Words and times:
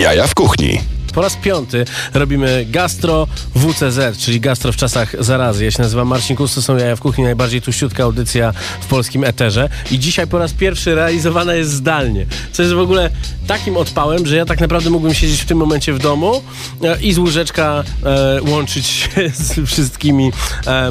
Jaja 0.00 0.26
w 0.26 0.34
kuchni. 0.34 0.93
Po 1.14 1.22
raz 1.22 1.36
piąty 1.36 1.84
robimy 2.14 2.66
Gastro 2.70 3.26
WCZ, 3.54 4.18
czyli 4.18 4.40
Gastro 4.40 4.72
w 4.72 4.76
czasach 4.76 5.24
zarazy. 5.24 5.64
Ja 5.64 5.70
się 5.70 5.82
nazywam 5.82 6.08
Marcin 6.08 6.36
Kus, 6.36 6.54
to 6.54 6.62
są 6.62 6.76
Jaja 6.76 6.96
w 6.96 7.00
Kuchni, 7.00 7.24
najbardziej 7.24 7.62
tuściutka 7.62 8.04
audycja 8.04 8.52
w 8.80 8.86
polskim 8.86 9.24
eterze. 9.24 9.68
I 9.90 9.98
dzisiaj 9.98 10.26
po 10.26 10.38
raz 10.38 10.52
pierwszy 10.52 10.94
realizowana 10.94 11.54
jest 11.54 11.70
zdalnie. 11.70 12.26
Co 12.52 12.62
jest 12.62 12.74
w 12.74 12.78
ogóle 12.78 13.10
takim 13.46 13.76
odpałem, 13.76 14.26
że 14.26 14.36
ja 14.36 14.44
tak 14.44 14.60
naprawdę 14.60 14.90
mógłbym 14.90 15.14
siedzieć 15.14 15.40
w 15.40 15.44
tym 15.44 15.58
momencie 15.58 15.92
w 15.92 15.98
domu 15.98 16.42
e, 16.82 17.02
i 17.02 17.12
z 17.12 17.18
łóżeczka 17.18 17.84
e, 18.04 18.42
łączyć 18.42 18.86
się 18.86 19.08
z 19.34 19.70
wszystkimi 19.70 20.32
e, 20.66 20.70
e, 20.70 20.90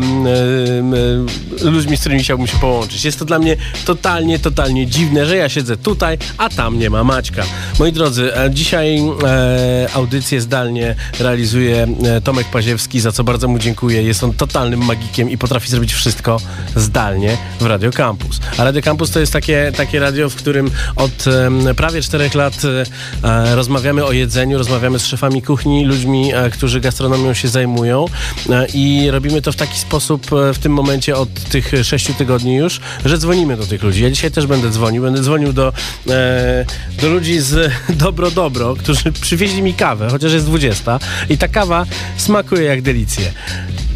ludźmi, 1.61 1.97
z 1.97 1.99
którymi 1.99 2.23
chciałbym 2.23 2.47
się 2.47 2.57
połączyć. 2.57 3.05
Jest 3.05 3.19
to 3.19 3.25
dla 3.25 3.39
mnie 3.39 3.57
totalnie, 3.85 4.39
totalnie 4.39 4.87
dziwne, 4.87 5.25
że 5.25 5.37
ja 5.37 5.49
siedzę 5.49 5.77
tutaj, 5.77 6.17
a 6.37 6.49
tam 6.49 6.79
nie 6.79 6.89
ma 6.89 7.03
Maćka. 7.03 7.43
Moi 7.79 7.91
drodzy, 7.91 8.35
e, 8.35 8.51
dzisiaj 8.51 8.97
e, 8.97 9.87
audycję 10.13 10.41
zdalnie 10.41 10.95
realizuje 11.19 11.87
e, 12.03 12.21
Tomek 12.21 12.47
Paziewski, 12.47 12.99
za 12.99 13.11
co 13.11 13.23
bardzo 13.23 13.47
mu 13.47 13.59
dziękuję. 13.59 14.03
Jest 14.03 14.23
on 14.23 14.33
totalnym 14.33 14.85
magikiem 14.85 15.29
i 15.29 15.37
potrafi 15.37 15.69
zrobić 15.69 15.93
wszystko 15.93 16.39
zdalnie 16.75 17.37
w 17.59 17.65
Radio 17.65 17.91
Campus. 17.91 18.39
A 18.57 18.63
Radio 18.63 18.81
Campus 18.81 19.11
to 19.11 19.19
jest 19.19 19.33
takie, 19.33 19.71
takie 19.77 19.99
radio, 19.99 20.29
w 20.29 20.35
którym 20.35 20.71
od 20.95 21.25
prawie 21.75 22.01
czterech 22.01 22.35
lat 22.35 22.53
e, 23.23 23.55
rozmawiamy 23.55 24.05
o 24.05 24.11
jedzeniu, 24.11 24.57
rozmawiamy 24.57 24.99
z 24.99 25.05
szefami 25.05 25.41
kuchni, 25.41 25.85
ludźmi, 25.85 26.33
e, 26.33 26.49
którzy 26.49 26.81
gastronomią 26.81 27.33
się 27.33 27.47
zajmują 27.47 28.05
i 28.73 29.07
robimy 29.11 29.41
to 29.41 29.51
w 29.51 29.55
taki 29.55 29.79
sposób 29.79 30.27
w 30.53 30.59
tym 30.59 30.73
momencie 30.73 31.15
od 31.15 31.33
tych 31.33 31.71
sześciu 31.83 32.13
tygodni 32.13 32.55
już, 32.55 32.79
że 33.05 33.17
dzwonimy 33.17 33.57
do 33.57 33.65
tych 33.65 33.83
ludzi. 33.83 34.03
Ja 34.03 34.09
dzisiaj 34.09 34.31
też 34.31 34.47
będę 34.47 34.69
dzwonił. 34.69 35.03
Będę 35.03 35.21
dzwonił 35.21 35.53
do, 35.53 35.73
do 37.01 37.09
ludzi 37.09 37.39
z 37.39 37.71
Dobro 38.03 38.31
Dobro, 38.31 38.75
którzy 38.75 39.11
przywieźli 39.21 39.61
mi 39.61 39.73
kawę, 39.73 40.02
chociaż 40.09 40.33
jest 40.33 40.45
20 40.45 40.99
i 41.29 41.37
ta 41.37 41.47
kawa 41.47 41.85
smakuje 42.17 42.63
jak 42.63 42.81
delicje. 42.81 43.31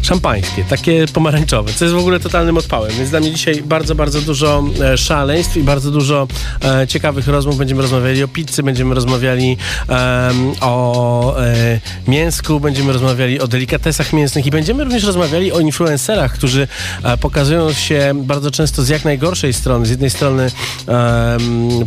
Szampańskie, 0.02 0.64
takie 0.64 1.06
pomarańczowe, 1.06 1.72
co 1.72 1.84
jest 1.84 1.94
w 1.94 1.98
ogóle 1.98 2.20
totalnym 2.20 2.56
odpałem. 2.56 2.92
Więc 2.92 3.10
dla 3.10 3.20
mnie 3.20 3.32
dzisiaj 3.32 3.62
bardzo, 3.62 3.94
bardzo 3.94 4.20
dużo 4.20 4.64
e, 4.80 4.98
szaleństw 4.98 5.56
i 5.56 5.62
bardzo 5.62 5.90
dużo 5.90 6.28
e, 6.64 6.86
ciekawych 6.86 7.28
rozmów. 7.28 7.56
Będziemy 7.56 7.82
rozmawiali 7.82 8.22
o 8.22 8.28
pizzy, 8.28 8.62
będziemy 8.62 8.94
rozmawiali 8.94 9.56
em, 9.88 10.52
o 10.60 11.40
e, 11.40 11.80
mięsku, 12.08 12.60
będziemy 12.60 12.92
rozmawiali 12.92 13.40
o 13.40 13.48
delikatesach 13.48 14.12
mięsnych 14.12 14.46
i 14.46 14.50
będziemy 14.50 14.84
również 14.84 15.04
rozmawiali 15.04 15.52
o 15.52 15.60
influencerach, 15.60 16.32
którzy 16.32 16.68
e, 17.02 17.16
pokazują 17.16 17.72
się 17.72 18.12
bardzo 18.24 18.50
często 18.50 18.82
z 18.82 18.88
jak 18.88 19.04
najgorszej 19.04 19.52
strony. 19.52 19.86
Z 19.86 19.90
jednej 19.90 20.10
strony 20.10 20.50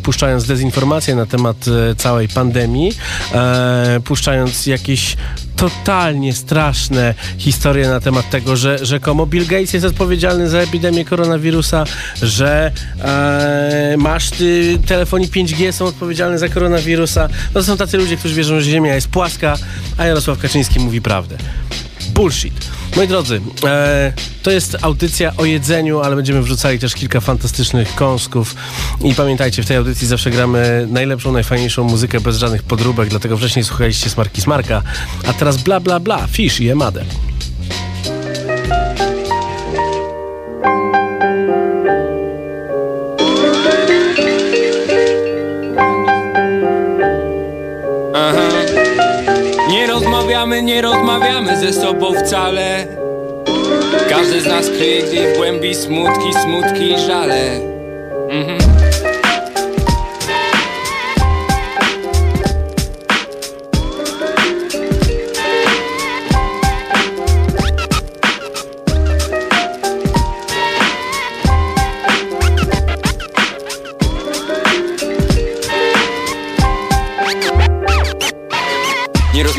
puszczając 0.04 0.46
dezinformację 0.46 1.16
na 1.16 1.26
temat 1.26 1.66
e, 1.68 1.96
całej 1.96 2.28
pandemii, 2.28 2.92
e, 3.34 4.00
puszczając 4.04 4.66
jakieś 4.66 5.16
totalnie 5.62 6.34
straszne 6.34 7.14
historie 7.38 7.88
na 7.90 8.00
temat 8.00 8.30
tego, 8.30 8.56
że 8.56 8.86
rzekomo 8.86 9.26
Bill 9.26 9.46
Gates 9.46 9.74
jest 9.74 9.86
odpowiedzialny 9.86 10.50
za 10.50 10.60
epidemię 10.60 11.06
koronawirusa, 11.06 11.84
że 12.22 12.72
e, 13.02 13.96
maszty 13.98 14.78
telefonii 14.88 15.28
5G 15.30 15.72
są 15.72 15.86
odpowiedzialne 15.86 16.40
za 16.40 16.50
koronawirusa. 16.50 17.30
No 17.54 17.62
to 17.62 17.64
są 17.64 17.78
tacy 17.78 17.98
ludzie, 17.98 18.18
którzy 18.18 18.36
wierzą, 18.36 18.60
że 18.60 18.72
Ziemia 18.72 18.96
jest 18.96 19.08
płaska, 19.08 19.58
a 19.98 20.06
Jarosław 20.06 20.40
Kaczyński 20.40 20.80
mówi 20.80 21.02
prawdę. 21.02 21.38
Bullshit. 22.14 22.81
Moi 22.96 23.08
drodzy, 23.08 23.42
e, 23.66 24.14
to 24.44 24.52
jest 24.52 24.78
audycja 24.82 25.38
o 25.38 25.46
jedzeniu, 25.46 26.00
ale 26.00 26.16
będziemy 26.16 26.42
wrzucali 26.42 26.80
też 26.80 26.96
kilka 26.96 27.20
fantastycznych 27.20 27.96
kąsków. 27.96 28.56
I 29.04 29.16
pamiętajcie, 29.16 29.64
w 29.64 29.66
tej 29.66 29.78
audycji 29.78 30.08
zawsze 30.08 30.32
gramy 30.32 30.88
najlepszą, 30.90 31.32
najfajniejszą 31.32 31.84
muzykę 31.84 32.20
bez 32.20 32.38
żadnych 32.38 32.64
podróbek, 32.64 33.10
dlatego 33.10 33.38
wcześniej 33.38 33.66
słuchaliście 33.66 34.10
Smarki 34.10 34.42
Smarka, 34.42 34.82
a 35.28 35.34
teraz 35.34 35.58
bla 35.58 35.80
bla 35.80 36.00
bla, 36.00 36.28
Fish 36.28 36.60
i 36.60 36.70
Emadę. 36.70 37.06
Nie 50.64 50.82
rozmawiamy 50.82 51.58
ze 51.58 51.74
sobą 51.74 52.14
wcale 52.14 52.88
Każdy 54.10 54.42
z 54.42 54.46
nas 54.46 54.70
kryje 54.70 55.34
w 55.34 55.38
głębi 55.38 55.76
smutki, 55.76 56.34
smutki 56.34 56.92
i 56.92 57.00
żale 57.00 57.60
mhm. 58.30 58.71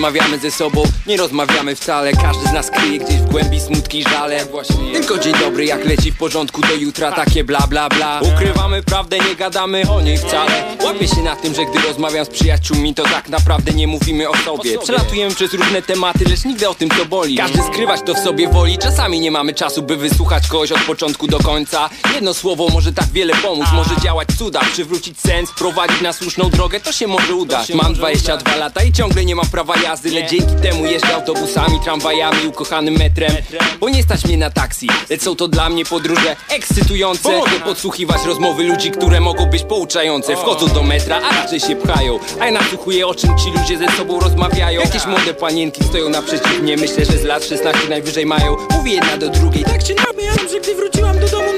Rozmawiamy 0.03 0.39
ze 0.39 0.51
sobą, 0.51 0.83
nie 1.07 1.17
rozmawiamy 1.17 1.77
wcale. 1.77 2.13
Każdy 2.13 2.49
z 2.49 2.53
nas 2.53 2.71
kryje 2.71 2.99
gdzieś 2.99 3.17
w 3.17 3.29
głębi 3.29 3.61
smutki 3.61 3.99
i 3.99 4.03
żale. 4.03 4.45
Właśnie 4.45 4.93
Tylko 4.93 5.19
dzień 5.19 5.35
dobry 5.41 5.65
jak 5.65 5.85
leci 5.85 6.13
w 6.13 6.17
porządku 6.17 6.61
do 6.61 6.75
jutra 6.75 7.13
Takie 7.13 7.45
bla 7.45 7.67
bla 7.67 7.89
bla. 7.89 8.21
Ukrywamy 8.35 8.83
prawdę, 8.83 9.19
nie 9.19 9.37
gadamy 9.37 9.83
o 9.91 10.01
niej 10.01 10.19
wcale. 10.19 10.77
Łapię 10.85 11.09
się 11.09 11.23
na 11.23 11.37
tym, 11.37 11.55
że 11.55 11.65
gdy 11.65 11.79
rozmawiam 11.89 12.25
z 12.25 12.29
przyjaciółmi 12.29 12.95
To 12.95 13.03
tak 13.03 13.29
naprawdę 13.29 13.73
nie 13.73 13.87
mówimy 13.87 14.29
o 14.29 14.37
sobie. 14.37 14.79
Przelatujemy 14.79 15.35
przez 15.35 15.55
różne 15.55 15.83
tematy, 15.83 16.25
lecz 16.31 16.45
nigdy 16.45 16.69
o 16.69 16.75
tym 16.75 16.91
co 16.91 17.05
boli. 17.05 17.37
Każdy 17.37 17.63
skrywać 17.63 18.01
to 18.07 18.15
w 18.15 18.19
sobie 18.19 18.49
woli. 18.49 18.79
Czasami 18.79 19.21
nie 19.21 19.31
mamy 19.31 19.55
czasu, 19.55 19.83
by 19.83 19.97
wysłuchać 19.97 20.49
kogoś 20.49 20.73
od 20.73 20.81
początku 20.81 21.27
do 21.27 21.39
końca. 21.39 21.91
Jedno 22.15 22.35
słowo 22.35 22.69
może 22.73 22.93
tak 22.93 23.07
wiele 23.13 23.35
pomóc. 23.35 23.67
Może 23.73 23.97
działać 24.03 24.29
cuda, 24.39 24.61
przywrócić 24.73 25.21
sens 25.21 25.51
Prowadzić 25.59 26.01
na 26.01 26.13
słuszną 26.13 26.51
drogę, 26.51 26.81
to 26.81 26.93
się 26.93 27.07
może 27.07 27.35
udać. 27.35 27.75
Mam 27.75 27.95
22 27.95 28.57
lata 28.57 28.83
i 28.83 28.93
ciągle 28.93 29.25
nie 29.25 29.37
mam 29.37 29.47
prawa 29.47 29.77
jazdy 29.77 29.92
Lecz 29.93 30.31
dzięki 30.31 30.55
temu 30.63 30.87
jeżdżę 30.87 31.15
autobusami, 31.15 31.81
tramwajami, 31.81 32.47
ukochanym 32.47 32.95
metrem. 32.99 33.33
Bo 33.81 33.89
nie 33.89 34.03
stać 34.03 34.25
mnie 34.25 34.37
na 34.37 34.51
taksi, 34.51 34.89
lecz 35.11 35.23
są 35.23 35.37
to 35.37 35.49
dla 35.49 35.69
mnie 35.69 35.85
podróże 35.85 36.37
ekscytujące. 36.49 37.39
Mogę 37.39 37.61
podsłuchiwać 37.65 38.25
rozmowy 38.27 38.65
ludzi, 38.65 38.91
które 38.91 39.21
mogą 39.21 39.47
być 39.47 39.63
pouczające. 39.63 40.37
Wchodzą 40.37 40.69
do 40.69 40.83
metra, 40.83 41.21
a 41.31 41.43
raczej 41.43 41.61
się 41.61 41.77
pchają. 41.77 42.19
A 42.41 42.47
ja 42.47 42.53
nasłuchuję 42.53 43.07
o 43.07 43.15
czym 43.15 43.31
ci 43.39 43.51
ludzie 43.51 43.79
ze 43.79 43.97
sobą 43.97 44.21
rozmawiają. 44.21 44.81
Jakieś 44.81 45.07
młode 45.07 45.35
panienki 45.35 45.85
stoją 45.85 46.09
naprzeciw 46.09 46.63
mnie. 46.63 46.77
Myślę, 46.77 47.05
że 47.05 47.19
z 47.19 47.25
lat 47.25 47.45
16 47.45 47.89
najwyżej 47.89 48.27
mają. 48.27 48.57
Mówię 48.71 48.93
jedna 48.93 49.17
do 49.17 49.29
drugiej, 49.29 49.65
tak 49.65 49.87
się 49.87 49.95
nabiałam, 49.95 50.49
że 50.53 50.61
gdy 50.61 50.75
wróciłam 50.75 51.19
do 51.19 51.29
domu 51.29 51.52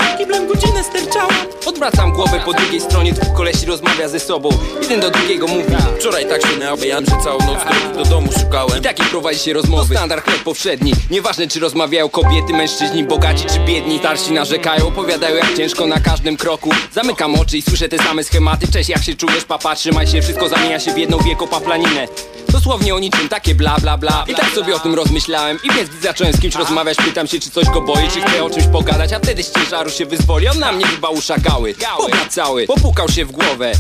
Odwracam 1.67 2.13
głowę 2.13 2.41
po 2.45 2.53
drugiej 2.53 2.81
stronie, 2.81 3.13
dwóch 3.13 3.35
kolesi 3.37 3.67
rozmawia 3.67 4.09
ze 4.09 4.21
sobą. 4.21 4.49
Jeden 4.83 5.01
do 5.01 5.11
drugiego 5.11 5.47
mówi 5.47 5.65
Wczoraj 5.99 6.27
tak 6.29 6.43
się 6.47 6.57
nabiałam, 6.57 7.05
że 7.05 7.13
całą 7.25 7.39
noc 7.39 7.59
drogi 7.65 7.99
do 7.99 8.05
domu 8.05 8.33
szukałem. 8.41 8.79
I 8.79 8.83
takiej 8.83 9.07
prowadzi 9.07 9.39
się 9.39 9.53
rozmowy. 9.53 9.89
To 9.89 9.95
standard 9.95 10.25
chleb 10.25 10.43
powszedni. 10.43 10.93
Nieważne 11.11 11.49
czy 11.49 11.61
rozmawiają 11.61 12.09
kobiety, 12.09 12.53
mężczyźni, 12.53 13.05
bogaci 13.05 13.45
czy 13.45 13.61
biedni. 13.61 13.99
Starsi 13.99 14.33
narzekają, 14.33 14.89
opowiadają 14.89 15.37
jak 15.37 15.57
ciężko 15.57 15.87
na 15.87 16.01
każdym 16.01 16.37
kroku. 16.37 16.71
Zamykam 16.93 17.35
oczy 17.35 17.59
i 17.59 17.63
słyszę 17.63 17.89
te 17.89 17.99
same 17.99 18.25
schematy. 18.25 18.69
Cześć, 18.73 18.89
jak 18.89 19.05
się 19.05 19.15
czujesz, 19.15 19.45
papa, 19.45 19.77
trzymaj 19.77 20.07
się 20.07 20.23
Wszystko 20.23 20.49
zamienia 20.49 20.81
się 20.81 20.93
w 20.95 20.99
jedną 20.99 21.19
wielką 21.19 21.49
paplaninę. 21.49 22.09
Dosłownie 22.49 22.95
o 22.95 22.99
niczym, 22.99 23.29
takie 23.29 23.55
bla 23.55 23.77
bla 23.81 23.99
bla. 23.99 24.25
I 24.29 24.35
tak 24.35 24.51
sobie 24.51 24.75
o 24.75 24.79
tym 24.79 24.95
rozmyślałem. 24.95 25.59
I 25.65 25.75
więc 25.75 25.91
zacząłem 26.03 26.33
z 26.33 26.41
kimś 26.41 26.55
rozmawiać 26.55 26.97
Pytam 26.97 27.27
się 27.27 27.41
czy 27.41 27.51
coś 27.51 27.67
go 27.67 27.81
boi, 27.81 28.09
czy 28.09 28.21
chce 28.21 28.45
o 28.45 28.51
czymś 28.51 28.67
pogadać 28.67 29.13
A 29.13 29.19
wtedy 29.19 29.43
z 29.43 29.53
ciężaru 29.53 29.91
się 29.91 30.07
wyzwoli. 30.07 30.49
On 30.49 30.59
na 30.59 30.73
mnie 30.75 30.87
chyba 30.87 31.09
uszagały 31.09 31.75
Pobrał 31.97 32.27
cały, 32.29 32.67
popukał 32.67 33.09
się 33.09 33.25
w 33.25 33.33
głowę. 33.33 33.73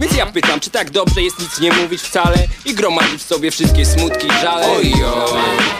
Więc 0.00 0.16
ja 0.16 0.26
pytam, 0.26 0.60
czy 0.60 0.70
tak 0.70 0.90
dobrze 0.90 1.22
jest 1.22 1.38
nic 1.38 1.60
nie 1.60 1.72
mówić 1.72 2.02
wcale 2.02 2.36
I 2.64 2.74
gromadzić 2.74 3.22
w 3.22 3.26
sobie 3.26 3.50
wszystkie 3.50 3.86
smutki 3.86 4.26
i 4.26 4.42
żale. 4.42 4.66
Ojo, 4.66 5.26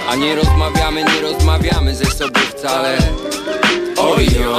a 0.09 0.17
nie 0.17 0.35
rozmawiamy, 0.35 1.05
nie 1.05 1.21
rozmawiamy 1.21 1.95
ze 1.97 2.05
sobą 2.05 2.41
wcale. 2.57 2.99
Ojo, 3.97 4.59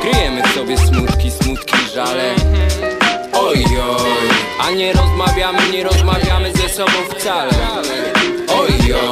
kryjemy 0.00 0.42
w 0.48 0.54
sobie 0.54 0.78
smutki, 0.78 1.30
smutki 1.30 1.74
i 1.86 1.94
żale. 1.94 2.34
Ojo, 3.32 3.96
a 4.58 4.70
nie 4.70 4.92
rozmawiamy, 4.92 5.58
nie 5.72 5.84
rozmawiamy 5.84 6.52
ze 6.52 6.68
sobą 6.68 6.92
wcale. 7.16 7.52
Ojo, 8.48 9.10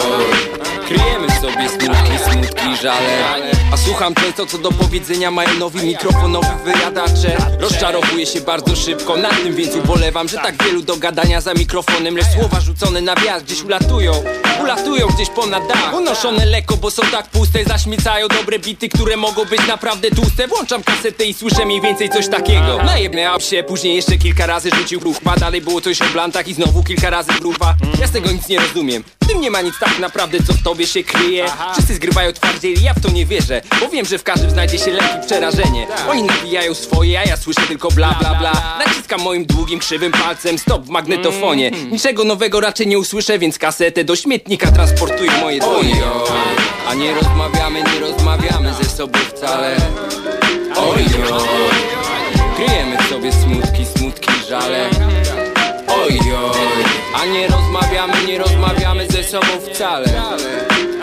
kryjemy 0.89 1.30
sobie 1.41 1.69
smutki, 1.69 2.31
smutki 2.31 2.77
żale. 2.83 3.51
A 3.73 3.77
słucham 3.77 4.15
często 4.15 4.47
co 4.47 4.59
do 4.59 4.73
powiedzenia 4.73 5.31
mają 5.31 5.55
nowi 5.59 5.87
mikrofonowi 5.87 6.49
wyjadacze. 6.65 7.37
Rozczarowuję 7.59 8.27
się 8.27 8.41
bardzo 8.41 8.77
szybko 8.77 9.17
nad 9.17 9.43
tym 9.43 9.55
więc 9.55 9.75
ubolewam 9.75 10.29
Że 10.29 10.37
tak 10.37 10.65
wielu 10.65 10.83
do 10.83 10.97
gadania 10.97 11.41
za 11.41 11.55
mikrofonem 11.55 12.17
Lecz 12.17 12.27
słowa 12.27 12.61
rzucone 12.61 13.01
na 13.01 13.15
wiatr 13.15 13.45
gdzieś 13.45 13.63
ulatują. 13.63 14.13
Ulatują 14.63 15.07
gdzieś 15.07 15.29
ponad 15.29 15.69
dach. 15.69 15.95
Unoszone 15.95 16.47
lekko, 16.47 16.77
bo 16.77 16.91
są 16.91 17.03
tak 17.13 17.27
puste 17.27 17.65
Zaśmiecają 17.65 18.29
dobre 18.29 18.59
bity, 18.59 18.89
które 18.89 19.17
mogą 19.17 19.45
być 19.45 19.67
naprawdę 19.69 20.11
tłuste. 20.11 20.49
Włączam 20.49 20.83
kasetę 20.83 21.25
i 21.25 21.35
słyszę 21.35 21.67
mniej 21.67 21.81
więcej 21.81 22.11
coś 22.11 22.29
takiego. 22.29 22.79
Najebnęłam 22.85 23.41
się, 23.41 23.63
później 23.63 23.97
jeszcze 23.97 24.17
kilka 24.19 24.47
razy 24.47 24.71
rzucił 24.71 25.01
ruchma 25.01 25.37
Dalej 25.37 25.61
było 25.61 25.81
coś 25.81 26.03
o 26.03 26.07
blantach 26.13 26.49
i 26.49 26.55
znowu 26.55 26.83
kilka 26.83 27.11
razy 27.11 27.33
grupa. 27.41 27.75
Ja 28.01 28.07
z 28.07 28.11
tego 28.11 28.33
nic 28.33 28.49
nie 28.49 28.61
rozumiem. 28.61 29.05
W 29.25 29.27
tym 29.27 29.41
nie 29.41 29.51
ma 29.51 29.61
nic 29.61 29.75
tak 29.81 29.99
naprawdę, 29.99 30.39
co 30.47 30.53
w 30.53 30.63
tobie 30.63 30.87
się 30.87 31.05
kryje 31.05 31.40
Wszyscy 31.73 31.95
zgrywają 31.95 32.33
twardziej, 32.33 32.83
ja 32.83 32.95
w 32.95 33.01
to 33.01 33.11
nie 33.11 33.27
wierzę 33.27 33.63
Bo 33.81 33.89
wiem, 33.89 34.07
że 34.07 34.19
w 34.19 34.23
każdym 34.23 34.51
znajdzie 34.51 34.79
się 34.79 34.91
lek 34.91 35.05
i 35.23 35.27
przerażenie 35.27 35.87
Oni 36.09 36.23
nawijają 36.23 36.75
swoje, 36.75 37.21
a 37.21 37.25
ja 37.25 37.37
słyszę 37.37 37.63
tylko 37.69 37.91
bla 37.91 38.17
bla 38.21 38.35
bla 38.35 38.79
Naciskam 38.87 39.21
moim 39.21 39.47
długim, 39.47 39.79
krzywym 39.79 40.13
palcem 40.13 40.59
stop 40.59 40.85
w 40.85 40.89
magnetofonie. 40.89 41.71
Niczego 41.71 42.25
nowego 42.25 42.61
raczej 42.61 42.87
nie 42.87 42.99
usłyszę, 42.99 43.39
więc 43.39 43.59
kasetę 43.59 44.05
do 44.05 44.17
śmietnika 44.17 44.73
transportuję 44.73 45.31
moje 45.41 45.61
dłonie. 45.61 46.03
A 46.89 46.95
nie 46.95 47.15
rozmawiamy, 47.15 47.83
nie 47.83 48.01
rozmawiamy 48.01 48.75
ze 48.75 48.85
sobą 48.85 49.19
wcale. 49.19 49.77
Oj, 50.77 51.05
oj 51.33 51.41
Kryjemy 52.57 52.97
w 53.03 53.09
sobie 53.09 53.33
smutki, 53.33 53.87
smutki, 53.97 54.31
żale. 54.49 54.91
Oj, 55.89 56.21
oj 56.45 56.59
A 57.15 57.27
nie 57.27 57.49
rozmawiamy, 57.49 58.27
nie 58.27 58.39
rozmawiamy 58.39 59.07
ze 59.07 59.25
sobą 59.25 59.47
wcale 59.73 60.07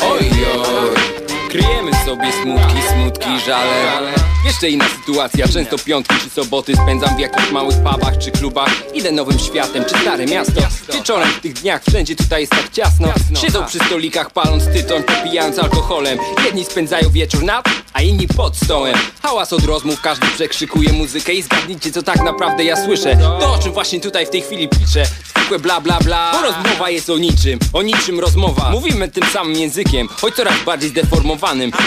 Oj, 0.01 0.29
oj 0.53 1.26
Kryjemy 1.49 1.91
sobie 2.05 2.31
smutki, 2.43 2.81
smutki, 2.93 3.39
żale. 3.45 4.01
Jeszcze 4.45 4.69
inna 4.69 4.85
sytuacja, 4.89 5.47
często 5.47 5.77
piątki 5.77 6.15
czy 6.23 6.29
soboty 6.29 6.73
Spędzam 6.75 7.15
w 7.15 7.19
jakichś 7.19 7.51
małych 7.51 7.75
pubach 7.75 8.17
czy 8.17 8.31
klubach. 8.31 8.69
Idę 8.93 9.11
nowym 9.11 9.39
światem, 9.39 9.85
czy 9.85 9.97
stare 9.97 10.25
miasto. 10.25 10.61
Wieczorem 10.93 11.29
w 11.29 11.39
tych 11.39 11.53
dniach 11.53 11.81
wszędzie 11.89 12.15
tutaj 12.15 12.41
jest 12.41 12.51
tak 12.51 12.69
ciasno. 12.71 13.07
Siedzą 13.41 13.65
przy 13.65 13.79
stolikach 13.79 14.31
paląc 14.31 14.63
tytoń, 14.73 15.03
popijając 15.03 15.59
alkoholem. 15.59 16.19
Jedni 16.45 16.65
spędzają 16.65 17.09
wieczór 17.09 17.43
nad, 17.43 17.65
a 17.93 18.01
inni 18.01 18.27
pod 18.27 18.57
stołem. 18.57 18.95
Hałas 19.23 19.53
od 19.53 19.63
rozmów, 19.63 20.01
każdy 20.01 20.27
przekrzykuje 20.27 20.93
muzykę 20.93 21.33
I 21.33 21.41
zgadnijcie 21.41 21.91
co 21.91 22.03
tak 22.03 22.23
naprawdę 22.23 22.63
ja 22.63 22.85
słyszę. 22.85 23.17
To 23.39 23.53
o 23.53 23.57
czym 23.57 23.71
właśnie 23.71 23.99
tutaj 23.99 24.25
w 24.25 24.29
tej 24.29 24.41
chwili 24.41 24.69
piszę. 24.69 25.05
Zwykłe 25.35 25.59
bla 25.59 25.81
bla 25.81 25.99
bla. 25.99 26.31
Bo 26.31 26.41
rozmowa 26.41 26.89
jest 26.89 27.09
o 27.09 27.17
niczym, 27.17 27.59
o 27.73 27.81
niczym 27.81 28.19
rozmowa. 28.19 28.69
Mówimy 28.71 29.07
tym 29.07 29.23
samym 29.33 29.55
językiem, 29.55 30.07
choć 30.21 30.35
coraz 30.35 30.63
bardziej 30.65 30.91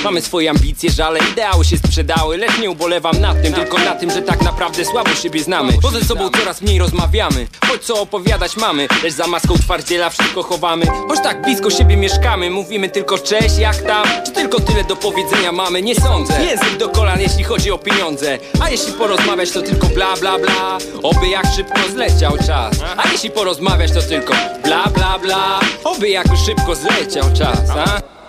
Mamy 0.05 0.23
swoje 0.23 0.51
ambicje, 0.51 0.91
żale, 0.91 1.21
ideały 1.33 1.65
się 1.65 1.79
sprzedały 1.79 2.37
Lecz 2.37 2.59
nie 2.59 2.71
ubolewam 2.71 3.21
nad 3.21 3.43
tym, 3.43 3.53
tylko 3.53 3.79
na 3.79 3.95
tym, 3.95 4.11
że 4.11 4.23
tak 4.23 4.43
naprawdę 4.43 4.85
słabo 4.85 5.15
siebie 5.15 5.43
znamy. 5.43 5.73
Bo 5.83 5.91
ze 5.91 6.05
sobą 6.05 6.31
coraz 6.31 6.63
mniej 6.63 6.79
rozmawiamy 6.79 7.47
Choć 7.69 7.83
co 7.83 8.01
opowiadać 8.01 8.57
mamy, 8.57 8.89
lecz 9.03 9.15
za 9.15 9.27
maską 9.27 9.55
twardziela 9.55 10.11
wszystko 10.11 10.43
chowamy. 10.43 10.87
Choć 10.87 11.21
tak 11.23 11.43
blisko 11.43 11.71
siebie 11.71 11.97
mieszkamy, 11.97 12.51
mówimy 12.51 12.89
tylko 12.89 13.19
cześć, 13.19 13.59
jak 13.59 13.77
tam? 13.83 14.07
Czy 14.27 14.33
tylko 14.33 14.61
tyle 14.61 14.85
do 14.85 14.97
powiedzenia 14.97 15.53
mamy, 15.53 15.83
nie 15.83 15.95
sądzę. 15.95 16.45
Język 16.45 16.77
do 16.77 16.89
kolan, 16.89 17.21
jeśli 17.21 17.45
chodzi 17.45 17.71
o 17.71 17.79
pieniądze. 17.79 18.39
A 18.61 18.71
jeśli 18.71 18.93
porozmawiać, 18.93 19.51
to 19.51 19.63
tylko 19.63 19.87
bla 19.87 20.17
bla 20.17 20.39
bla. 20.39 20.79
Oby 21.03 21.29
jak 21.29 21.47
szybko 21.57 21.81
zleciał 21.93 22.33
czas. 22.47 22.77
A 22.97 23.09
jeśli 23.09 23.31
porozmawiać, 23.31 23.93
to 23.93 24.03
tylko 24.03 24.35
bla 24.65 24.85
bla 24.87 25.19
bla. 25.19 25.61
Oby 25.85 26.09
jak 26.09 26.27
szybko 26.47 26.75
zleciał 26.75 27.25
czas, 27.39 27.71
a? 27.71 28.20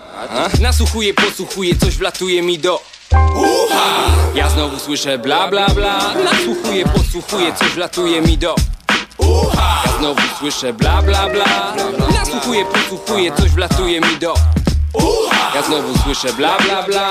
Nasłuchuję, 0.60 1.14
posłuchuję, 1.14 1.76
coś 1.76 1.96
wlatuje 1.96 2.42
mi 2.42 2.58
do 2.58 2.82
ucha. 3.36 3.84
Ja 4.34 4.50
znowu 4.50 4.78
słyszę 4.78 5.18
bla 5.18 5.48
bla 5.48 5.68
bla. 5.68 6.14
Nasłuchuję, 6.24 6.84
posłuchuję, 6.84 7.52
coś 7.54 7.68
wlatuje 7.68 8.20
mi 8.22 8.38
do 8.38 8.54
ucha. 9.18 9.82
Ja 9.86 9.98
znowu 9.98 10.20
słyszę 10.38 10.72
bla 10.72 11.02
bla 11.02 11.28
bla. 11.28 11.74
Nasłuchuję, 12.18 12.64
posłuchuję, 12.64 13.32
coś 13.32 13.50
wlatuje 13.50 14.00
mi 14.00 14.16
do 14.20 14.34
ucha. 14.92 15.52
Ja 15.54 15.62
znowu 15.62 15.98
słyszę 15.98 16.32
bla 16.32 16.58
bla 16.58 16.82
bla 16.82 17.10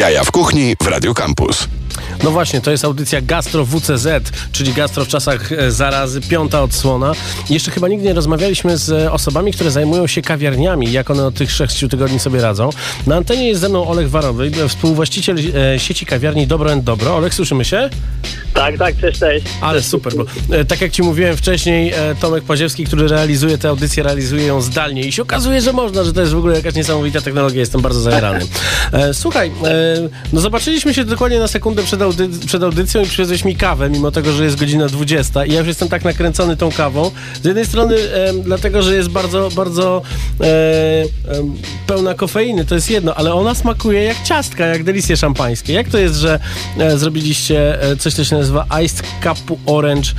Jaja 0.00 0.24
w 0.24 0.30
kuchni 0.30 0.76
w 0.76 0.86
Radio 0.86 1.14
Campus. 1.14 1.68
No 2.24 2.30
właśnie, 2.30 2.60
to 2.60 2.70
jest 2.70 2.84
audycja 2.84 3.20
Gastro 3.20 3.64
WCZ, 3.64 4.08
czyli 4.52 4.72
Gastro 4.72 5.04
w 5.04 5.08
czasach 5.08 5.52
e, 5.52 5.70
zarazy, 5.70 6.20
piąta 6.20 6.62
odsłona. 6.62 7.12
Jeszcze 7.50 7.70
chyba 7.70 7.88
nigdy 7.88 8.06
nie 8.06 8.14
rozmawialiśmy 8.14 8.78
z 8.78 8.90
e, 8.90 9.12
osobami, 9.12 9.52
które 9.52 9.70
zajmują 9.70 10.06
się 10.06 10.22
kawiarniami, 10.22 10.92
jak 10.92 11.10
one 11.10 11.26
od 11.26 11.34
tych 11.34 11.52
sześciu 11.52 11.88
tygodni 11.88 12.18
sobie 12.18 12.40
radzą. 12.40 12.70
Na 13.06 13.16
antenie 13.16 13.48
jest 13.48 13.60
ze 13.60 13.68
mną 13.68 13.88
Olek 13.88 14.08
Warowy, 14.08 14.50
e, 14.64 14.68
współwłaściciel 14.68 15.36
sieci 15.78 16.06
kawiarni 16.06 16.46
Dobro 16.46 16.72
and 16.72 16.84
Dobro. 16.84 17.16
Olek, 17.16 17.34
słyszymy 17.34 17.64
się? 17.64 17.90
Tak, 18.54 18.78
tak, 18.78 18.96
cześć, 19.00 19.18
cześć. 19.20 19.46
Ale 19.60 19.82
super, 19.82 20.14
bo 20.14 20.24
tak 20.68 20.80
jak 20.80 20.92
ci 20.92 21.02
mówiłem 21.02 21.36
wcześniej, 21.36 21.92
Tomek 22.20 22.44
Paziewski, 22.44 22.84
który 22.84 23.08
realizuje 23.08 23.58
tę 23.58 23.68
audycję, 23.68 24.02
realizuje 24.02 24.46
ją 24.46 24.60
zdalnie 24.60 25.02
i 25.02 25.12
się 25.12 25.22
okazuje, 25.22 25.60
że 25.60 25.72
można, 25.72 26.04
że 26.04 26.12
to 26.12 26.20
jest 26.20 26.32
w 26.32 26.38
ogóle 26.38 26.56
jakaś 26.56 26.74
niesamowita 26.74 27.20
technologia, 27.20 27.60
jestem 27.60 27.80
bardzo 27.80 28.00
zajarany. 28.00 28.40
Słuchaj, 29.12 29.52
no 30.32 30.40
zobaczyliśmy 30.40 30.94
się 30.94 31.04
dokładnie 31.04 31.38
na 31.38 31.48
sekundę 31.48 31.82
przed, 31.90 32.02
audy- 32.02 32.46
przed 32.46 32.62
audycją 32.62 33.02
i 33.02 33.06
przywiozłeś 33.06 33.44
mi 33.44 33.56
kawę, 33.56 33.90
mimo 33.90 34.10
tego, 34.10 34.32
że 34.32 34.44
jest 34.44 34.56
godzina 34.56 34.86
20 34.86 35.44
i 35.44 35.52
ja 35.52 35.58
już 35.58 35.68
jestem 35.68 35.88
tak 35.88 36.04
nakręcony 36.04 36.56
tą 36.56 36.72
kawą. 36.72 37.10
Z 37.42 37.44
jednej 37.44 37.66
strony 37.66 37.96
e, 37.96 38.32
dlatego, 38.32 38.82
że 38.82 38.94
jest 38.94 39.08
bardzo, 39.08 39.50
bardzo 39.56 40.02
e, 40.40 40.44
em, 41.38 41.54
pełna 41.86 42.14
kofeiny, 42.14 42.64
to 42.64 42.74
jest 42.74 42.90
jedno, 42.90 43.14
ale 43.14 43.34
ona 43.34 43.54
smakuje 43.54 44.02
jak 44.02 44.22
ciastka, 44.22 44.66
jak 44.66 44.84
delicje 44.84 45.16
szampańskie. 45.16 45.72
Jak 45.72 45.88
to 45.88 45.98
jest, 45.98 46.16
że 46.16 46.40
e, 46.78 46.98
zrobiliście 46.98 47.82
e, 47.82 47.96
coś, 47.96 48.14
co 48.14 48.24
się 48.24 48.36
nazywa 48.36 48.66
Iced 48.84 49.02
Capu 49.22 49.58
Orange 49.66 50.10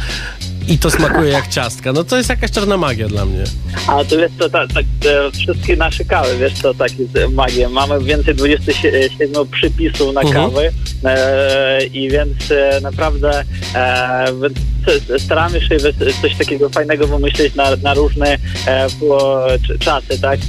i 0.67 0.77
to 0.77 0.91
smakuje 0.91 1.29
jak 1.31 1.47
ciastka? 1.47 1.93
No 1.93 2.03
to 2.03 2.17
jest 2.17 2.29
jakaś 2.29 2.51
czarna 2.51 2.77
magia 2.77 3.07
dla 3.07 3.25
mnie. 3.25 3.43
A 3.87 4.03
to 4.05 4.17
wiesz, 4.17 4.31
to 4.39 4.49
tak, 4.49 4.73
tak 4.73 4.85
e, 5.05 5.31
wszystkie 5.31 5.75
nasze 5.75 6.05
kawy, 6.05 6.37
wiesz, 6.37 6.53
to 6.61 6.73
tak 6.73 6.99
jest 6.99 7.17
e, 7.17 7.27
magia. 7.29 7.69
Mamy 7.69 8.03
więcej 8.03 8.35
27 8.35 9.47
przypisów 9.51 10.13
na 10.13 10.21
Mhm. 10.21 10.45
kawy 10.51 10.71
e, 11.05 11.85
i 11.85 12.09
więc 12.09 12.51
e, 12.51 12.79
naprawdę 12.81 13.43
e, 13.75 14.27
staramy 15.19 15.61
się 15.61 15.77
coś 16.21 16.35
takiego 16.37 16.69
fajnego 16.69 17.07
wymyślić 17.07 17.55
na, 17.55 17.75
na 17.75 17.93
różne 17.93 18.37
e, 18.67 18.87
czasy, 19.79 20.21
tak? 20.21 20.39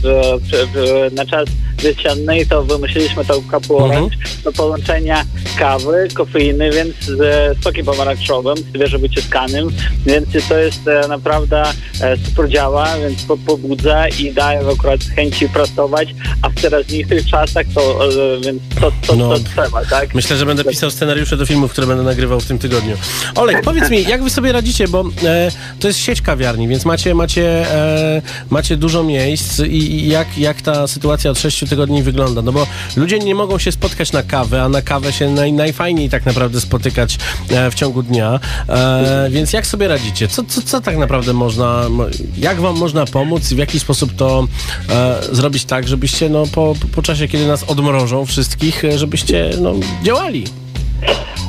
Na 1.13 1.27
czas 1.27 1.49
jesienny 1.85 2.47
to 2.47 2.63
wymyśliliśmy 2.63 3.25
tą 3.25 3.43
kapu 3.51 3.75
Mhm. 3.83 3.91
orange 3.91 4.17
do 4.45 4.53
połączenia 4.53 5.25
kawy, 5.59 6.09
kofeiny, 6.15 6.71
więc 6.71 6.95
z 7.05 7.19
sokiem 7.65 7.87
pomarańczowym, 7.87 8.57
świeżo 8.77 8.99
wyciskanym, 8.99 9.69
więc 10.07 10.29
to 10.49 10.59
jest 10.59 10.89
e, 10.89 11.09
naprawdę 11.09 11.63
e, 12.01 12.17
super 12.17 12.49
działa, 12.49 12.99
więc 12.99 13.23
po, 13.23 13.37
pobudza 13.37 14.09
i 14.09 14.33
daje 14.33 14.61
akurat 14.73 15.01
chęci 15.17 15.49
pracować, 15.49 16.09
a 16.43 16.49
w 16.51 16.55
teraźniejszych 16.55 17.27
czasach 17.31 17.67
to, 17.75 18.05
e, 18.09 18.41
więc 18.41 18.63
to, 18.81 18.93
to, 19.07 19.17
No. 19.17 19.29
to 19.29 19.45
trzeba, 19.55 19.85
tak? 19.85 20.15
Myślę, 20.15 20.37
że 20.37 20.47
będę 20.47 20.65
pisał 20.65 20.91
scenariusze 20.91 21.37
do 21.37 21.47
filmów, 21.47 21.73
które 21.73 21.87
będę 21.87 22.03
nagrywał 22.03 22.41
w 22.41 22.47
tym 22.47 22.59
tygodniu. 22.59 22.97
Olek, 23.35 23.63
powiedz 23.63 23.91
mi, 23.91 24.03
jak 24.05 24.23
wy 24.23 24.31
sobie 24.31 24.53
radzicie, 24.53 24.89
bo 24.89 25.05
e, 25.25 25.51
to 25.81 25.89
jest 25.89 25.99
sieć 26.01 26.23
kawiarni, 26.23 26.69
więc 26.69 26.85
macie, 26.85 27.15
macie, 27.15 27.71
e, 27.75 28.23
macie 28.51 28.77
dużo 28.77 29.03
miejsc 29.03 29.59
i, 29.61 29.77
i 29.95 30.09
jak, 30.09 30.39
jak 30.39 30.63
ta 30.63 30.87
sytuacja 30.87 31.31
od 31.31 31.39
6 31.39 31.59
tygodni 31.73 32.03
wygląda? 32.03 32.43
No 32.43 32.53
bo 32.53 32.67
ludzie 32.97 33.19
nie 33.19 33.35
mogą 33.35 33.59
się 33.59 33.73
spotkać 33.73 34.13
na 34.13 34.23
kawę, 34.23 34.63
a 34.63 34.69
na 34.69 34.83
kawę 34.83 35.13
się 35.13 35.31
naj, 35.31 35.53
najfajniej 35.53 36.11
tak 36.11 36.27
naprawdę 36.27 36.61
spotykać 36.61 37.19
e, 37.51 37.71
w 37.71 37.75
ciągu 37.75 38.03
dnia. 38.03 38.41
E, 38.69 39.29
więc 39.31 39.53
jak 39.53 39.67
sobie 39.67 39.89
radzicie? 39.89 40.29
Co, 40.29 40.45
co, 40.45 40.63
co 40.63 40.81
tak 40.81 40.97
naprawdę 40.97 41.33
można, 41.33 41.89
mo- 41.89 42.07
jak 42.39 42.61
wam 42.61 42.79
można 42.79 43.07
pomóc 43.07 43.53
i 43.53 43.55
w 43.55 43.59
jaki 43.59 43.81
sposób 43.81 44.17
to 44.17 44.47
e, 44.89 45.19
zrobić 45.33 45.65
tak, 45.65 45.89
żebyście 45.89 46.29
no, 46.29 46.47
po, 46.47 46.75
po 46.95 47.03
czasie, 47.03 47.29
kiedy 47.29 47.47
nas 47.47 47.63
odmrożą 47.63 48.27
wszystkich, 48.27 48.85
e, 48.85 48.99
żebyście 48.99 49.51
no, 49.61 49.75
działali? 50.03 50.45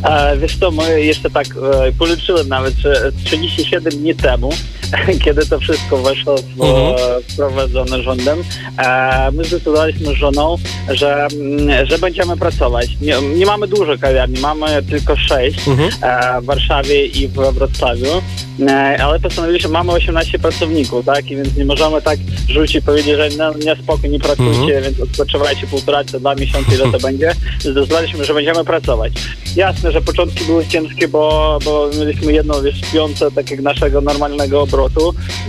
E, 0.04 0.38
wiesz 0.38 0.58
co, 0.58 0.72
jeszcze 0.96 1.30
tak 1.30 1.48
e, 1.48 1.92
policzyłem 1.92 2.48
nawet, 2.48 2.74
że 2.74 3.12
37 3.26 3.94
dni 3.94 4.16
temu 4.16 4.50
kiedy 5.26 5.46
to 5.46 5.60
wszystko 5.60 5.98
weszło 5.98 6.36
w, 6.38 6.62
Mhm. 6.62 6.96
wprowadzone 7.30 8.04
rządem, 8.04 8.44
e, 8.78 9.32
my 9.32 9.44
zdecydowaliśmy 9.44 10.08
z 10.14 10.18
żoną, 10.18 10.56
że, 10.90 11.28
mm, 11.34 11.86
że 11.86 11.98
będziemy 11.98 12.38
pracować. 12.38 12.88
Nie, 13.02 13.22
nie 13.36 13.46
mamy 13.46 13.68
dużo 13.68 13.98
kawiarni, 14.02 14.40
mamy 14.40 14.84
tylko 14.84 15.16
sześć 15.16 15.68
Mhm. 15.68 15.90
e, 16.02 16.42
w 16.42 16.46
Warszawie 16.46 17.06
i 17.06 17.28
w 17.28 17.34
Wrocławiu, 17.34 18.22
e, 18.68 18.98
ale 19.04 19.20
postanowiliśmy, 19.20 19.70
mamy 19.70 19.92
18 19.92 20.40
pracowników, 20.40 21.06
tak, 21.06 21.32
i 21.32 21.36
więc 21.36 21.56
nie 21.58 21.66
możemy 21.66 22.02
tak 22.02 22.20
rzucić 22.50 22.76
i 22.76 22.82
powiedzieć, 22.82 23.18
że 23.18 23.30
no, 23.38 23.54
nie 23.54 23.76
spoko, 23.84 24.08
nie 24.08 24.20
pracujcie, 24.20 24.52
Mhm. 24.78 24.84
więc 24.84 25.00
odpoczywajcie 25.00 25.68
półtora 25.68 26.04
czy 26.04 26.20
dwa 26.20 26.36
miesiące, 26.36 26.76
ile 26.76 26.92
to 26.92 27.00
będzie. 27.08 27.36
Zdecydowaliśmy, 27.60 28.26
że 28.26 28.34
będziemy 28.34 28.64
pracować. 28.66 29.14
Jasne, 29.56 29.92
że 29.92 30.02
początki 30.02 30.46
były 30.46 30.68
ciężkie, 30.68 31.08
bo, 31.08 31.60
bo 31.66 31.90
mieliśmy 32.00 32.34
jedną 32.34 32.62
wiesz, 32.62 32.78
śpiące 32.82 33.32
takiego 33.32 33.64
naszego 33.64 34.02
normalnego 34.02 34.62
obrotu, 34.62 34.83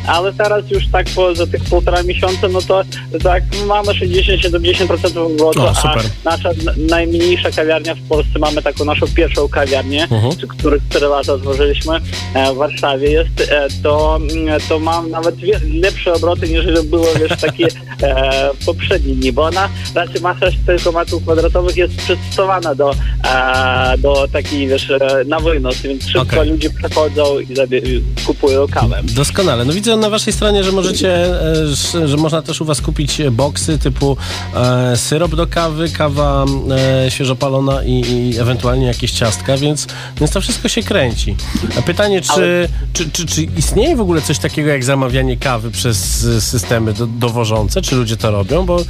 ale 0.07 0.33
teraz 0.33 0.71
już 0.71 0.89
tak 0.89 1.07
po 1.15 1.35
za 1.35 1.47
tych 1.47 1.65
półtora 1.65 2.03
miesiąca, 2.03 2.49
no 2.49 2.63
to 2.63 2.83
tak 3.23 3.43
mamy 3.67 3.93
60-70% 3.93 5.19
obrotu, 5.19 5.63
O, 5.63 5.69
a 5.85 5.97
nasza 6.25 6.51
najmniejsza 6.77 7.51
kawiarnia 7.51 7.95
w 7.95 8.01
Polsce, 8.09 8.39
mamy 8.39 8.63
taką 8.63 8.85
naszą 8.85 9.07
pierwszą 9.15 9.49
kawiarnię, 9.49 10.03
Mhm. 10.11 10.37
czy 10.37 10.47
których 10.47 10.83
4 10.91 11.07
lata 11.07 11.33
otworzyliśmy 11.33 12.01
e, 12.35 12.53
w 12.53 12.57
Warszawie 12.57 13.11
jest, 13.11 13.41
e, 13.51 13.69
to, 13.83 14.17
mm, 14.33 14.61
to 14.69 14.79
mam 14.79 15.11
nawet 15.11 15.35
lepsze 15.75 16.13
obroty 16.13 16.49
niż 16.49 16.83
było 16.85 17.07
wiesz, 17.21 17.41
takie 17.41 17.67
e, 18.03 18.51
poprzednie 18.67 19.15
dni, 19.15 19.33
bo 19.33 19.43
ona 19.43 19.69
raczej 19.95 20.21
masa 20.21 20.47
tylko 20.67 20.93
metrów 20.93 21.23
kwadratowych 21.23 21.77
jest 21.77 21.97
przystosowana 21.97 22.75
do, 22.75 22.91
e, 23.25 23.99
do 23.99 24.29
takiej 24.33 24.69
wiesz, 24.69 24.91
e, 24.91 24.99
na 25.27 25.41
wynos, 25.41 25.77
więc 25.81 26.05
szybko 26.09 26.21
Okej. 26.37 26.51
ludzie 26.51 26.71
przechodzą 26.71 27.39
i 27.39 27.47
zabie- 27.47 28.01
kupują 28.27 28.67
kawę. 28.69 29.03
Doskonale. 29.29 29.65
No 29.65 29.73
widzę 29.73 29.97
na 29.97 30.11
waszej 30.11 30.33
stronie, 30.33 30.65
że 30.65 30.73
możecie, 30.73 31.15
e, 32.03 32.09
że- 32.09 32.17
można 32.17 32.43
też 32.43 32.61
u 32.61 32.65
was 32.65 32.81
kupić 32.81 33.23
boksy 33.31 33.79
typu 33.79 34.17
e, 34.57 34.97
syrop 34.97 35.35
do 35.35 35.47
kawy, 35.47 35.89
kawa 35.91 36.45
e, 37.07 37.11
świeżopalona 37.11 37.85
i, 37.85 37.93
i 38.01 38.39
ewentualnie 38.39 38.87
jakieś 38.87 39.13
ciastka, 39.13 39.57
więc, 39.57 39.87
więc 40.21 40.31
to 40.33 40.41
wszystko 40.41 40.69
się 40.69 40.83
kręci. 40.83 41.37
A 41.79 41.83
pytanie, 41.83 42.21
czy, 42.21 42.33
Ale- 42.33 42.69
czy, 42.93 43.11
czy, 43.11 43.27
czy 43.27 43.43
istnieje 43.43 43.97
w 43.97 44.01
ogóle 44.01 44.21
coś 44.23 44.39
takiego 44.39 44.69
jak 44.71 44.85
zamawianie 44.85 45.37
kawy 45.37 45.71
przez 45.71 46.25
e, 46.25 46.41
systemy 46.41 46.93
do, 46.93 47.07
dowożące? 47.07 47.83
Czy 47.83 47.97
ludzie 47.97 48.17
to 48.17 48.31
robią? 48.31 48.67
Bo 48.67 48.81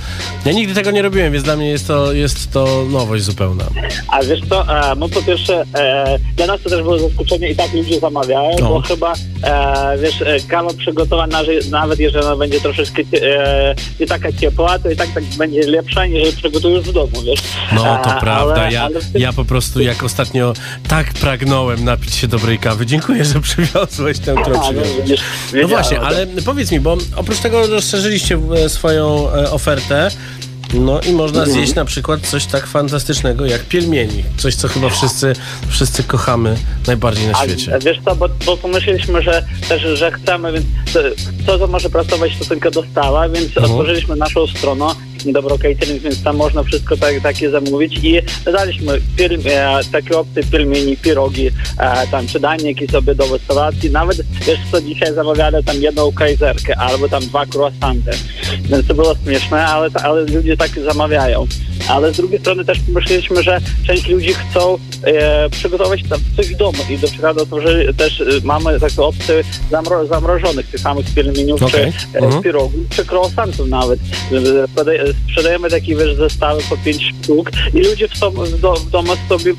ja 0.45 0.53
nigdy 0.53 0.75
tego 0.75 0.91
nie 0.91 1.03
robiłem, 1.03 1.33
więc 1.33 1.45
dla 1.45 1.57
mnie 1.57 1.69
jest 1.69 1.87
to, 1.87 2.13
jest 2.13 2.53
to 2.53 2.85
nowość 2.91 3.25
zupełna. 3.25 3.65
A 4.09 4.23
wiesz 4.23 4.41
co, 4.49 4.69
e, 4.91 4.95
no 4.97 5.09
po 5.09 5.23
pierwsze, 5.23 5.65
e, 5.75 6.19
dla 6.37 6.47
nas 6.47 6.61
to 6.63 6.71
też 6.71 6.83
było 6.83 6.99
zaskoczenie 6.99 7.51
i 7.51 7.57
tak 7.57 7.73
ludzie 7.75 8.01
zamawiają, 8.01 8.57
No. 8.61 8.69
bo 8.69 8.81
chyba, 8.81 9.13
e, 9.45 9.99
wiesz, 9.99 10.24
kawa 10.49 10.71
przygotowana, 10.79 11.41
nawet 11.71 11.99
jeżeli 12.01 12.25
ona 12.25 12.37
będzie 12.37 12.61
troszeczkę 12.61 13.03
e, 13.23 13.75
nie 14.01 14.07
taka 14.07 14.33
ciepła, 14.33 14.79
to 14.79 14.91
i 14.91 14.97
tak, 14.97 15.09
tak 15.15 15.25
będzie 15.25 15.67
lepsza, 15.67 16.07
niż 16.07 16.35
przygotujesz 16.35 16.85
w 16.85 16.93
domu, 16.93 17.23
wiesz. 17.27 17.41
No 17.73 17.83
to 18.05 18.17
E, 18.17 18.21
prawda. 18.21 18.55
ale- 18.55 18.73
ja, 18.73 18.83
ale 18.85 19.01
ja 19.15 19.33
po 19.33 19.45
prostu 19.45 19.81
jak 19.81 20.03
ostatnio 20.03 20.53
tak 20.89 21.13
pragnąłem 21.15 21.85
napić 21.85 22.15
się 22.15 22.29
dobrej 22.29 22.59
kawy. 22.59 22.87
Dziękuję, 22.87 23.25
że 23.25 23.41
przywiozłeś 23.41 24.19
tę, 24.19 24.35
którą 24.43 24.63
A, 24.63 24.73
no, 24.73 24.81
przywiozłeś. 24.83 25.21
No 25.63 25.69
właśnie, 25.69 26.01
ale 26.01 26.27
powiedz 26.27 26.71
mi, 26.73 26.81
bo 26.81 26.97
oprócz 27.17 27.39
tego 27.39 27.67
rozszerzyliście 27.67 28.39
e, 28.65 28.69
swoją 28.69 29.31
e, 29.33 29.51
ofertę, 29.51 30.11
no 30.75 31.01
i 31.01 31.13
można 31.13 31.47
zjeść 31.47 31.75
na 31.75 31.85
przykład 31.85 32.21
coś 32.21 32.47
tak 32.47 32.67
fantastycznego 32.67 33.47
jak 33.47 33.65
pielmieni. 33.65 34.25
Coś, 34.37 34.55
co 34.55 34.69
chyba 34.69 34.89
wszyscy, 34.89 35.33
wszyscy 35.69 36.03
kochamy 36.03 36.57
najbardziej 36.87 37.27
na 37.27 37.35
świecie. 37.35 37.75
a 37.75 37.79
wiesz 37.79 37.99
co, 38.05 38.17
bo, 38.17 38.29
bo 38.47 38.57
pomyśleliśmy, 38.57 39.23
że 39.23 39.45
też, 39.69 39.83
że 39.99 40.13
chcemy, 40.13 40.53
więc 40.53 40.67
to, 40.93 41.01
to, 41.47 41.59
co 41.59 41.67
może 41.67 41.91
pracować, 41.91 42.33
to 42.39 42.45
tylko 42.45 42.71
dostawa, 42.71 43.29
więc 43.29 43.47
Mhm. 43.47 43.65
otworzyliśmy 43.67 44.17
naszą 44.17 44.47
stronę 44.47 44.87
Dobro 45.33 45.59
Catering, 45.59 46.03
więc 46.03 46.23
tam 46.23 46.37
można 46.37 46.63
wszystko 46.63 46.97
tak, 46.97 47.21
takie 47.23 47.51
zamówić 47.51 47.99
i 48.03 48.21
dodaliśmy 48.45 49.01
piel, 49.17 49.39
e, 49.47 49.81
takie 49.93 50.19
opcje 50.19 50.43
pielmieni, 50.45 50.97
pirogi, 50.97 51.47
e, 51.79 52.07
tam 52.11 52.27
czy 52.27 52.41
danie 52.41 52.69
jakieś 52.69 52.95
obiadowe 52.95 53.39
salacje, 53.49 53.91
nawet 53.91 54.19
wiesz 54.47 54.59
co, 54.73 54.81
dzisiaj 54.81 55.15
zamawiali 55.15 55.65
tam 55.65 55.77
jedną 55.83 56.13
kajzerkę 56.13 56.77
albo 56.79 57.09
tam 57.09 57.23
dwa 57.23 57.47
croissanty, 57.47 58.11
więc 58.71 58.87
to 58.87 58.95
było 58.95 59.15
śmieszne, 59.25 59.67
ale, 59.67 59.91
ale 60.03 60.25
ludzie 60.25 60.57
tak 60.57 60.71
zamawiają. 60.85 61.47
Ale 61.89 62.13
z 62.13 62.17
drugiej 62.17 62.41
strony 62.41 62.65
też 62.65 62.79
pomyśleliśmy, 62.81 63.43
że 63.43 63.61
część 63.87 64.09
ludzi 64.09 64.35
chcą 64.35 64.79
e, 65.05 65.51
przygotować 65.51 66.01
tam 66.09 66.21
coś 66.37 66.47
w 66.47 66.57
domu 66.57 66.79
i 66.91 66.99
do 66.99 67.09
przykładu 67.09 67.47
to, 67.47 67.61
że 67.61 67.95
też 67.95 68.21
e, 68.21 68.25
mamy 68.45 68.81
taką 68.81 69.07
opcję 69.07 69.43
zamro, 69.71 70.07
zamrożonych 70.07 70.67
tych 70.67 70.81
samych 70.81 71.07
pielmieniów, 71.15 71.63
Okej. 71.63 71.93
czy 71.93 72.19
e, 72.19 72.25
Mhm. 72.25 72.43
pirogów, 72.43 72.81
czy 72.91 73.05
croissantów 73.05 73.69
nawet. 73.69 74.01
Sprzedajemy 75.31 75.71
takie 75.71 75.97
wiesz, 75.97 76.15
zestawy 76.15 76.63
po 76.71 76.77
pięć 76.77 77.03
sztuk 77.03 77.51
i 77.75 77.81
ludzie 77.81 78.09
w, 78.09 78.61
do, 78.61 78.75
w 78.75 78.91
domu 78.91 79.13
sobie 79.29 79.51
e, 79.51 79.55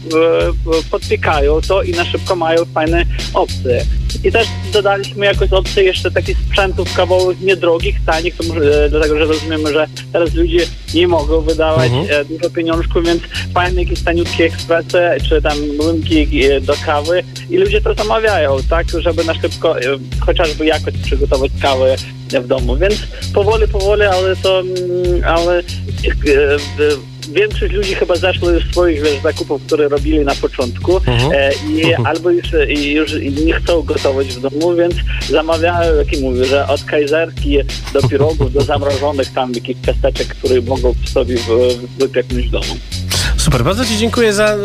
e, 0.47 0.53
podpiekają 0.91 1.62
to 1.62 1.83
i 1.83 1.91
na 1.91 2.05
szybko 2.05 2.35
mają 2.35 2.65
fajne 2.65 3.05
opcje. 3.33 3.85
I 4.24 4.31
też 4.31 4.47
dodaliśmy 4.74 5.25
jakąś 5.25 5.53
opcję 5.53 5.83
jeszcze 5.83 6.12
takich 6.12 6.38
sprzętów 6.47 6.93
kawowych 6.93 7.41
niedrogich, 7.41 7.95
tanich, 8.05 8.35
to 8.35 8.43
może, 8.43 8.85
e, 8.85 8.89
dlatego 8.89 9.19
że 9.19 9.25
rozumiemy, 9.25 9.74
że 9.74 9.88
teraz 10.13 10.33
ludzie 10.33 10.65
nie 10.93 11.07
mogą 11.07 11.41
wydawać 11.41 11.91
Mhm. 11.91 12.21
e, 12.21 12.25
dużo 12.25 12.50
pieniążków, 12.50 13.05
więc 13.05 13.21
fajne 13.53 13.83
jakieś 13.83 14.03
taniutkie 14.03 14.45
ekspresy, 14.45 15.00
czy 15.29 15.41
tam 15.41 15.57
młynki 15.77 16.27
do 16.62 16.74
kawy 16.85 17.24
i 17.50 17.57
ludzie 17.57 17.81
to 17.81 17.93
zamawiają, 17.93 18.57
tak, 18.69 18.88
żeby 19.00 19.24
na 19.24 19.33
szybko 19.33 19.75
chociażby 20.19 20.65
jakoś 20.65 20.93
przygotować 21.03 21.51
kawę 21.62 21.95
w 22.42 22.48
domu, 22.48 22.75
więc 22.77 22.96
powoli, 23.34 23.68
powoli, 23.68 24.01
ale 24.04 24.36
to, 24.36 24.60
mm, 24.60 25.24
ale 25.25 25.60
e, 25.60 25.63
większość 27.34 27.74
ludzi 27.74 27.96
chyba 27.96 28.15
zeszło 28.15 28.50
już 28.50 28.72
swoich 28.72 29.01
wiesz, 29.04 29.22
zakupów, 29.24 29.62
które 29.65 29.88
robili 29.89 30.20
na 30.20 30.36
początku 30.36 30.98
Mhm. 30.98 31.32
e, 31.34 31.51
i 31.54 31.94
albo 31.94 32.30
już, 32.30 32.54
e, 32.54 32.74
i 32.74 32.94
już 32.94 33.13
nie 33.46 33.54
chcą 33.54 33.82
gotować 33.82 34.27
w 34.27 34.42
domu, 34.42 34.75
więc 34.75 34.96
zamawiają, 35.30 35.96
jak 35.96 36.13
i 36.13 36.22
mówię, 36.22 36.46
że 36.46 36.68
od 36.68 36.84
kajzerki 36.84 37.58
do 37.94 38.08
pirogów, 38.08 38.54
do 38.54 38.62
zamrożonych 38.62 39.34
tam 39.34 39.54
jakichś 39.54 39.80
ciasteczek, 39.86 40.27
które 40.27 40.62
mogą 40.62 40.94
sobie 41.13 41.36
w- 41.38 42.00
wypieknąć 42.00 42.48
w 42.48 42.51
domu. 42.51 42.75
Super, 43.46 43.64
bardzo 43.64 43.86
Ci 43.86 43.98
dziękuję 43.98 44.34
za, 44.34 44.56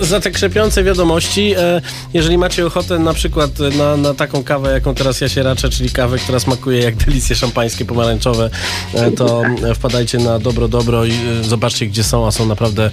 za 0.00 0.20
te 0.20 0.30
krzepiące 0.30 0.84
wiadomości. 0.84 1.54
E, 1.58 1.80
Jeżeli 2.14 2.38
macie 2.38 2.66
ochotę 2.66 2.98
na 2.98 3.14
przykład 3.14 3.50
na, 3.78 3.96
na 3.96 4.14
taką 4.14 4.44
kawę, 4.44 4.72
jaką 4.72 4.94
teraz 4.94 5.20
ja 5.20 5.28
się 5.28 5.42
raczę, 5.42 5.70
czyli 5.70 5.90
kawę, 5.90 6.18
która 6.18 6.40
smakuje 6.40 6.82
jak 6.82 6.96
delicje 6.96 7.36
szampańskie, 7.36 7.84
pomarańczowe, 7.84 8.50
e, 8.94 9.10
to 9.10 9.42
wpadajcie 9.74 10.18
na 10.18 10.38
Dobro 10.38 10.68
Dobro 10.68 11.04
i 11.04 11.12
e, 11.12 11.44
zobaczcie, 11.44 11.86
gdzie 11.86 12.04
są, 12.04 12.26
a 12.26 12.30
są 12.30 12.46
naprawdę 12.46 12.90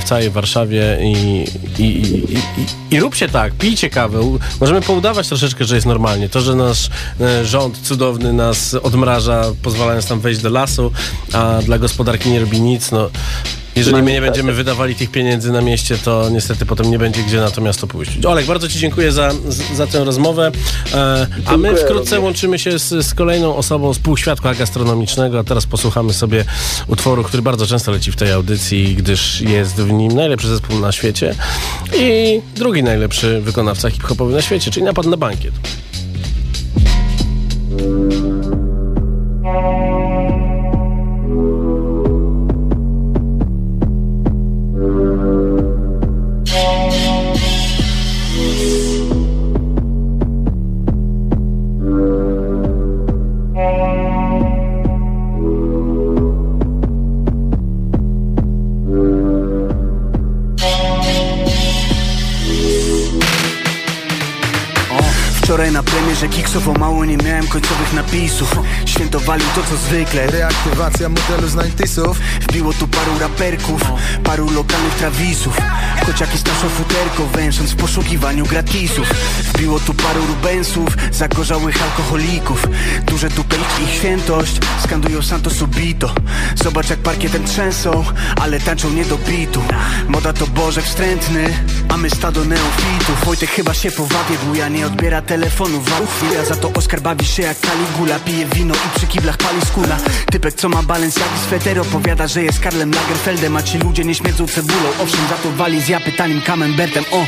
w 0.00 0.04
całej 0.04 0.30
Warszawie 0.30 0.98
i, 1.02 1.44
i, 1.78 1.84
i, 1.84 2.34
i, 2.34 2.96
i 2.96 3.00
róbcie 3.00 3.28
tak, 3.28 3.52
pijcie 3.52 3.90
kawę. 3.90 4.38
Możemy 4.60 4.80
poudawać 4.80 5.28
troszeczkę, 5.28 5.64
że 5.64 5.74
jest 5.74 5.86
normalnie. 5.86 6.28
To, 6.28 6.40
że 6.40 6.54
nasz 6.54 6.90
rząd 7.44 7.78
cudowny 7.78 8.32
nas 8.32 8.74
odmraża, 8.74 9.44
pozwalając 9.62 10.08
nam 10.10 10.20
wejść 10.20 10.40
do 10.40 10.50
lasu, 10.50 10.92
a 11.32 11.58
dla 11.64 11.78
gospodarki 11.78 12.30
nie 12.30 12.40
robi 12.40 12.60
nic, 12.60 12.92
no 12.92 13.10
jeżeli 13.76 14.02
my 14.02 14.12
nie 14.12 14.20
będziemy 14.20 14.52
wydawali 14.52 14.94
tych 14.94 15.10
pieniędzy 15.10 15.52
na 15.52 15.60
mieście, 15.60 15.98
to 15.98 16.30
niestety 16.30 16.66
potem 16.66 16.90
nie 16.90 16.98
będzie 16.98 17.22
gdzie 17.22 17.40
na 17.40 17.50
to 17.50 17.60
miasto 17.60 17.86
pójść. 17.86 18.26
Olek, 18.26 18.46
bardzo 18.46 18.68
Ci 18.68 18.78
dziękuję 18.78 19.12
za, 19.12 19.32
za 19.74 19.86
tę 19.86 20.04
rozmowę. 20.04 20.50
E, 20.94 21.26
a 21.46 21.56
my 21.56 21.76
wkrótce 21.76 22.20
łączymy 22.20 22.58
się 22.58 22.78
z, 22.78 23.06
z 23.06 23.14
kolejną 23.14 23.56
osobą 23.56 23.94
z 23.94 23.98
półświatła 23.98 24.54
gastronomicznego, 24.54 25.38
a 25.38 25.44
teraz 25.44 25.66
posłuchamy 25.66 26.12
sobie 26.12 26.44
utworu, 26.86 27.24
który 27.24 27.42
bardzo 27.42 27.66
często 27.66 27.92
leci 27.92 28.12
w 28.12 28.16
tej 28.16 28.32
audycji, 28.32 28.94
gdyż 28.94 29.40
jest 29.40 29.74
w 29.74 29.92
nim 29.92 30.12
najlepszy 30.12 30.48
zespół 30.48 30.78
na 30.78 30.92
świecie 30.92 31.34
i 31.96 32.40
drugi 32.54 32.82
najlepszy 32.82 33.40
wykonawca 33.40 33.90
hip-hopowy 33.90 34.32
na 34.32 34.42
świecie, 34.42 34.70
czyli 34.70 34.86
Napad 34.92 35.06
na 35.06 35.16
bankiet. 35.16 35.54
Na 66.22 66.28
premierze 66.28 66.42
Kiksowo 66.42 66.72
mało 66.72 67.04
nie 67.04 67.16
miałem 67.16 67.46
końcowych 67.46 67.92
napisów. 67.92 68.56
Świętowali 68.86 69.44
to 69.54 69.62
co 69.70 69.76
zwykle. 69.76 70.26
Reaktywacja 70.26 71.08
modelu 71.08 71.48
z 71.48 71.54
90sów 71.54 72.14
Wbiło 72.52 72.72
tu 72.72 72.88
paru 72.88 73.18
raperków, 73.20 73.82
paru 74.24 74.50
lokalnych 74.50 74.94
trawisów. 74.94 75.56
Kociaki 76.06 76.38
starszą 76.38 76.68
futerko, 76.68 77.26
węsząc 77.26 77.70
w 77.70 77.76
poszukiwaniu 77.76 78.46
gratisów. 78.46 79.08
Wbiło 79.54 79.80
tu 79.80 79.94
paru 79.94 80.26
rubensów, 80.26 80.88
zagorzałych 81.12 81.82
alkoholików. 81.82 82.66
Duże 83.06 83.28
dupę 83.28 83.56
ich 83.84 83.94
świętość, 83.94 84.60
skandują 84.84 85.22
santo 85.22 85.50
subito. 85.50 86.14
Zobacz 86.54 86.90
jak 86.90 86.98
parkietem 86.98 87.44
trzęsą, 87.44 88.04
ale 88.40 88.60
tańczą 88.60 88.90
nie 88.90 89.04
do 89.04 89.18
bitu. 89.18 89.62
Moda 90.08 90.32
to 90.32 90.46
bożek 90.46 90.84
wstrętny, 90.84 91.54
a 91.88 91.96
my 91.96 92.10
stado 92.10 92.44
neofitów. 92.44 93.24
Wojtek 93.24 93.50
chyba 93.50 93.74
się 93.74 93.90
powabił, 93.90 94.54
ja 94.54 94.68
nie 94.68 94.86
odbiera 94.86 95.22
telefonu 95.22 95.80
w 95.80 95.88
Ja 96.34 96.44
za 96.44 96.56
to 96.56 96.72
Oskar 96.72 97.00
bawi 97.00 97.26
się 97.26 97.42
jak 97.42 97.56
Caligula. 97.58 98.18
Pije 98.18 98.46
wino 98.46 98.74
i 98.74 98.98
przy 98.98 99.06
kiblach 99.06 99.36
pali 99.36 99.60
skóra. 99.66 99.96
Typek 100.30 100.54
co 100.54 100.68
ma 100.68 100.82
balans 100.82 101.16
jak 101.16 101.28
sweter 101.46 101.78
opowiada, 101.80 102.26
że 102.26 102.42
jest 102.42 102.60
Karlem 102.60 102.90
Lagerfeldem 102.90 103.56
A 103.56 103.62
ci 103.62 103.78
ludzie 103.78 104.04
nie 104.04 104.14
śmierdzą 104.14 104.46
cebulą. 104.46 104.88
Owszem 105.02 105.20
za 105.28 105.34
to 105.34 105.50
wali 105.50 105.80
z 105.82 105.88
ja 105.88 106.00
pytaniem 106.00 106.40
Camembertem. 106.42 107.04
O, 107.10 107.26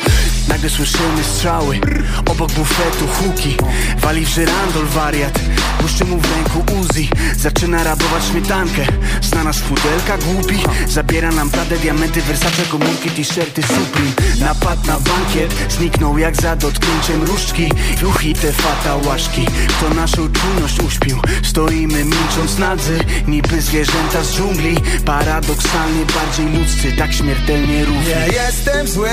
nagle 0.48 0.70
słyszymy 0.70 1.24
strzały 1.24 1.80
Obok 2.26 2.52
bufetu 2.52 3.06
huki. 3.06 3.56
Wali 3.98 4.26
w 4.26 4.28
żyrandol 4.28 4.86
wariat 4.86 5.40
Puszczy 5.78 6.04
mu 6.04 6.18
w 6.18 6.36
ręku 6.36 6.64
Uzi. 6.80 7.10
Zaczyna 7.36 7.84
rabować 7.84 8.24
śmietankę. 8.30 8.86
Zna 9.22 9.44
nas 9.44 9.58
pudelka 9.60 10.18
głupi. 10.18 10.58
Zabiera 10.88 11.30
nam 11.32 11.50
Pradę, 11.50 11.76
diamenty, 11.78 12.22
Versace, 12.22 12.62
komórki, 12.62 13.10
t-shirty 13.10 13.62
Supreme 13.62 14.12
Napad 14.40 14.86
na 14.86 15.00
bankiet 15.00 15.54
Zniknął 15.68 16.18
jak 16.18 16.36
za 16.36 16.56
dotknięciem 16.56 17.22
różdżki. 17.22 17.70
Ruch 18.02 18.24
i 18.24 18.34
te 18.74 18.94
fatałaszki 18.94 19.46
Kto 19.68 19.94
naszą 19.94 20.28
czujność 20.32 20.80
uśpił. 20.80 21.18
Stoimy 21.42 22.04
milcząc 22.04 22.58
nadzy. 22.58 22.98
Niby 23.28 23.60
zwierzęta 23.60 24.22
z 24.22 24.36
dżungli. 24.36 24.76
Paradoksalnie 25.04 26.04
bardziej 26.14 26.58
ludzcy 26.58 26.92
Tak 26.98 27.12
śmiertelnie 27.12 27.84
równi. 27.84 28.06
Nie 28.06 28.28
jestem 28.32 28.88
zły, 28.88 29.08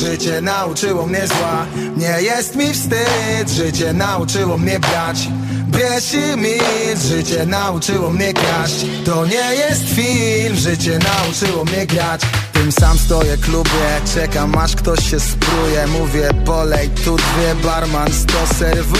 życie 0.00 0.40
nauczyło 0.40 1.06
mnie 1.06 1.26
zła. 1.26 1.66
Nie 1.96 2.22
jest 2.22 2.56
mi 2.56 2.74
wstyd, 2.74 3.50
życie 3.50 3.92
nauczyło 3.92 4.58
mnie 4.58 4.80
brać. 4.80 5.28
Bierz 5.68 6.14
i 6.14 6.36
milcz, 6.36 7.02
życie 7.02 7.46
nauczyło 7.46 8.10
mnie 8.10 8.32
kraść. 8.32 8.86
To 9.04 9.26
nie 9.26 9.54
jest 9.54 9.82
film, 9.82 10.56
życie 10.56 10.98
nauczyło 10.98 11.64
mnie 11.64 11.86
grać. 11.86 12.20
Tym 12.52 12.72
sam 12.72 12.98
stoję 12.98 13.36
klubie, 13.36 14.00
czekam 14.14 14.58
aż 14.58 14.76
ktoś 14.76 15.10
się 15.10 15.20
spruje. 15.20 15.86
Mówię 15.86 16.30
polej, 16.44 16.88
tu 17.04 17.16
dwie, 17.16 17.54
barman 17.64 18.12
sto 18.12 18.54
serwuje 18.58 18.99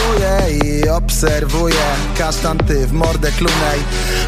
I 0.64 0.88
obserwuję, 0.88 1.84
kasztan 2.18 2.58
ty 2.58 2.86
w 2.86 2.92
mordę 2.92 3.32
klunej 3.32 3.80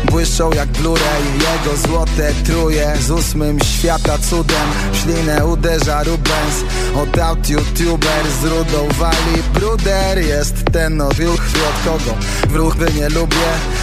Błyszczą 0.04 0.52
jak 0.52 0.68
Blu-ray, 0.68 1.24
jego 1.34 1.76
złote 1.76 2.32
truje 2.44 2.92
Z 3.00 3.10
ósmym 3.10 3.60
świata 3.60 4.18
cudem, 4.18 4.68
w 4.92 4.96
ślinę 4.96 5.46
uderza 5.46 6.02
Rubens. 6.02 6.64
Od 6.94 7.18
out 7.18 7.48
youtuber 7.48 8.24
z 8.42 8.44
rudą 8.44 8.88
wali. 8.98 9.42
Bruder 9.54 10.18
Jest 10.18 10.54
ten 10.72 10.96
nowy 10.96 11.30
od 11.30 11.40
kogo. 11.84 12.14
W 12.48 12.56
ruchy 12.56 12.86
nie 12.96 13.08
lubię. 13.08 13.36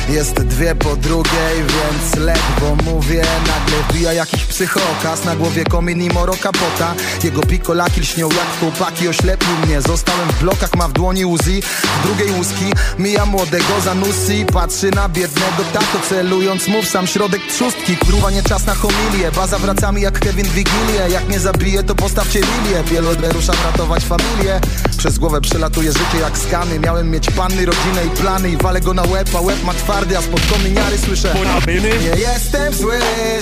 Jest 0.10 0.34
dwie 0.34 0.76
po 0.76 0.96
drugiej, 0.96 1.56
więc 1.58 2.26
ledwo 2.26 2.92
mówię. 2.92 3.24
Nagle 3.40 3.78
wbija 3.90 4.14
jakiś 4.14 4.46
psychokas. 4.46 5.26
Na 5.26 5.36
głowie 5.36 5.64
komin 5.64 6.02
i 6.02 6.10
moro 6.10 6.34
kapota 6.42 6.94
Jego 7.24 7.42
pikolaki 7.42 8.02
lśnią 8.02 8.30
jak 8.30 8.60
chłopaki. 8.60 9.08
Oślepił 9.08 9.58
mnie, 9.66 9.82
zostałem 9.82 10.30
w 10.30 10.40
blokach 10.40 10.76
Ma 10.76 10.88
w 10.88 10.94
dłoni 10.94 11.26
Uzi, 11.26 11.62
drugiej 12.04 12.32
łuski 12.32 12.66
Mija 13.00 13.26
młodego 13.26 13.82
za 13.84 13.94
nusy 13.94 14.36
i 14.36 14.46
patrzy 14.46 14.92
na 14.92 15.10
biednego 15.10 15.64
tato 15.74 16.08
Celując 16.10 16.68
mu 16.68 16.82
w 16.82 16.88
sam 16.88 17.08
środek 17.08 17.42
trzustki. 17.48 17.98
Kurwa 17.98 18.32
nie 18.32 18.44
czas 18.44 18.66
na 18.66 18.76
homilię 18.76 19.32
Baza 19.36 19.60
wraca 19.60 19.92
mi 19.92 20.02
jak 20.02 20.20
Kevin 20.20 20.46
Wigilię. 20.46 21.10
Jak 21.10 21.28
mnie 21.28 21.40
zabije 21.40 21.84
to 21.84 21.96
postawcie 21.96 22.40
lilię. 22.40 22.84
Wielodre 22.84 23.30
ruszam 23.32 23.56
ratować 23.66 24.04
familię. 24.04 24.62
Przez 24.98 25.20
głowę 25.20 25.42
przelatuje 25.42 25.92
życie 25.92 26.18
jak 26.22 26.38
skany. 26.38 26.80
Miałem 26.80 27.12
mieć 27.12 27.32
panny, 27.32 27.66
rodzinę 27.66 28.06
i 28.06 28.10
plany 28.10 28.50
I 28.50 28.58
walę 28.58 28.82
go 28.82 28.94
na 28.94 29.04
łeb, 29.04 29.30
a 29.38 29.42
łeb 29.42 29.64
ma 29.64 29.74
twardy 29.74 30.18
A 30.18 30.22
spod 30.22 30.42
kominiary 30.52 30.98
słyszę. 30.98 31.36
Nie 31.68 32.22
jestem 32.22 32.74
zły, 32.74 33.00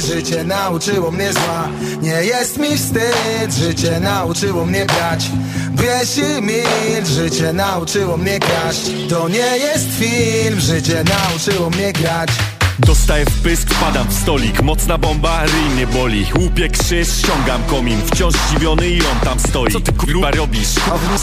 życie 0.07 0.43
nauczyło 0.43 1.11
mnie 1.11 1.33
zła. 1.33 1.67
Nie 2.01 2.23
jest 2.23 2.57
mi 2.57 2.77
wstyd, 2.77 3.53
życie 3.59 3.99
nauczyło 3.99 4.65
mnie 4.65 4.85
brać 4.85 5.31
Bierz 5.81 6.17
i 6.17 6.41
milcz, 6.41 7.07
życie 7.07 7.53
nauczyło 7.53 8.16
mnie 8.17 8.39
To 9.09 9.29
nie 9.29 9.57
jest 9.57 9.87
film, 9.99 10.59
życie 10.59 11.03
nauczyło 11.03 11.69
mnie 11.69 11.93
grać 11.93 12.29
Dostaję 12.79 13.25
w 13.25 13.41
pysk, 13.41 13.73
wpadam 13.73 14.07
w 14.07 14.13
stolik. 14.13 14.61
Mocna 14.61 14.97
bomba, 14.97 15.45
ryj 15.45 15.75
mnie 15.75 15.87
boli. 15.87 16.25
Łupię 16.39 16.69
krzyż, 16.69 17.07
ściągam 17.17 17.63
komin. 17.63 18.01
Wciąż 18.11 18.33
zdziwiony 18.33 18.89
i 18.89 19.01
on 19.01 19.19
tam 19.23 19.39
stoi. 19.39 19.71
Co 19.71 19.79
ty 19.79 19.93
kurwa 19.93 20.31
robisz? 20.31 20.67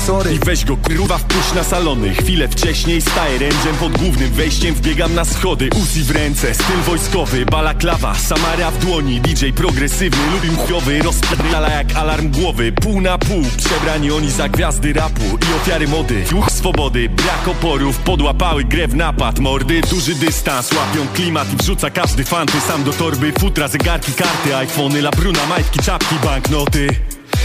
sorry. 0.07 0.35
I 0.35 0.39
weź 0.39 0.65
go 0.65 0.77
kurwa 0.77 1.19
wpuść 1.19 1.55
na 1.55 1.65
salony. 1.65 2.15
Chwilę 2.15 2.49
wcześniej 2.49 3.01
staję 3.01 3.39
rędziem 3.39 3.77
pod 3.81 3.93
głównym 3.99 4.31
wejściem. 4.31 4.75
Wbiegam 4.75 5.15
na 5.15 5.25
schody, 5.25 5.69
Uzi 5.83 6.03
w 6.03 6.11
ręce. 6.11 6.55
Styl 6.55 6.81
wojskowy, 6.87 7.47
balaklawa 7.47 8.15
Samara 8.15 8.71
w 8.71 8.79
dłoni, 8.79 9.21
DJ 9.21 9.51
progresywny 9.51 10.33
Lubim 10.33 10.57
chujowy, 10.57 11.03
rozpierdala 11.03 11.71
jak 11.71 11.97
alarm 11.97 12.31
głowy. 12.31 12.73
Pół 12.73 13.01
na 13.01 13.19
pół, 13.19 13.43
przebrani 13.57 14.11
oni 14.11 14.31
za 14.31 14.49
gwiazdy 14.49 14.93
rapu 14.93 15.23
I 15.23 15.57
ofiary 15.57 15.89
mody, 15.89 16.25
duch 16.31 16.51
swobody 16.51 17.09
Brak 17.09 17.49
oporów, 17.49 17.99
podłapały 17.99 18.65
grę 18.65 18.89
w 18.89 18.95
napad. 18.95 19.39
Mordy, 19.39 19.81
duży 19.91 20.15
dystans, 20.15 20.73
łapią 20.73 21.07
klimat 21.15 21.44
i 21.53 21.57
wrzuca 21.57 21.91
każdy 21.91 22.25
fanty 22.25 22.61
Sam 22.61 22.85
do 22.85 22.93
torby, 22.93 23.33
futra, 23.41 23.69
zegarki, 23.69 24.13
karty 24.13 24.57
iPhony, 24.57 25.03
labruna, 25.03 25.47
majtki, 25.47 25.79
czapki, 25.79 26.15
banknoty. 26.25 26.89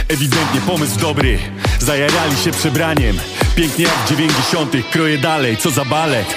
Ewidentnie 0.08 0.62
pomysł 0.62 1.00
dobry. 1.00 1.40
Zajarali 1.80 2.38
się 2.38 2.52
przebraniem. 2.52 3.18
Pięknie 3.56 3.86
jak 3.86 4.10
dziewięćdziesiątych. 4.10 4.90
Kroję 4.90 5.18
dalej, 5.18 5.58
co 5.58 5.72
za 5.72 5.86
balet. 5.86 6.36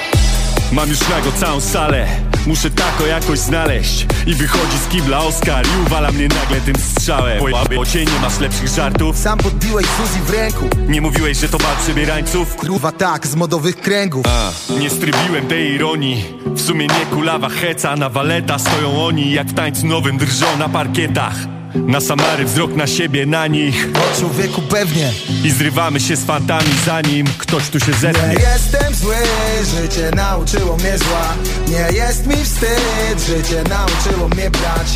Mam 0.72 0.88
już 0.88 1.08
nago 1.08 1.32
całą 1.32 1.60
salę 1.60 2.31
Muszę 2.46 2.70
tako 2.70 3.06
jakoś 3.06 3.38
znaleźć 3.38 4.06
I 4.26 4.34
wychodzi 4.34 4.78
z 4.86 4.88
kibla 4.88 5.18
Oskar 5.18 5.66
I 5.66 5.86
uwala 5.86 6.10
mnie 6.10 6.28
nagle 6.28 6.60
tym 6.60 6.74
strzałem. 6.78 7.42
Bo 7.76 7.86
cię 7.86 8.04
nie 8.04 8.20
masz 8.22 8.40
lepszych 8.40 8.68
żartów. 8.68 9.18
Sam 9.18 9.38
podbiłeś 9.38 9.86
Suzy 9.86 10.20
w 10.26 10.30
ręku. 10.30 10.68
Nie 10.88 11.00
mówiłeś, 11.00 11.38
że 11.38 11.48
to 11.48 11.58
bal 11.58 11.76
przebierańców? 11.82 12.56
Kurwa 12.56 12.92
tak, 12.92 13.26
z 13.26 13.34
modowych 13.34 13.76
kręgów. 13.76 14.26
A, 14.28 14.52
nie 14.80 14.90
strybiłem 14.90 15.46
tej 15.48 15.72
ironii. 15.74 16.24
W 16.46 16.60
sumie 16.60 16.86
nie 16.86 17.06
kulawa 17.06 17.48
heca 17.48 17.96
Na 17.96 18.08
waleta 18.08 18.58
stoją 18.58 19.04
oni 19.06 19.32
Jak 19.32 19.46
w 19.46 19.54
tańcu 19.54 19.86
nowym 19.86 20.18
drżą 20.18 20.46
na 20.58 20.68
parkietach 20.68 21.34
na 21.74 22.00
Samary 22.00 22.44
wzrok 22.44 22.76
na 22.76 22.86
siebie, 22.86 23.26
na 23.26 23.46
nich. 23.46 23.88
O 23.94 24.20
człowieku 24.20 24.62
pewnie. 24.62 25.12
I 25.44 25.50
zrywamy 25.50 26.00
się 26.00 26.16
z 26.16 26.24
fantami 26.24 26.70
zanim 26.86 27.26
ktoś 27.38 27.68
tu 27.68 27.80
się 27.80 27.92
zetnie 27.92 28.28
Nie 28.28 28.34
jestem 28.34 28.94
zły, 28.94 29.16
życie 29.80 30.10
nauczyło 30.16 30.76
mnie 30.76 30.98
zła. 30.98 31.34
Nie 31.68 31.96
jest 31.98 32.26
mi 32.26 32.36
wstyd, 32.36 33.26
życie 33.26 33.64
nauczyło 33.68 34.28
mnie 34.28 34.50
brać. 34.50 34.88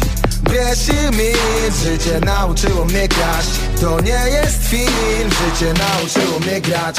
Bierz 0.50 0.88
i 0.88 1.16
milcz, 1.16 1.76
życie 1.84 2.20
nauczyło 2.20 2.84
mnie 2.84 3.08
kraść. 3.08 3.50
To 3.80 4.00
nie 4.00 4.30
jest 4.30 4.68
film, 4.68 5.30
życie 5.30 5.72
nauczyło 5.72 6.40
mnie 6.40 6.60
grać 6.60 6.96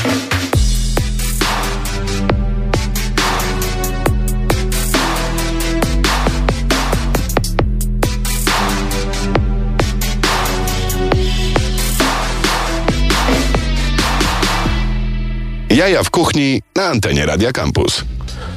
Jaja 15.77 16.03
w 16.03 16.09
kuchni 16.09 16.61
na 16.75 16.83
antenie 16.83 17.25
Radia 17.25 17.51
Campus. 17.51 18.03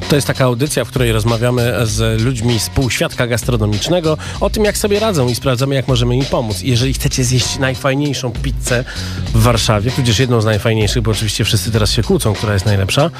To 0.09 0.15
jest 0.15 0.27
taka 0.27 0.45
audycja, 0.45 0.85
w 0.85 0.89
której 0.89 1.11
rozmawiamy 1.11 1.73
z 1.83 2.21
ludźmi 2.21 2.59
z 2.59 2.69
półświadka 2.69 3.27
gastronomicznego 3.27 4.17
o 4.39 4.49
tym, 4.49 4.65
jak 4.65 4.77
sobie 4.77 4.99
radzą 4.99 5.27
i 5.27 5.35
sprawdzamy, 5.35 5.75
jak 5.75 5.87
możemy 5.87 6.15
im 6.17 6.25
pomóc. 6.25 6.61
Jeżeli 6.61 6.93
chcecie 6.93 7.23
zjeść 7.23 7.59
najfajniejszą 7.59 8.31
pizzę 8.31 8.83
w 9.33 9.41
Warszawie, 9.41 9.91
tudzież 9.91 10.19
jedną 10.19 10.41
z 10.41 10.45
najfajniejszych, 10.45 11.01
bo 11.01 11.11
oczywiście 11.11 11.43
wszyscy 11.43 11.71
teraz 11.71 11.91
się 11.91 12.03
kłócą, 12.03 12.33
która 12.33 12.53
jest 12.53 12.65
najlepsza, 12.65 13.11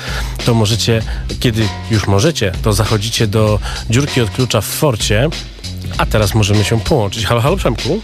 to 0.45 0.53
możecie, 0.53 1.01
kiedy 1.39 1.67
już 1.91 2.07
możecie, 2.07 2.51
to 2.61 2.73
zachodzicie 2.73 3.27
do 3.27 3.59
dziurki 3.89 4.21
od 4.21 4.29
klucza 4.29 4.61
w 4.61 4.65
Forcie, 4.65 5.29
a 5.97 6.05
teraz 6.05 6.35
możemy 6.35 6.63
się 6.63 6.79
połączyć. 6.79 7.25
Halo, 7.25 7.41
halo 7.41 7.57
Przemku? 7.57 8.01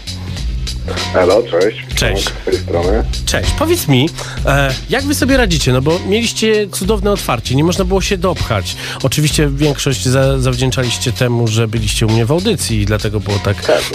Halo, 1.12 1.42
cześć. 1.42 1.78
Cześć. 1.94 2.24
Z 2.24 2.44
tej 2.44 2.58
strony. 2.58 3.04
Cześć, 3.26 3.50
powiedz 3.58 3.88
mi, 3.88 4.08
e, 4.46 4.74
jak 4.90 5.04
wy 5.04 5.14
sobie 5.14 5.36
radzicie? 5.36 5.72
No 5.72 5.82
bo 5.82 5.98
mieliście 6.06 6.68
cudowne 6.68 7.12
otwarcie, 7.12 7.54
nie 7.54 7.64
można 7.64 7.84
było 7.84 8.00
się 8.00 8.16
dopchać. 8.16 8.76
Oczywiście 9.02 9.48
większość 9.48 10.04
za, 10.04 10.38
zawdzięczaliście 10.38 11.12
temu, 11.12 11.46
że 11.48 11.68
byliście 11.68 12.06
u 12.06 12.10
mnie 12.10 12.26
w 12.26 12.32
audycji 12.32 12.80
i 12.80 12.86
dlatego 12.86 13.20
było 13.20 13.38
tak. 13.38 13.64
Tak, 13.66 13.82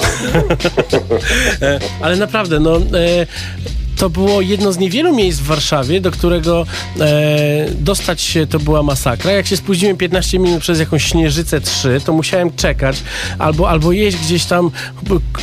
no. 1.10 1.18
e, 1.68 1.80
ale 2.02 2.16
naprawdę, 2.16 2.60
no. 2.60 2.78
E, 2.78 2.82
to 3.98 4.10
było 4.10 4.42
jedno 4.42 4.72
z 4.74 4.78
niewielu 4.78 5.16
miejsc 5.16 5.40
w 5.40 5.46
Warszawie, 5.46 6.02
do 6.02 6.12
którego 6.12 6.66
e, 7.00 7.66
dostać 7.72 8.22
się 8.22 8.48
to 8.48 8.60
była 8.60 8.84
masakra. 8.84 9.32
Jak 9.32 9.48
się 9.48 9.58
spóźniłem 9.58 9.98
15 9.98 10.40
minut 10.40 10.62
przez 10.62 10.80
jakąś 10.80 11.04
śnieżycę 11.04 11.62
3, 11.62 12.02
to 12.06 12.14
musiałem 12.14 12.56
czekać 12.56 13.04
albo, 13.40 13.70
albo 13.70 13.92
jeść 13.92 14.18
gdzieś 14.18 14.46
tam 14.46 14.72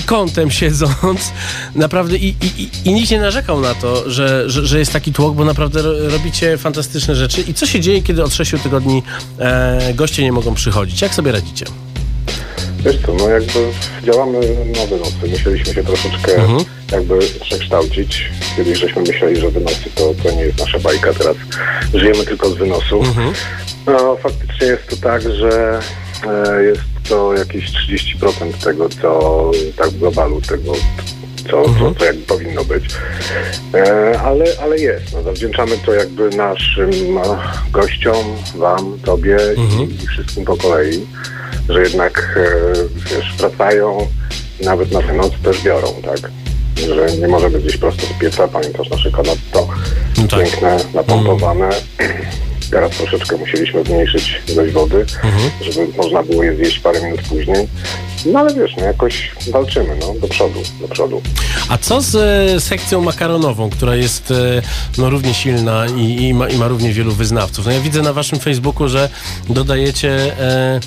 kątem 0.07 0.51
siedząc. 0.51 1.33
Naprawdę 1.75 2.17
i, 2.17 2.29
i, 2.29 2.69
i, 2.85 2.93
nikt 2.93 3.11
nie 3.11 3.21
narzekał 3.21 3.61
na 3.61 3.75
to, 3.75 4.11
że, 4.11 4.51
że, 4.51 4.67
że 4.67 4.79
jest 4.79 4.93
taki 4.93 5.13
tłok, 5.13 5.35
bo 5.35 5.45
naprawdę 5.45 5.83
ro, 5.83 6.09
robicie 6.09 6.59
fantastyczne 6.59 7.15
rzeczy. 7.15 7.41
I 7.41 7.55
co 7.55 7.67
się 7.67 7.81
dzieje, 7.81 8.03
kiedy 8.03 8.25
od 8.25 8.35
6 8.35 8.53
tygodni 8.63 9.03
e, 9.39 9.95
goście 9.95 10.23
nie 10.23 10.33
mogą 10.33 10.55
przychodzić? 10.55 11.03
Jak 11.03 11.15
sobie 11.15 11.33
radzicie? 11.33 11.67
Wiesz 12.85 12.97
co, 13.07 13.15
no 13.15 13.29
jakby 13.29 13.73
działamy 14.05 14.41
na 14.77 14.87
wynosy. 14.87 15.29
Musieliśmy 15.31 15.75
się 15.75 15.85
troszeczkę 15.85 16.33
jakby 16.93 17.19
przekształcić. 17.41 18.31
Kiedyś 18.57 18.79
żeśmy 18.79 19.03
myśleli, 19.03 19.41
że 19.41 19.51
wynosy 19.51 19.91
to, 19.95 20.15
to 20.23 20.31
nie 20.31 20.43
jest 20.43 20.59
nasza 20.59 20.79
bajka, 20.79 21.13
teraz 21.13 21.37
żyjemy 21.95 22.25
tylko 22.25 22.51
z 22.51 22.55
wynosu. 22.55 23.03
No 23.87 24.17
faktycznie 24.17 24.67
jest 24.67 24.87
to 24.87 24.97
tak, 24.97 25.23
że 25.23 25.81
e, 26.27 26.63
jest 26.63 26.81
to 27.09 27.35
jakieś 27.35 27.65
30% 27.65 28.65
tego, 28.65 28.89
co 28.89 29.51
tak 29.77 29.91
w 29.91 29.99
globalu, 29.99 30.41
tego 30.41 30.73
co, 31.51 31.65
co, 31.79 31.95
co 31.99 32.05
jakby 32.05 32.23
powinno 32.23 32.65
być. 32.65 32.85
E, 33.75 34.21
ale, 34.21 34.45
ale 34.63 34.79
jest. 34.79 35.13
No, 35.13 35.23
zawdzięczamy 35.23 35.79
to 35.87 35.95
jakby 35.95 36.31
naszym 36.31 37.19
e, 37.19 37.23
gościom, 37.73 38.37
wam, 38.57 38.99
tobie 39.05 39.39
i, 39.57 40.05
i 40.05 40.07
wszystkim 40.07 40.45
po 40.45 40.57
kolei, 40.57 41.07
że 41.69 41.83
jednak 41.83 42.37
e, 42.37 42.73
wiesz, 42.97 43.35
wracają 43.39 44.07
nawet 44.65 44.93
na 44.93 45.01
wynoc 45.01 45.33
też 45.43 45.63
biorą, 45.63 45.89
tak? 46.05 46.31
Że 46.81 47.17
nie 47.17 47.29
możemy 47.29 47.59
gdzieś 47.61 47.77
prosto 47.77 48.07
z 48.07 48.19
pieca, 48.21 48.49
pamiętasz 48.49 48.91
nasze 48.91 49.11
kanotto, 49.11 49.69
No 50.19 50.29
tak. 50.29 50.41
piękne, 50.41 50.77
napompowane. 50.95 51.69
Teraz 52.71 52.91
troszeczkę 52.91 53.37
musieliśmy 53.37 53.85
zmniejszyć 53.85 54.43
ilość 54.49 54.73
wody, 54.73 55.07
żeby 55.61 55.87
można 55.97 56.23
było 56.23 56.43
je 56.43 56.57
zjeść 56.57 56.79
parę 56.79 57.03
minut 57.03 57.21
później. 57.23 57.69
No 58.27 58.39
ale 58.39 58.55
wiesz, 58.55 58.77
no 58.77 58.85
jakoś 58.85 59.31
walczymy, 59.51 59.97
no, 60.01 60.15
do 60.21 60.29
przodu, 60.29 60.61
do 60.81 60.89
przodu. 60.89 61.23
A 61.69 61.79
co 61.79 62.01
z 62.01 62.15
e, 62.15 62.61
sekcją 62.61 63.01
makaronową, 63.01 63.71
która 63.71 63.97
jest 63.97 64.31
e, 64.31 64.63
no, 64.99 65.11
równie 65.11 65.35
silna 65.35 65.87
i, 65.87 66.23
i, 66.23 66.35
ma, 66.35 66.49
i 66.49 66.59
ma 66.59 66.69
równie 66.69 66.93
wielu 66.93 67.13
wyznawców? 67.13 67.67
No 67.67 67.73
ja 67.73 67.81
widzę 67.81 68.03
na 68.03 68.13
waszym 68.13 68.39
Facebooku, 68.39 68.89
że 68.89 69.09
dodajecie 69.49 70.11
e, 70.39 70.81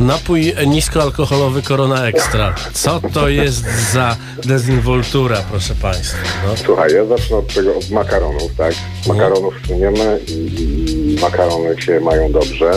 napój 0.00 0.54
niskoalkoholowy 0.66 1.62
Corona 1.62 2.06
Extra. 2.06 2.54
Co 2.72 3.00
to 3.12 3.28
jest 3.28 3.64
za 3.92 4.16
dezynwoltura, 4.44 5.42
proszę 5.50 5.74
państwa? 5.74 6.18
No. 6.46 6.56
Słuchaj, 6.56 6.94
ja 6.94 7.04
zacznę 7.04 7.36
od 7.36 7.54
tego, 7.54 7.76
od 7.76 7.90
makaronów, 7.90 8.54
tak? 8.56 8.74
Makaronów 9.06 9.54
słyniemy 9.66 10.20
i, 10.28 10.32
i 10.32 11.07
makarony 11.20 11.82
się 11.82 12.00
mają 12.00 12.32
dobrze. 12.32 12.70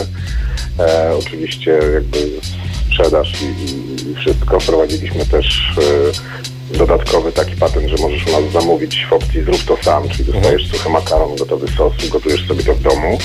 E, 0.78 1.14
oczywiście 1.18 1.70
jakby 1.70 2.18
sprzedaż 2.86 3.42
i, 3.42 3.44
i, 4.10 4.14
wszystko. 4.14 4.60
Wprowadziliśmy 4.60 5.26
też 5.26 5.76
e, 6.72 6.78
dodatkowy 6.78 7.32
taki 7.32 7.56
patent, 7.56 7.88
że 7.88 7.96
możesz 8.02 8.26
u 8.26 8.30
nas 8.30 8.52
zamówić 8.52 9.06
w 9.10 9.12
opcji 9.12 9.42
zrób 9.42 9.64
to 9.64 9.76
sam, 9.82 10.08
czyli 10.08 10.32
dostajesz 10.32 10.68
suchy 10.68 10.88
makaron, 10.88 11.36
gotowy 11.36 11.68
sos, 11.68 11.92
gotujesz 12.08 12.48
sobie 12.48 12.64
to 12.64 12.74
w 12.74 12.80
domu. 12.80 13.18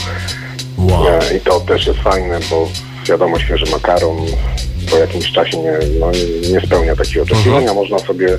Wow. 0.77 1.07
E, 1.07 1.37
I 1.37 1.39
to 1.39 1.59
też 1.59 1.87
jest 1.87 1.99
fajne, 1.99 2.39
bo 2.49 2.69
wiadomo, 3.09 3.39
świeży 3.39 3.71
makaron 3.71 4.17
po 4.91 4.97
jakimś 4.97 5.31
czasie 5.31 5.57
nie, 5.57 5.71
no, 5.99 6.11
nie 6.51 6.67
spełnia 6.67 6.95
takich 6.95 7.21
oczekiwań, 7.21 7.67
a 7.67 7.73
można 7.73 7.99
sobie 7.99 8.37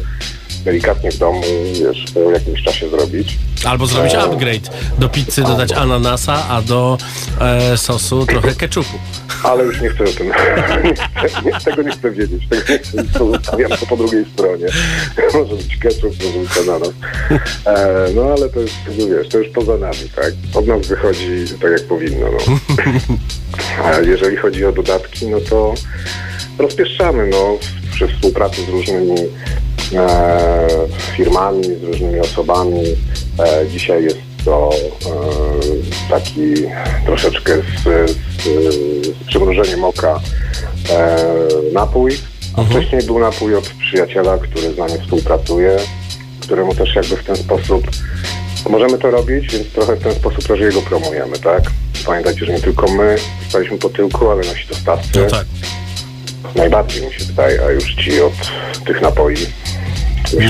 delikatnie 0.65 1.11
w 1.13 1.19
domu, 1.19 1.43
wiesz, 1.73 2.05
po 2.15 2.21
jakimś 2.31 2.63
czasie 2.63 2.89
zrobić. 2.89 3.39
Albo 3.65 3.87
zrobić 3.87 4.15
upgrade. 4.15 4.71
Do 4.99 5.09
pizzy 5.09 5.43
dodać 5.43 5.73
ananasa, 5.73 6.49
a 6.49 6.63
do 6.63 6.99
e, 7.41 7.77
sosu 7.77 8.27
trochę 8.27 8.55
keczupu. 8.55 8.99
Ale 9.43 9.65
już 9.65 9.81
nie 9.81 9.89
chcę 9.89 10.05
o 10.05 10.07
tym, 10.07 10.27
nie 10.85 10.95
chcę, 10.95 11.43
nie, 11.45 11.61
tego 11.61 11.83
nie 11.83 11.91
chcę 11.91 12.11
wiedzieć, 12.11 12.49
tego 12.49 12.63
nie 12.73 12.79
chcę, 12.79 13.05
to 13.19 13.33
zostawiam 13.33 13.71
to 13.71 13.87
po 13.87 13.97
drugiej 13.97 14.25
stronie. 14.35 14.67
może 15.35 15.55
być 15.55 15.77
ketchup, 15.77 16.25
może 16.25 16.39
być 16.39 16.69
ananas. 16.69 16.93
E, 17.67 18.07
no 18.15 18.23
ale 18.23 18.49
to 18.49 18.61
jest, 18.61 18.75
wiesz, 18.89 19.29
to 19.29 19.39
już 19.39 19.49
poza 19.49 19.77
nami, 19.77 20.11
tak? 20.17 20.33
Od 20.55 20.67
nas 20.67 20.87
wychodzi 20.87 21.45
tak 21.63 21.71
jak 21.71 21.83
powinno, 21.83 22.27
no. 22.33 22.59
A 23.85 24.01
jeżeli 24.01 24.37
chodzi 24.37 24.65
o 24.65 24.73
dodatki, 24.73 25.27
no 25.27 25.41
to 25.41 25.75
rozpieszczamy, 26.59 27.27
no, 27.27 27.59
przy 27.93 28.09
współpracy 28.09 28.65
z 28.65 28.69
różnymi 28.69 29.17
e, 29.95 30.69
firmami, 31.17 31.65
z 31.65 31.83
różnymi 31.83 32.21
osobami. 32.21 32.83
E, 33.39 33.67
dzisiaj 33.69 34.05
jest 34.05 34.19
to 34.45 34.71
e, 34.71 36.11
taki 36.11 36.55
troszeczkę 37.07 37.57
z, 37.57 38.11
z, 38.11 38.47
z 39.07 39.25
przymrużeniem 39.27 39.85
oka 39.85 40.21
e, 40.91 41.27
napój, 41.73 42.19
a 42.57 42.63
wcześniej 42.63 43.03
był 43.03 43.19
napój 43.19 43.55
od 43.55 43.69
przyjaciela, 43.69 44.39
który 44.39 44.75
z 44.75 44.79
nami 44.79 44.93
współpracuje, 45.03 45.77
któremu 46.41 46.75
też 46.75 46.95
jakby 46.95 47.17
w 47.17 47.25
ten 47.25 47.37
sposób 47.37 47.87
możemy 48.71 48.99
to 48.99 49.11
robić, 49.11 49.53
więc 49.53 49.69
trochę 49.69 49.97
w 49.97 50.03
ten 50.03 50.15
sposób 50.15 50.47
też 50.47 50.61
jego 50.61 50.83
promujemy, 50.83 51.39
tak? 51.39 51.63
Pamiętajcie, 52.07 52.47
że 52.47 52.53
nie 52.53 52.61
tylko 52.61 52.93
my 52.93 53.17
staliśmy 53.49 53.79
po 53.79 53.89
tyłku, 53.89 54.31
ale 54.31 54.43
nasi 54.43 54.69
dostawcy. 54.69 55.21
No 55.21 55.27
tak. 55.31 55.47
Najbardziej 56.55 57.07
mi 57.07 57.13
się 57.13 57.25
wydaje, 57.25 57.63
a 57.67 57.71
już 57.71 57.95
ci 57.95 58.21
od 58.21 58.33
tych 58.87 59.03
napoi 59.03 59.37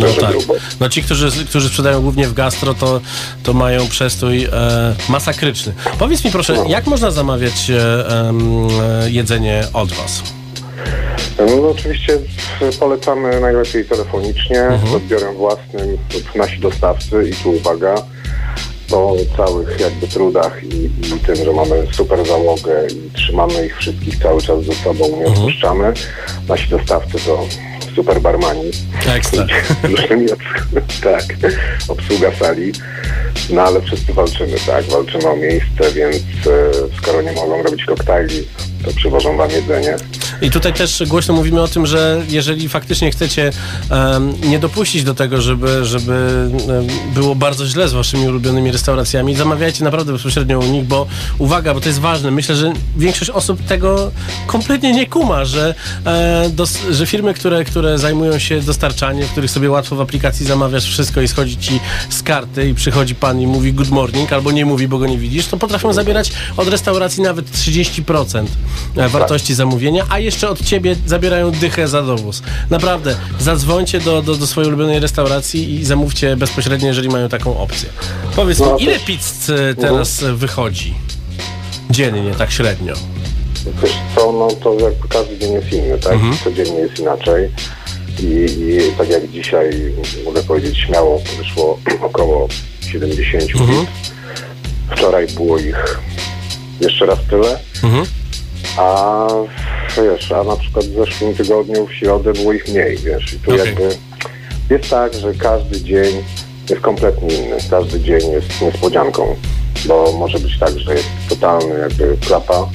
No 0.00 0.06
tak. 0.20 0.30
grubo. 0.30 0.54
No 0.80 0.88
ci, 0.88 1.02
którzy, 1.02 1.44
którzy 1.46 1.68
sprzedają 1.68 2.02
głównie 2.02 2.28
w 2.28 2.34
gastro, 2.34 2.74
to, 2.74 3.00
to 3.42 3.52
mają 3.52 3.88
przestój 3.88 4.44
e, 4.44 4.50
masakryczny. 5.08 5.72
Powiedz 5.98 6.24
mi 6.24 6.30
proszę, 6.30 6.56
jak 6.68 6.86
można 6.86 7.10
zamawiać 7.10 7.70
e, 7.70 7.76
e, 7.76 9.10
jedzenie 9.10 9.64
od 9.72 9.92
was? 9.92 10.22
No 11.38 11.70
oczywiście 11.70 12.18
polecamy 12.80 13.40
najlepiej 13.40 13.84
telefonicznie, 13.84 14.68
z 14.90 14.94
odbiorem 14.94 15.34
własnym 15.34 15.90
lub 16.14 16.34
nasi 16.34 16.60
dostawcy 16.60 17.30
i 17.30 17.42
tu 17.42 17.50
uwaga, 17.50 17.94
po 18.90 19.16
całych 19.36 19.80
jakby 19.80 20.08
trudach 20.08 20.64
i, 20.64 20.84
i 20.84 21.20
tym, 21.26 21.36
że 21.36 21.52
mamy 21.52 21.86
super 21.92 22.26
załogę 22.26 22.86
i 22.86 23.10
trzymamy 23.10 23.66
ich 23.66 23.76
wszystkich 23.76 24.18
cały 24.22 24.42
czas 24.42 24.64
ze 24.64 24.72
sobą, 24.72 25.04
nie 25.20 25.26
odpuszczamy. 25.26 25.92
Nasi 26.48 26.68
dostawcy 26.70 27.18
to 27.26 27.46
super 27.94 28.20
barmani. 28.20 28.70
Ekstra. 29.16 29.46
Obs- 29.82 31.00
tak, 31.02 31.24
obsługa 31.88 32.32
sali. 32.38 32.72
No 33.50 33.62
ale 33.62 33.82
wszyscy 33.82 34.12
walczymy, 34.12 34.56
tak, 34.66 34.84
walczymy 34.84 35.28
o 35.28 35.36
miejsce, 35.36 35.92
więc 35.94 36.16
e, 36.16 36.96
skoro 37.02 37.22
nie 37.22 37.32
mogą 37.32 37.62
robić 37.62 37.84
koktajli, 37.84 38.48
to 38.84 38.92
przywożą 38.92 39.36
wam 39.36 39.50
jedzenie. 39.50 39.96
I 40.42 40.50
tutaj 40.50 40.72
też 40.72 41.02
głośno 41.06 41.34
mówimy 41.34 41.62
o 41.62 41.68
tym, 41.68 41.86
że 41.86 42.22
jeżeli 42.28 42.68
faktycznie 42.68 43.10
chcecie 43.10 43.50
em, 43.90 44.34
nie 44.50 44.58
dopuścić 44.58 45.04
do 45.04 45.14
tego, 45.14 45.40
żeby, 45.40 45.84
żeby 45.84 46.48
było 47.14 47.34
bardzo 47.34 47.66
źle 47.66 47.88
z 47.88 47.92
waszymi 47.92 48.28
ulubionymi 48.28 48.72
restauracjami, 48.72 49.34
zamawiajcie 49.34 49.84
naprawdę 49.84 50.12
bezpośrednio 50.12 50.58
u 50.58 50.66
nich, 50.66 50.84
bo 50.84 51.06
uwaga, 51.38 51.74
bo 51.74 51.80
to 51.80 51.88
jest 51.88 52.00
ważne. 52.00 52.30
Myślę, 52.30 52.54
że 52.54 52.72
większość 52.96 53.30
osób 53.30 53.62
tego 53.62 54.10
kompletnie 54.46 54.92
nie 54.92 55.06
kuma, 55.06 55.44
że, 55.44 55.74
e, 56.04 56.50
dos, 56.50 56.78
że 56.90 57.06
firmy, 57.06 57.34
które, 57.34 57.64
które 57.64 57.98
zajmują 57.98 58.38
się 58.38 58.60
dostarczaniem, 58.60 59.28
w 59.28 59.30
których 59.30 59.50
sobie 59.50 59.70
łatwo 59.70 59.96
w 59.96 60.00
aplikacji 60.00 60.46
zamawiasz 60.46 60.84
wszystko 60.84 61.20
i 61.20 61.28
schodzi 61.28 61.56
ci 61.56 61.80
z 62.10 62.22
karty 62.22 62.68
i 62.68 62.74
przychodzi 62.74 63.14
pan 63.14 63.40
i 63.40 63.46
mówi 63.46 63.72
good 63.72 63.90
morning, 63.90 64.32
albo 64.32 64.52
nie 64.52 64.64
mówi, 64.64 64.88
bo 64.88 64.98
go 64.98 65.06
nie 65.06 65.18
widzisz, 65.18 65.46
to 65.46 65.56
potrafią 65.56 65.92
zabierać 65.92 66.32
od 66.56 66.68
restauracji 66.68 67.22
nawet 67.22 67.50
30% 67.50 68.46
wartości 69.08 69.54
zamówienia, 69.54 70.04
a 70.08 70.18
jeszcze 70.18 70.48
od 70.48 70.64
ciebie 70.64 70.96
zabierają 71.06 71.50
dychę 71.50 71.88
za 71.88 72.02
dowóz. 72.02 72.42
Naprawdę, 72.70 73.16
zadzwońcie 73.40 74.00
do, 74.00 74.22
do, 74.22 74.34
do 74.34 74.46
swojej 74.46 74.68
ulubionej 74.68 75.00
restauracji 75.00 75.74
i 75.74 75.84
zamówcie 75.84 76.36
bezpośrednio, 76.36 76.86
jeżeli 76.88 77.08
mają 77.08 77.28
taką 77.28 77.58
opcję. 77.58 77.88
Powiedz 78.36 78.60
mi, 78.60 78.66
No, 78.66 78.76
ile 78.78 78.98
pizz 78.98 79.50
e, 79.50 79.74
teraz 79.74 80.22
e, 80.22 80.34
wychodzi? 80.34 80.94
Dziennie, 81.90 82.34
tak 82.38 82.50
średnio. 82.50 82.94
Wiesz 83.82 83.92
co, 84.14 84.32
no 84.32 84.48
to 84.62 84.74
jakby 84.74 85.08
każdy 85.08 85.38
dzień 85.38 85.52
jest 85.52 85.72
inny, 85.72 85.98
tak? 85.98 86.18
Codziennie 86.44 86.78
jest 86.80 86.98
inaczej. 86.98 87.50
I, 88.20 88.24
I 88.24 88.92
tak 88.98 89.08
jak 89.10 89.30
dzisiaj, 89.30 89.70
mogę 90.24 90.42
powiedzieć 90.42 90.78
śmiało, 90.78 91.22
wyszło 91.38 91.78
około 92.08 92.48
70 92.90 93.44
Mhm. 93.54 93.86
Wczoraj 94.96 95.26
było 95.26 95.58
ich 95.58 96.00
jeszcze 96.80 97.06
raz 97.06 97.18
tyle. 97.30 97.58
Mhm. 97.82 98.06
A 98.78 99.26
wiesz, 99.96 100.32
a 100.32 100.44
na 100.44 100.56
przykład 100.56 100.84
w 100.84 100.94
zeszłym 100.94 101.34
tygodniu 101.34 101.86
w 101.86 101.92
środę 101.94 102.32
było 102.32 102.52
ich 102.52 102.68
mniej, 102.68 102.96
wiesz. 102.96 103.32
I 103.32 103.38
tu 103.38 103.50
Okej. 103.54 103.66
jakby 103.66 103.88
jest 104.70 104.90
tak, 104.90 105.14
że 105.14 105.34
każdy 105.34 105.80
dzień 105.80 106.24
jest 106.70 106.82
kompletnie 106.82 107.34
inny. 107.34 107.56
Każdy 107.70 108.00
dzień 108.00 108.30
jest 108.32 108.62
niespodzianką, 108.62 109.36
bo 109.86 110.12
może 110.12 110.38
być 110.38 110.58
tak, 110.58 110.78
że 110.78 110.94
jest 110.94 111.08
totalny 111.28 111.78
jakby 111.78 112.16
klapa, 112.26 112.68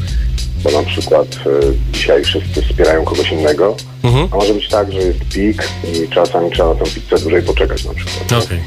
bo 0.63 0.71
na 0.71 0.83
przykład 0.83 1.27
e, 1.27 1.49
dzisiaj 1.93 2.23
wszyscy 2.23 2.61
wspierają 2.61 3.03
kogoś 3.05 3.31
innego, 3.31 3.75
Mhm. 4.03 4.27
a 4.31 4.35
może 4.35 4.53
być 4.53 4.69
tak, 4.69 4.91
że 4.91 4.99
jest 4.99 5.19
pik 5.33 5.67
i 5.93 6.09
czasami 6.09 6.51
trzeba 6.51 6.73
na 6.73 6.75
tę 6.75 6.85
pizzę 6.85 7.19
dłużej 7.21 7.41
poczekać 7.43 7.85
na 7.85 7.93
przykład. 7.93 8.43
Okej. 8.43 8.59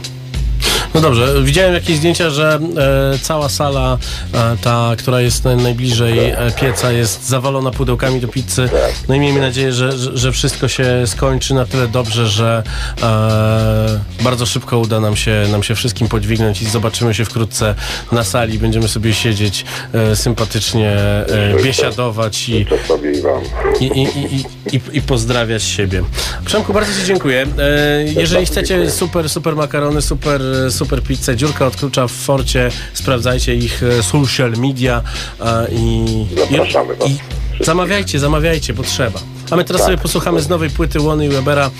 No 0.97 1.03
dobrze, 1.03 1.43
widziałem 1.43 1.75
jakieś 1.75 1.97
zdjęcia, 1.97 2.31
że 2.31 2.59
e, 3.15 3.19
cała 3.19 3.49
sala, 3.49 3.99
e, 4.35 4.57
ta, 4.63 4.93
która 4.99 5.21
jest 5.21 5.45
naj- 5.45 5.63
najbliżej 5.63 6.19
e, 6.19 6.37
pieca, 6.61 6.93
jest 6.93 7.29
zawalona 7.29 7.71
pudełkami 7.71 8.21
do 8.21 8.29
pizzy. 8.29 8.69
No 9.09 9.15
i 9.15 9.21
miejmy 9.21 9.41
nadzieję, 9.41 9.73
że, 9.73 9.93
że, 10.19 10.33
wszystko 10.33 10.69
się 10.69 11.03
skończy 11.07 11.55
na 11.55 11.65
tyle 11.65 11.89
dobrze, 11.89 12.27
że 12.27 12.63
e, 13.03 14.01
bardzo 14.25 14.47
szybko 14.47 14.79
uda 14.79 15.01
nam 15.01 15.17
się, 15.17 15.45
nam 15.51 15.63
się 15.63 15.75
wszystkim 15.75 16.09
podźwignąć 16.09 16.63
i 16.63 16.67
zobaczymy 16.67 17.15
się 17.15 17.25
wkrótce 17.25 17.75
na 18.13 18.25
sali. 18.25 18.59
Będziemy 18.59 18.89
sobie 18.89 19.15
siedzieć 19.15 19.65
e, 19.93 20.17
sympatycznie, 20.17 20.91
e, 20.91 21.63
biesiadować 21.63 22.49
i, 22.49 22.67
i 23.81 23.87
i, 23.87 24.45
i, 24.73 24.81
i, 24.93 25.03
pozdrawiać 25.03 25.63
siebie. 25.63 26.03
Przemku, 26.45 26.73
bardzo 26.73 27.01
Ci 27.01 27.07
dziękuję. 27.07 27.47
Jeżeli 28.17 28.47
chcecie 28.47 28.91
super, 28.91 29.31
super 29.31 29.57
makarony, 29.57 30.03
super, 30.03 30.41
super 30.71 30.86
pizzę, 31.09 31.37
dziurka 31.37 31.66
od 31.66 31.77
klucza 31.77 32.09
w 32.09 32.12
forcie, 32.12 32.70
sprawdzajcie 32.94 33.55
ich 33.55 33.83
e, 33.83 34.03
social 34.03 34.53
media 34.53 35.03
e, 35.40 35.66
i, 35.72 36.27
Zapraszamy 36.51 36.94
was 36.94 37.09
i, 37.09 37.12
i 37.61 37.64
zamawiajcie, 37.64 38.18
zamawiajcie, 38.18 38.75
bo 38.75 38.83
trzeba. 38.83 39.20
A 39.51 39.57
my 39.57 39.64
teraz 39.64 39.83
Tak. 39.83 39.87
sobie 39.87 39.99
posłuchamy 39.99 40.42
z 40.42 40.49
nowej 40.49 40.70
płyty 40.70 41.01
Łony 41.01 41.27
i 41.27 41.29
Webera 41.29 41.70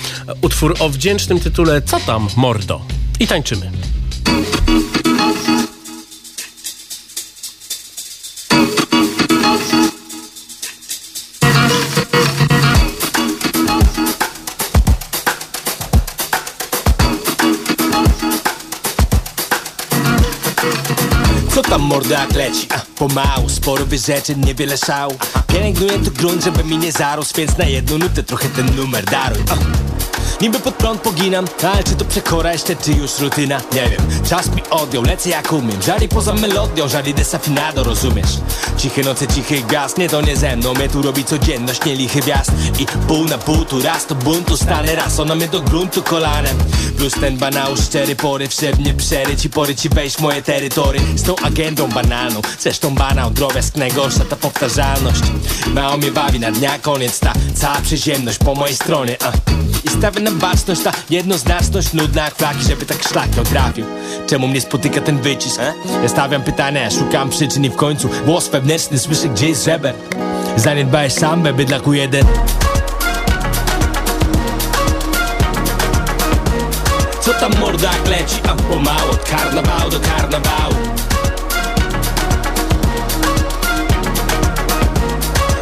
utwór 0.43 0.77
o 0.79 0.89
wdzięcznym 0.89 1.41
tytule 1.41 1.83
Co 1.83 2.01
tam, 2.01 2.29
mordo? 2.37 2.81
I 3.21 3.27
tańczymy. 3.27 3.71
Co 21.97 22.03
tam 22.03 22.11
morda 22.11 22.23
jak 22.23 22.33
leci? 22.35 22.69
Pomału, 22.99 23.49
sporo 23.49 23.87
wyrzeczeń, 23.87 24.45
niewiele 24.45 24.79
szału 24.79 25.15
Pielęgnuję 25.47 25.99
tu 25.99 26.11
grunt, 26.11 26.45
żeby 26.45 26.65
mi 26.65 26.79
nie 26.79 26.93
zarósł 26.93 27.35
Więc 27.37 27.59
na 27.59 27.65
jedną 27.65 27.99
nutę 27.99 28.23
trochę 28.23 28.49
ten 28.49 28.77
numer 28.77 29.05
daruj. 29.05 29.43
Niby 30.41 30.61
pod 30.61 30.75
prąd 30.75 31.01
poginam, 31.01 31.45
ale 31.73 31.85
czy 31.85 31.95
to 31.95 32.05
przekora 32.05 32.53
jeszcze, 32.53 32.77
czy 32.77 32.93
już 32.93 33.19
rutyna? 33.19 33.61
Nie 33.73 33.89
wiem, 33.89 34.01
czas 34.31 34.51
mi 34.55 34.63
odjął, 34.71 35.03
lecę 35.03 35.29
jak 35.29 35.53
umiem. 35.53 35.83
Żali 35.83 36.09
poza 36.09 36.33
melodią, 36.35 36.89
żali 36.89 37.15
desafinado, 37.15 37.85
rozumiesz? 37.85 38.31
Ciche 38.79 39.03
noce, 39.03 39.27
cichy 39.27 39.63
gaz, 39.63 39.97
nie 39.97 40.09
to 40.09 40.21
nie 40.21 40.37
ze 40.37 40.57
mną. 40.57 40.75
Mnie 40.75 40.89
tu 40.89 41.03
robi 41.03 41.25
codzienność, 41.25 41.85
nie 41.85 41.97
lichy 41.97 42.23
wjazd. 42.23 42.53
I 42.79 42.87
pół 43.09 43.25
na 43.25 43.39
pół, 43.39 43.65
tu 43.65 43.83
raz 43.83 44.07
to 44.07 44.15
buntu 44.15 44.57
stanę. 44.57 44.95
Raz 44.97 45.21
ona 45.21 45.35
mnie 45.35 45.49
do 45.49 45.61
gruntu 45.61 46.03
kolanem. 46.03 46.59
Plus 46.99 47.13
ten 47.21 47.37
banał, 47.37 47.77
szczery 47.77 48.17
poryw, 48.17 48.55
że 48.55 48.73
mnie 48.73 48.95
przeryć 48.95 49.45
I 49.45 49.51
pory 49.51 49.75
ci 49.75 49.89
wejść 49.89 50.17
w 50.17 50.21
moje 50.21 50.43
terytory. 50.43 51.01
Z 51.17 51.23
tą 51.23 51.37
agendą 51.37 51.89
banalną, 51.89 52.41
zresztą 52.59 52.95
banał 52.95 53.31
Drobiazg 53.31 53.77
najgorsza, 53.77 54.25
ta 54.25 54.37
powtarzalność. 54.37 55.23
Mało 55.67 55.97
mnie 55.97 56.11
bawi 56.11 56.41
na 56.41 56.53
dnia 56.53 56.79
koniec 56.79 57.21
Ta 57.21 57.33
cała 57.55 57.81
przyziemność 57.81 58.39
po 58.39 58.55
mojej 58.55 58.77
stronie 58.77 59.17
a. 59.23 59.33
I 59.85 59.89
stawię 59.89 60.21
na 60.27 60.33
baczność, 60.33 60.83
ta 60.83 60.93
jednoznaczność 61.11 61.93
Nudna 61.93 62.25
jak 62.25 62.35
flaki, 62.35 62.63
żeby 62.63 62.87
tak 62.87 63.09
szlak 63.09 63.37
ją 63.37 63.45
trafił 63.45 63.87
Czemu 64.27 64.49
mnie 64.49 64.61
spotyka 64.61 65.01
ten 65.01 65.21
wycisk? 65.21 65.61
Ja 66.03 66.09
stawiam 66.09 66.43
pytania, 66.43 66.91
szukam 66.91 67.31
przyczyn 67.31 67.65
i 67.65 67.71
w 67.71 67.77
końcu 67.77 68.09
Głos 68.25 68.49
wewnętrzny 68.49 68.99
słyszę 68.99 69.29
gdzieś 69.29 69.59
żeber. 69.59 69.95
Zaniedbałeś 70.57 71.13
sambę, 71.13 71.53
bydlaku 71.53 71.93
jeden. 71.93 72.25
Co 77.21 77.35
tam 77.35 77.61
morda 77.61 77.91
jak 77.93 78.09
leci, 78.09 78.37
a 78.49 78.55
pomału 78.55 79.11
Od 79.11 79.25
karnawału 79.25 79.91
do 79.91 80.01
karnawału. 80.01 80.75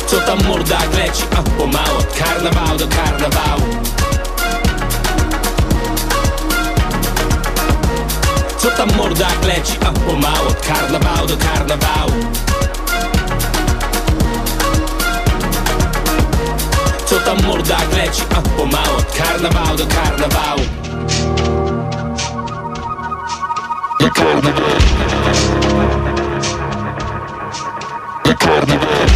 Co 0.06 0.20
tam 0.20 0.44
morda 0.48 0.78
jak 0.80 0.94
leci, 0.94 1.22
a 1.38 1.42
pomału 1.42 1.98
Od 1.98 2.18
karnawału 2.18 2.78
do 2.78 2.88
karnawału 2.88 3.62
Co 8.64 8.70
tam 8.70 8.88
morda 8.96 9.28
jak 9.28 9.44
leci, 9.44 9.78
a 9.80 9.92
pomału 9.92 10.48
Od 10.48 10.60
karnawału 10.66 11.26
do 11.26 11.36
karnawału. 11.36 12.12
Co 17.06 17.16
tam 17.20 17.42
morda 17.46 17.74
jak 17.80 17.92
leci, 17.96 18.22
a 18.36 18.42
pomału 18.42 18.96
Od 18.98 19.12
karnawału 19.12 19.76
do 19.76 19.86
karnawału. 19.86 20.60
Do 24.00 24.10
karnawału. 24.10 24.80
Do 28.24 28.34
karnawału. 28.36 29.06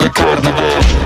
Do 0.00 0.10
karnawału 0.10 1.01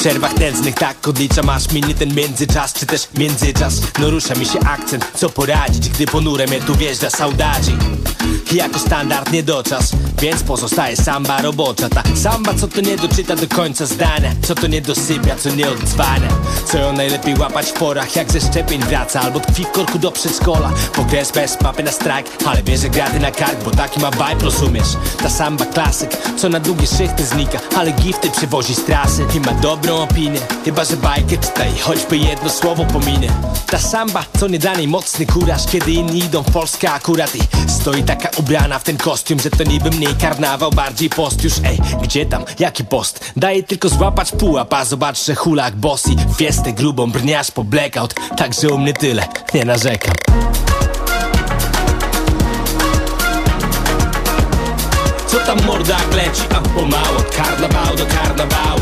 przerwach 0.00 0.38
nędznych. 0.38 0.74
Tak 0.74 1.08
odliczam 1.08 1.48
aż 1.48 1.72
minie 1.72 1.94
ten 1.94 2.14
międzyczas 2.14 2.72
Czy 2.72 2.86
też 2.86 3.08
międzyczas. 3.14 3.80
No 3.98 4.10
rusza 4.10 4.34
mi 4.34 4.46
się 4.46 4.60
akcent, 4.60 5.12
co 5.14 5.30
poradzić 5.30 5.88
Gdy 5.88 6.06
ponure 6.06 6.46
mnie 6.46 6.60
tu 6.60 6.74
wjeżdża 6.74 7.10
saudadzi 7.10 7.76
jako 8.56 8.78
standard 8.78 9.32
nie 9.32 9.42
doczas 9.42 9.92
Więc 10.20 10.42
pozostaje 10.42 10.96
samba 10.96 11.42
robocza. 11.42 11.88
Ta 11.88 12.02
samba 12.16 12.54
co 12.54 12.68
to 12.68 12.80
nie 12.80 12.96
doczyta 12.96 13.36
do 13.36 13.48
końca 13.48 13.86
zdania 13.86 14.32
Co 14.42 14.54
to 14.54 14.66
nie 14.66 14.80
dosypia, 14.80 15.36
co 15.36 15.50
nie 15.50 15.70
odzwania 15.70 16.28
Co 16.72 16.78
ją 16.78 16.92
najlepiej 16.92 17.38
łapać 17.38 17.66
w 17.66 17.72
porach 17.72 18.16
Jak 18.16 18.32
ze 18.32 18.40
szczepień 18.40 18.82
wraca 18.82 19.20
Albo 19.20 19.40
tkwi 19.40 19.64
w 19.64 19.70
korku 19.70 19.98
do 19.98 20.10
przedszkola. 20.10 20.70
Pokres 20.94 21.32
bez 21.32 21.60
mapy 21.60 21.82
na 21.82 21.92
strajk 21.92 22.26
Ale 22.46 22.62
bierze 22.62 22.90
graty 22.90 23.20
na 23.20 23.30
kark, 23.30 23.64
bo 23.64 23.70
taki 23.70 24.00
ma 24.00 24.10
vibe, 24.10 24.44
rozumiesz? 24.44 24.88
Ta 25.22 25.30
samba 25.30 25.66
klasyk, 25.66 26.10
co 26.36 26.48
na 26.48 26.60
długie 26.60 26.86
szychty 26.86 27.24
znika 27.24 27.58
Ale 27.76 27.92
gifty 27.92 28.30
przywozi 28.30 28.74
z 28.74 28.84
trasy 28.84 29.24
I 29.36 29.40
ma 29.40 29.52
dobrą 29.52 29.96
opinię. 29.96 30.40
Chyba, 30.64 30.84
że 30.84 30.96
bajkę 30.96 31.36
czytaj, 31.38 31.78
choćby 31.80 32.18
jedno 32.18 32.50
słowo 32.50 32.84
pominę. 32.84 33.28
Ta 33.66 33.78
samba, 33.78 34.24
co 34.40 34.48
nie 34.48 34.58
dla 34.58 34.74
niej 34.74 34.88
mocny 34.88 35.26
kuraż 35.26 35.66
Kiedy 35.66 35.92
inni 35.92 36.18
idą 36.18 36.42
w 36.42 36.52
Polskę 36.52 36.92
akurat 36.92 37.34
I 37.36 37.70
stoi 37.70 38.02
taka 38.02 38.28
ubrana 38.38 38.78
w 38.78 38.84
ten 38.84 38.96
kostium 38.96 39.40
Że 39.40 39.50
to 39.50 39.64
niby 39.64 39.90
mniej 39.90 40.14
karnawał, 40.14 40.70
bardziej 40.70 41.10
post 41.10 41.44
już 41.44 41.52
Ej, 41.64 41.78
gdzie 42.02 42.26
tam, 42.26 42.44
jaki 42.58 42.84
post? 42.84 43.32
Daje 43.36 43.62
tylko 43.62 43.88
złapać 43.88 44.32
pułap, 44.32 44.74
a 44.74 44.84
zobacz, 44.84 45.24
że 45.24 45.34
hulak 45.34 45.76
bossy 45.76 46.10
Fiestę 46.36 46.72
grubą, 46.72 47.10
brniasz 47.10 47.50
po 47.50 47.64
blackout 47.64 48.14
Także 48.36 48.68
u 48.68 48.78
mnie 48.78 48.92
tyle, 48.92 49.28
nie 49.54 49.64
narzekam. 49.64 50.14
Co 55.26 55.38
tam 55.38 55.66
morda 55.66 55.98
jak 55.98 56.14
leci, 56.14 56.42
a 56.50 56.60
pomału 56.60 57.16
Od 57.18 57.36
karnawału 57.36 57.96
do 57.96 58.06
karnawału? 58.06 58.80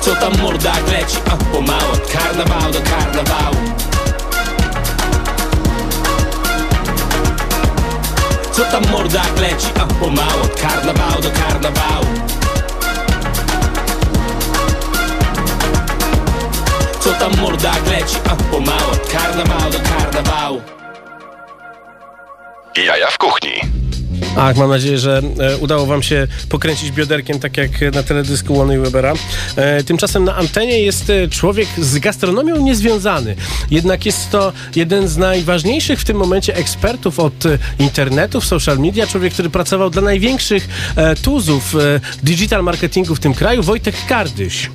Co 0.00 0.14
tam 0.14 0.32
morda 0.42 0.72
jak 0.74 0.90
leci, 0.90 1.16
a 1.26 1.36
pomału 1.36 1.92
Od 1.92 2.12
karnawału 2.12 2.72
do 2.72 2.80
karnawału 2.80 3.56
Co 8.54 8.64
tam 8.64 8.82
morda 8.90 9.22
jak 9.24 9.40
leci, 9.40 9.66
a 9.80 9.86
pomału 9.86 10.42
Od 10.44 10.60
karnawału 10.60 11.22
do 11.22 11.30
karnawału. 11.30 12.06
Co 17.00 17.12
tam 17.12 17.32
morda 17.40 17.68
jak 17.74 17.86
leci, 17.86 18.16
a 18.30 18.36
pomału 18.36 18.90
Od 18.92 19.08
karnawału 19.12 19.70
do 19.72 19.78
karnawału. 19.78 20.62
Jaja 22.76 23.10
w 23.10 23.18
kuchni. 23.18 23.83
Ach, 24.36 24.56
mam 24.56 24.70
nadzieję, 24.70 24.98
że 24.98 25.22
e, 25.38 25.56
udało 25.56 25.86
wam 25.86 26.02
się 26.02 26.26
pokręcić 26.48 26.92
bioderkiem, 26.92 27.38
tak 27.40 27.56
jak 27.56 27.70
na 27.94 28.02
teledysku 28.02 28.54
Łony 28.54 28.80
Webera. 28.80 29.12
E, 29.56 29.84
tymczasem 29.84 30.24
na 30.24 30.36
antenie 30.36 30.80
jest 30.80 31.10
e, 31.10 31.28
człowiek 31.28 31.68
z 31.78 31.98
gastronomią 31.98 32.56
niezwiązany. 32.56 33.36
Jednak 33.70 34.06
jest 34.06 34.30
to 34.30 34.52
jeden 34.76 35.08
z 35.08 35.16
najważniejszych 35.16 36.00
w 36.00 36.04
tym 36.04 36.16
momencie 36.16 36.56
ekspertów 36.56 37.20
od 37.20 37.46
e, 37.46 37.58
internetów, 37.78 38.46
social 38.46 38.78
media. 38.78 39.06
Człowiek, 39.06 39.32
który 39.32 39.50
pracował 39.50 39.90
dla 39.90 40.02
największych 40.02 40.68
e, 40.96 41.16
tuzów 41.16 41.74
e, 41.74 42.00
digital 42.22 42.62
marketingu 42.62 43.14
w 43.14 43.20
tym 43.20 43.34
kraju, 43.34 43.62
Wojtek 43.62 43.94
Kardyś. 44.08 44.70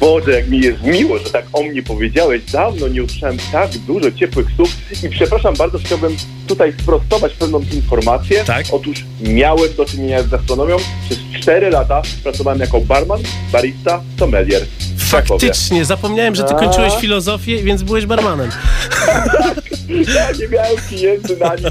Boże, 0.00 0.32
jak 0.32 0.48
mi 0.48 0.60
jest 0.60 0.82
miło, 0.82 1.18
że 1.18 1.30
tak 1.30 1.44
o 1.52 1.62
mnie 1.62 1.82
powiedziałeś. 1.82 2.42
Dawno 2.52 2.88
nie 2.88 3.02
usłyszałem 3.02 3.36
tak 3.52 3.70
dużo 3.70 4.12
ciepłych 4.12 4.46
słów 4.56 4.76
i 5.04 5.08
przepraszam 5.08 5.54
bardzo, 5.54 5.78
chciałbym 5.78 6.16
tutaj 6.46 6.72
sprostować 6.82 7.32
pewną 7.32 7.60
informację. 7.72 8.44
Tak? 8.44 8.66
Otóż 8.72 9.04
miałem 9.20 9.74
do 9.76 9.84
czynienia 9.84 10.22
z 10.22 10.28
gastronomią. 10.28 10.76
Przez 11.06 11.18
4 11.40 11.70
lata 11.70 12.02
pracowałem 12.22 12.60
jako 12.60 12.80
barman, 12.80 13.20
barista, 13.52 14.02
sommelier. 14.18 14.66
Faktycznie, 14.98 15.84
zapomniałem, 15.84 16.34
że 16.34 16.44
ty 16.44 16.54
kończyłeś 16.54 16.94
filozofię, 17.00 17.62
więc 17.62 17.82
byłeś 17.82 18.06
barmanem. 18.06 18.50
Ja 19.88 20.28
nie 20.40 20.48
miałem 20.48 20.76
klientów 20.88 21.40
na 21.40 21.54
nic, 21.54 21.64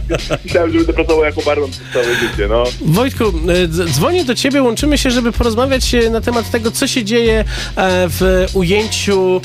myślałem, 0.45 0.71
że 0.71 0.77
będę 0.77 0.93
pracował 0.93 1.23
jako 1.23 1.41
barman 1.41 1.71
przez 1.71 1.83
całe 1.93 2.05
życie, 2.15 2.47
no. 2.49 2.63
Wojtku, 2.81 3.23
e, 3.23 3.67
dz- 3.67 3.87
dzwonię 3.91 4.25
do 4.25 4.35
ciebie, 4.35 4.61
łączymy 4.63 4.97
się, 4.97 5.11
żeby 5.11 5.31
porozmawiać 5.31 5.95
e, 5.95 6.09
na 6.09 6.21
temat 6.21 6.51
tego, 6.51 6.71
co 6.71 6.87
się 6.87 7.03
dzieje 7.03 7.39
e, 7.39 7.45
w 8.09 8.45
ujęciu 8.53 9.41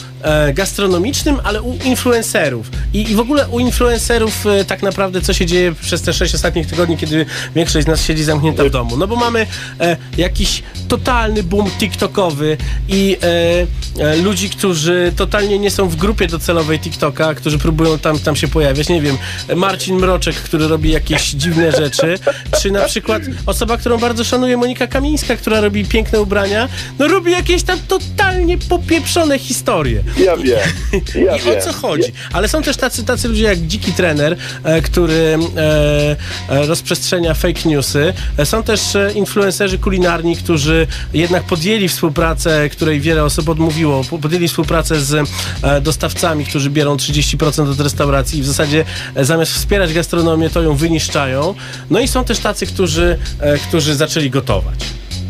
gastronomicznym, 0.54 1.36
ale 1.44 1.62
u 1.62 1.78
influencerów. 1.84 2.70
I, 2.94 3.10
I 3.10 3.14
w 3.14 3.20
ogóle 3.20 3.48
u 3.48 3.60
influencerów 3.60 4.46
e, 4.46 4.64
tak 4.64 4.82
naprawdę, 4.82 5.20
co 5.20 5.32
się 5.32 5.46
dzieje 5.46 5.72
przez 5.72 6.02
te 6.02 6.12
sześć 6.12 6.34
ostatnich 6.34 6.66
tygodni, 6.66 6.96
kiedy 6.96 7.26
większość 7.54 7.86
z 7.86 7.88
nas 7.88 8.04
siedzi 8.04 8.24
zamknięta 8.24 8.64
w 8.64 8.70
domu. 8.70 8.96
No 8.96 9.06
bo 9.06 9.16
mamy 9.16 9.46
e, 9.80 9.96
jakiś 10.18 10.62
totalny 10.88 11.42
boom 11.42 11.70
TikTokowy 11.70 12.56
i 12.88 13.16
e, 13.22 14.02
e, 14.02 14.16
ludzi, 14.16 14.50
którzy 14.50 15.12
totalnie 15.16 15.58
nie 15.58 15.70
są 15.70 15.88
w 15.88 15.96
grupie 15.96 16.26
docelowej 16.26 16.78
TikToka, 16.78 17.34
którzy 17.34 17.58
próbują 17.58 17.98
tam, 17.98 18.18
tam 18.18 18.36
się 18.36 18.48
pojawiać. 18.48 18.88
Nie 18.88 19.00
wiem, 19.00 19.18
Marcin 19.56 19.96
Mroczek, 19.96 20.36
który 20.36 20.68
robi 20.68 20.90
jakieś 20.90 21.30
dziwne 21.30 21.72
rzeczy, 21.72 22.18
czy 22.62 22.70
na 22.70 22.84
przykład 22.84 23.22
osoba, 23.46 23.76
którą 23.76 23.98
bardzo 23.98 24.24
szanuję, 24.24 24.56
Monika 24.56 24.86
Kamińska, 24.86 25.36
która 25.36 25.60
robi 25.60 25.84
piękne 25.84 26.20
ubrania, 26.20 26.68
no 26.98 27.08
robi 27.08 27.32
jakieś 27.32 27.62
tam 27.62 27.78
totalnie 27.88 28.58
popieprzone 28.58 29.38
historie. 29.38 30.02
Ja 30.18 30.36
wiem, 30.36 30.58
ja 31.26 31.36
I 31.36 31.40
wiem. 31.40 31.58
o 31.58 31.62
co 31.62 31.72
chodzi? 31.72 32.12
Ale 32.32 32.48
są 32.48 32.62
też 32.62 32.76
tacy, 32.76 33.04
tacy 33.04 33.28
ludzie 33.28 33.42
jak 33.44 33.66
Dziki 33.66 33.92
Trener, 33.92 34.36
e, 34.64 34.82
który 34.82 35.38
e, 35.56 36.16
e, 36.48 36.66
rozprzestrzenia 36.66 37.34
fake 37.34 37.60
newsy. 37.68 38.12
Są 38.44 38.62
też 38.62 38.80
influencerzy 39.14 39.78
kulinarni, 39.78 40.36
którzy 40.36 40.86
jednak 41.14 41.42
podjęli 41.42 41.88
współpracę, 41.88 42.68
której 42.68 43.00
wiele 43.00 43.24
osób 43.24 43.48
odmówiło. 43.48 44.04
Po- 44.04 44.18
Podjęli 44.18 44.48
współpracę 44.48 45.00
z 45.00 45.28
dostawcami, 45.82 46.44
którzy 46.44 46.70
biorą 46.70 46.96
30% 46.96 47.70
od 47.70 47.80
restauracji 47.80 48.38
i 48.38 48.42
w 48.42 48.46
zasadzie 48.46 48.84
zamiast 49.16 49.52
wspierać 49.52 49.92
gastronomię, 49.92 50.50
to 50.50 50.62
ją 50.62 50.74
wyniszczają. 50.76 51.54
No 51.90 52.00
i 52.00 52.08
są 52.08 52.24
też 52.24 52.38
tacy, 52.38 52.66
którzy, 52.66 53.18
którzy 53.68 53.94
zaczęli 53.94 54.30
gotować. 54.30 54.80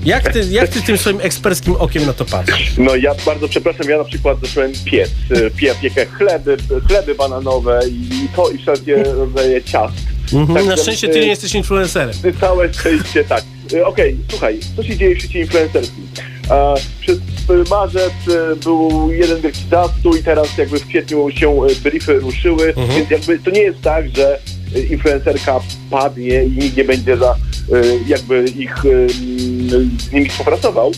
Jak 0.04 0.32
ty, 0.32 0.40
jak 0.50 0.68
ty 0.68 0.82
tym 0.82 0.98
swoim 0.98 1.18
eksperckim 1.20 1.76
okiem 1.78 2.06
na 2.06 2.12
to 2.12 2.24
patrzysz? 2.24 2.72
No 2.78 2.96
ja 2.96 3.14
bardzo 3.26 3.48
przepraszam, 3.48 3.88
ja 3.88 3.98
na 3.98 4.04
przykład 4.04 4.38
zacząłem 4.42 4.72
piec. 4.84 5.10
E, 5.30 5.50
Pie, 5.50 5.74
piekę 5.82 6.06
chleby, 6.06 6.56
chleby 6.88 7.14
bananowe 7.14 7.80
i 7.88 8.28
to 8.36 8.50
i 8.50 8.58
wszelkie 8.58 9.02
rodzaje 9.02 9.62
ciast. 9.62 9.94
Mhm, 10.32 10.48
na 10.48 10.54
Także, 10.70 10.82
szczęście 10.82 11.08
ty 11.08 11.20
nie 11.20 11.26
jesteś 11.26 11.54
influencerem. 11.54 12.14
Całe 12.40 12.72
szczęście, 12.74 13.24
tak. 13.24 13.44
E, 13.74 13.86
Okej, 13.86 14.16
słuchaj, 14.30 14.60
co 14.76 14.82
się 14.82 14.96
dzieje 14.96 15.14
w 15.16 15.18
świecie 15.18 15.40
influencerskim? 15.40 16.08
Przez 17.00 17.16
e, 17.18 17.70
marzec 17.70 18.12
był 18.64 19.08
jeden 19.12 19.40
wielki 19.40 19.60
zastój 19.70 20.20
i 20.20 20.22
teraz 20.22 20.58
jakby 20.58 20.78
w 20.78 20.86
kwietniu 20.86 21.30
się 21.30 21.58
briefy 21.82 22.14
ruszyły, 22.14 22.68
Mhm. 22.76 22.88
więc 22.98 23.10
jakby 23.10 23.38
to 23.38 23.50
nie 23.50 23.60
jest 23.62 23.80
tak, 23.82 24.16
że 24.16 24.38
influencerka 24.90 25.60
padnie 25.90 26.44
i 26.44 26.50
nikt 26.50 26.76
nie 26.76 26.84
będzie 26.84 27.16
za 27.16 27.30
e, 27.30 27.36
jakby 28.08 28.44
ich 28.44 28.74
e, 28.78 29.08
z 30.08 30.12
nimi 30.12 30.28
współpracował. 30.28 30.92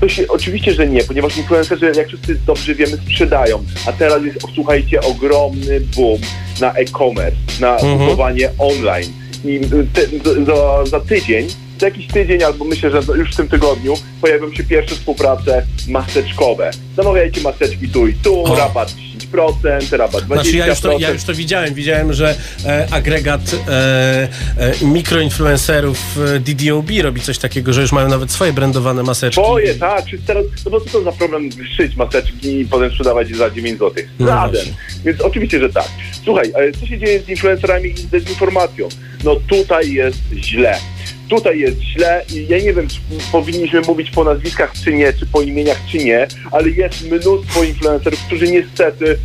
To 0.00 0.08
się, 0.08 0.28
oczywiście, 0.28 0.72
że 0.74 0.86
nie, 0.86 1.04
ponieważ 1.04 1.36
influencerzy, 1.36 1.92
jak 1.96 2.08
wszyscy 2.08 2.34
dobrze 2.46 2.74
wiemy, 2.74 2.96
sprzedają. 2.96 3.64
A 3.86 3.92
teraz 3.92 4.24
jest, 4.24 4.38
słuchajcie, 4.54 5.00
ogromny 5.00 5.80
boom 5.80 6.20
na 6.60 6.72
e-commerce, 6.72 7.36
na 7.60 7.74
Mhm. 7.74 7.98
kupowanie 7.98 8.50
online. 8.58 9.12
I 9.44 9.60
te, 9.92 10.02
za, 10.46 10.86
za 10.86 11.00
tydzień, 11.00 11.46
za 11.84 11.88
jakiś 11.88 12.06
tydzień, 12.06 12.42
albo 12.42 12.64
myślę, 12.64 12.90
że 12.90 13.00
już 13.14 13.32
w 13.32 13.36
tym 13.36 13.48
tygodniu 13.48 13.94
pojawią 14.20 14.52
się 14.52 14.64
pierwsze 14.64 14.94
współprace 14.94 15.66
maseczkowe. 15.88 16.70
Zamawiajcie 16.96 17.40
maseczki 17.40 17.88
tu 17.88 18.08
i 18.08 18.14
tu, 18.14 18.44
O. 18.44 18.56
rabat 18.56 18.94
10%, 19.32 19.96
rabat 19.96 20.22
20%. 20.24 20.26
Znaczy 20.26 20.56
ja 20.56 20.66
już 20.66 20.80
to, 20.80 20.98
ja 20.98 21.10
już 21.10 21.24
to 21.24 21.34
widziałem. 21.34 21.74
Widziałem, 21.74 22.12
że 22.12 22.34
e, 22.66 22.88
agregat 22.90 23.40
e, 23.68 24.28
e, 24.58 24.86
mikroinfluencerów 24.86 26.18
e, 26.36 26.40
DDOB 26.40 26.90
robi 27.02 27.20
coś 27.20 27.38
takiego, 27.38 27.72
że 27.72 27.80
już 27.80 27.92
mają 27.92 28.08
nawet 28.08 28.30
swoje 28.30 28.52
brandowane 28.52 29.02
maseczki. 29.02 29.42
Twoje, 29.42 29.74
tak, 29.74 30.06
czy 30.06 30.18
teraz, 30.18 30.44
no 30.64 30.70
bo 30.70 30.80
co 30.80 30.90
to 30.90 31.02
za 31.02 31.12
problem 31.12 31.50
szyć 31.76 31.96
maseczki 31.96 32.60
i 32.60 32.64
potem 32.64 32.90
sprzedawać 32.90 33.30
je 33.30 33.36
za 33.36 33.50
9 33.50 33.78
zł? 33.78 34.04
No 34.18 34.26
Żaden. 34.26 34.50
właśnie. 34.50 34.72
Więc 35.04 35.20
oczywiście, 35.20 35.60
że 35.60 35.70
tak. 35.70 35.88
Słuchaj, 36.24 36.52
co 36.80 36.86
się 36.86 36.98
dzieje 36.98 37.20
z 37.22 37.28
influencerami 37.28 37.90
i 37.90 37.96
z 37.96 38.06
dezinformacją? 38.06 38.88
No 39.24 39.36
tutaj 39.36 39.92
jest 39.92 40.18
źle. 40.34 40.78
Tutaj 41.28 41.60
jest 41.60 41.80
źle 41.80 42.24
i 42.34 42.46
ja 42.48 42.58
nie 42.58 42.72
wiem, 42.72 42.88
czy 42.88 43.00
powinniśmy 43.32 43.80
mówić 43.80 44.10
po 44.10 44.24
nazwiskach 44.24 44.72
czy 44.84 44.92
nie, 44.92 45.12
czy 45.12 45.26
po 45.26 45.42
imieniach 45.42 45.80
czy 45.90 45.98
nie, 45.98 46.26
ale 46.50 46.70
jest 46.70 47.10
mnóstwo 47.10 47.64
influencerów, 47.64 48.20
którzy 48.26 48.52
niestety 48.52 49.18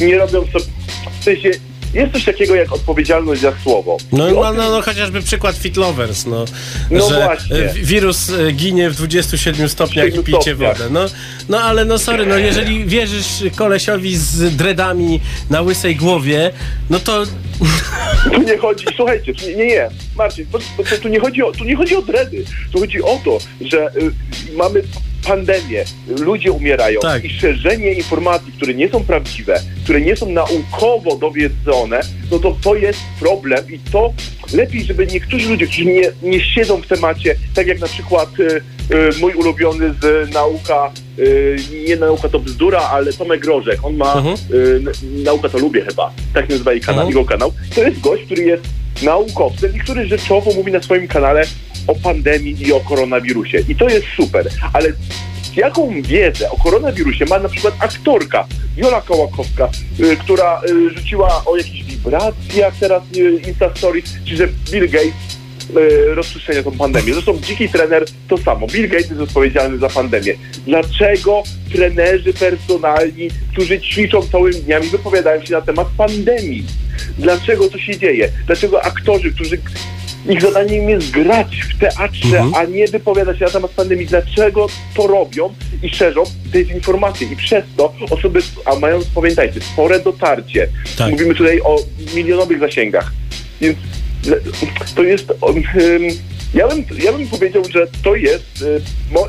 nie 0.00 0.18
robią 0.18 0.46
sobie... 0.46 0.64
W 1.20 1.24
sensie, 1.24 1.50
jest 1.94 2.12
coś 2.12 2.24
takiego 2.24 2.54
jak 2.54 2.72
odpowiedzialność 2.72 3.40
za 3.40 3.52
słowo. 3.62 3.96
No, 4.12 4.28
I 4.28 4.32
no, 4.32 4.52
no, 4.52 4.70
no 4.70 4.82
chociażby 4.82 5.22
przykład 5.22 5.56
Fitlovers, 5.56 6.26
no, 6.26 6.44
No 6.90 7.08
że 7.08 7.14
właśnie. 7.24 7.56
e, 7.56 7.74
wirus 7.74 8.30
e, 8.30 8.52
ginie 8.52 8.90
w 8.90 8.96
27 8.96 9.68
stopniach 9.68 10.06
i 10.06 10.10
7 10.10 10.24
pijcie 10.24 10.40
stopniach. 10.42 10.78
wodę. 10.78 10.90
No, 10.90 11.06
no 11.48 11.60
ale 11.60 11.84
no 11.84 11.98
sorry, 11.98 12.26
no 12.26 12.36
jeżeli 12.38 12.84
wierzysz 12.84 13.44
kolesiowi 13.56 14.16
z 14.16 14.56
dreadami 14.56 15.20
na 15.50 15.62
łysej 15.62 15.96
głowie, 15.96 16.50
no 16.90 16.98
to 17.00 17.22
Tu 18.34 18.42
nie 18.42 18.58
chodzi, 18.58 18.84
słuchajcie, 18.96 19.32
nie, 19.46 19.54
nie, 19.56 19.66
nie. 19.66 19.88
Marcin, 20.16 20.46
tu, 21.02 21.08
nie 21.08 21.20
chodzi 21.20 21.42
o, 21.42 21.52
tu 21.52 21.64
nie 21.64 21.76
chodzi 21.76 21.96
o 21.96 22.02
dredy. 22.02 22.44
Tu 22.72 22.78
chodzi 22.80 23.02
o 23.02 23.20
to, 23.24 23.38
że 23.60 23.86
y, 23.86 24.10
mamy 24.56 24.82
pandemię, 25.24 25.84
ludzie 26.18 26.52
umierają 26.52 27.00
Tak. 27.00 27.24
i 27.24 27.30
szerzenie 27.30 27.92
informacji, 27.92 28.52
które 28.52 28.74
nie 28.74 28.88
są 28.88 29.04
prawdziwe, 29.04 29.60
które 29.84 30.00
nie 30.00 30.16
są 30.16 30.30
naukowo 30.30 31.16
dowiedzone, 31.16 32.00
no 32.30 32.38
to 32.38 32.56
to 32.64 32.74
jest 32.74 32.98
problem 33.20 33.64
i 33.72 33.78
to 33.78 34.12
lepiej, 34.52 34.84
żeby 34.84 35.06
niektórzy 35.06 35.48
ludzie, 35.48 35.66
którzy 35.66 35.84
nie, 35.84 36.12
nie 36.22 36.40
siedzą 36.40 36.76
w 36.82 36.86
temacie, 36.86 37.34
tak 37.54 37.66
jak 37.66 37.80
na 37.80 37.86
przykład 37.86 38.28
y, 38.40 38.44
y, 38.94 39.20
mój 39.20 39.34
ulubiony 39.34 39.94
z 40.02 40.30
nauka, 40.34 40.92
y, 41.18 41.56
nie 41.88 41.96
nauka 41.96 42.28
to 42.28 42.38
bzdura, 42.38 42.80
ale 42.80 43.12
Tomek 43.12 43.40
Grożek, 43.40 43.78
on 43.84 43.96
ma 43.96 44.14
Mhm. 44.14 44.36
y, 44.54 44.76
n- 44.76 45.22
nauka 45.24 45.48
to 45.48 45.58
lubię 45.58 45.84
chyba, 45.84 46.12
tak 46.34 46.48
nazywa 46.48 46.72
jej 46.72 46.80
kanał, 46.80 47.00
Mhm. 47.06 47.08
jego 47.18 47.24
kanał. 47.28 47.52
To 47.74 47.82
jest 47.82 48.00
gość, 48.00 48.24
który 48.24 48.42
jest 48.44 48.62
naukowcem 49.02 49.76
i 49.76 49.78
który 49.78 50.06
rzeczowo 50.06 50.52
mówi 50.54 50.72
na 50.72 50.82
swoim 50.82 51.08
kanale 51.08 51.44
o 51.86 51.94
pandemii 51.94 52.66
i 52.66 52.72
o 52.72 52.80
koronawirusie. 52.80 53.64
I 53.68 53.76
to 53.76 53.88
jest 53.88 54.06
super, 54.16 54.48
ale 54.72 54.92
jaką 55.56 56.02
wiedzę 56.02 56.50
o 56.50 56.56
koronawirusie 56.56 57.24
ma 57.24 57.38
na 57.38 57.48
przykład 57.48 57.74
aktorka 57.78 58.46
Wiola 58.76 59.00
Kołakowska, 59.00 59.70
y, 60.00 60.16
która 60.16 60.60
y, 60.68 60.90
rzuciła 60.90 61.42
o 61.44 61.56
jakichś 61.56 61.82
wibracjach 61.82 62.74
teraz 62.80 63.02
y, 63.16 63.40
Insta 63.48 63.74
Stories, 63.76 64.04
czy 64.24 64.36
że 64.36 64.48
Bill 64.70 64.90
Gates 64.90 65.12
y, 65.76 66.14
rozprzestrzenia 66.14 66.62
tą 66.62 66.72
pandemię. 66.72 67.12
Zresztą 67.12 67.38
dziki 67.38 67.68
trener 67.68 68.04
to 68.28 68.38
samo. 68.38 68.66
Bill 68.66 68.88
Gates 68.88 69.08
jest 69.08 69.20
odpowiedzialny 69.20 69.78
za 69.78 69.88
pandemię. 69.88 70.34
Dlaczego 70.66 71.42
trenerzy 71.72 72.32
personalni, 72.32 73.28
którzy 73.52 73.80
ćwiczą 73.80 74.22
całymi 74.22 74.60
dniami, 74.60 74.88
wypowiadają 74.88 75.44
się 75.44 75.52
na 75.52 75.60
temat 75.60 75.88
pandemii? 75.96 76.64
Dlaczego 77.18 77.68
to 77.68 77.78
się 77.78 77.98
dzieje? 77.98 78.28
Dlaczego 78.46 78.84
aktorzy, 78.84 79.32
którzy 79.32 79.58
ich 80.28 80.42
zadaniem 80.42 80.88
jest 80.90 81.10
grać 81.10 81.60
w 81.74 81.78
teatrze, 81.78 82.38
Mhm. 82.40 82.54
a 82.54 82.64
nie 82.64 82.88
wypowiadać 82.88 83.38
się 83.38 83.44
na 83.44 83.50
temat 83.50 83.70
pandemii. 83.70 84.06
Dlaczego 84.06 84.66
to 84.96 85.06
robią 85.06 85.54
i 85.82 85.88
szerzą 85.94 86.22
dezinformacje? 86.46 87.26
I 87.32 87.36
przez 87.36 87.64
to 87.76 87.94
osoby, 88.10 88.40
a 88.64 88.74
mając, 88.74 89.04
pamiętajcie, 89.06 89.60
spore 89.60 90.00
dotarcie, 90.00 90.68
Tak. 90.98 91.10
mówimy 91.10 91.34
tutaj 91.34 91.60
o 91.60 91.76
milionowych 92.14 92.58
zasięgach, 92.60 93.12
więc 93.60 93.78
to 94.94 95.02
jest... 95.02 95.32
um, 95.40 95.62
ja 96.54 96.68
bym, 96.68 96.84
ja 96.98 97.12
bym 97.12 97.28
powiedział, 97.28 97.62
że 97.70 97.86
to 98.02 98.14
jest, 98.14 98.62
y, 98.62 98.80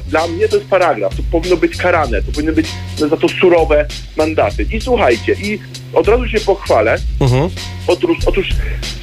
dla 0.08 0.28
mnie 0.28 0.48
to 0.48 0.56
jest 0.56 0.70
paragraf, 0.70 1.16
to 1.16 1.24
powinno 1.32 1.58
być 1.58 1.78
karane, 1.78 2.22
to 2.22 2.32
powinny 2.32 2.54
być 2.54 2.68
za 2.98 3.18
to 3.18 3.30
surowe 3.30 3.86
mandaty. 4.18 4.66
I 4.72 4.82
słuchajcie, 4.82 5.36
i 5.44 5.60
od 5.94 6.08
razu 6.08 6.28
się 6.28 6.40
pochwalę, 6.40 6.98
mhm. 7.20 7.50
Otóż, 7.88 8.18
otóż 8.26 8.50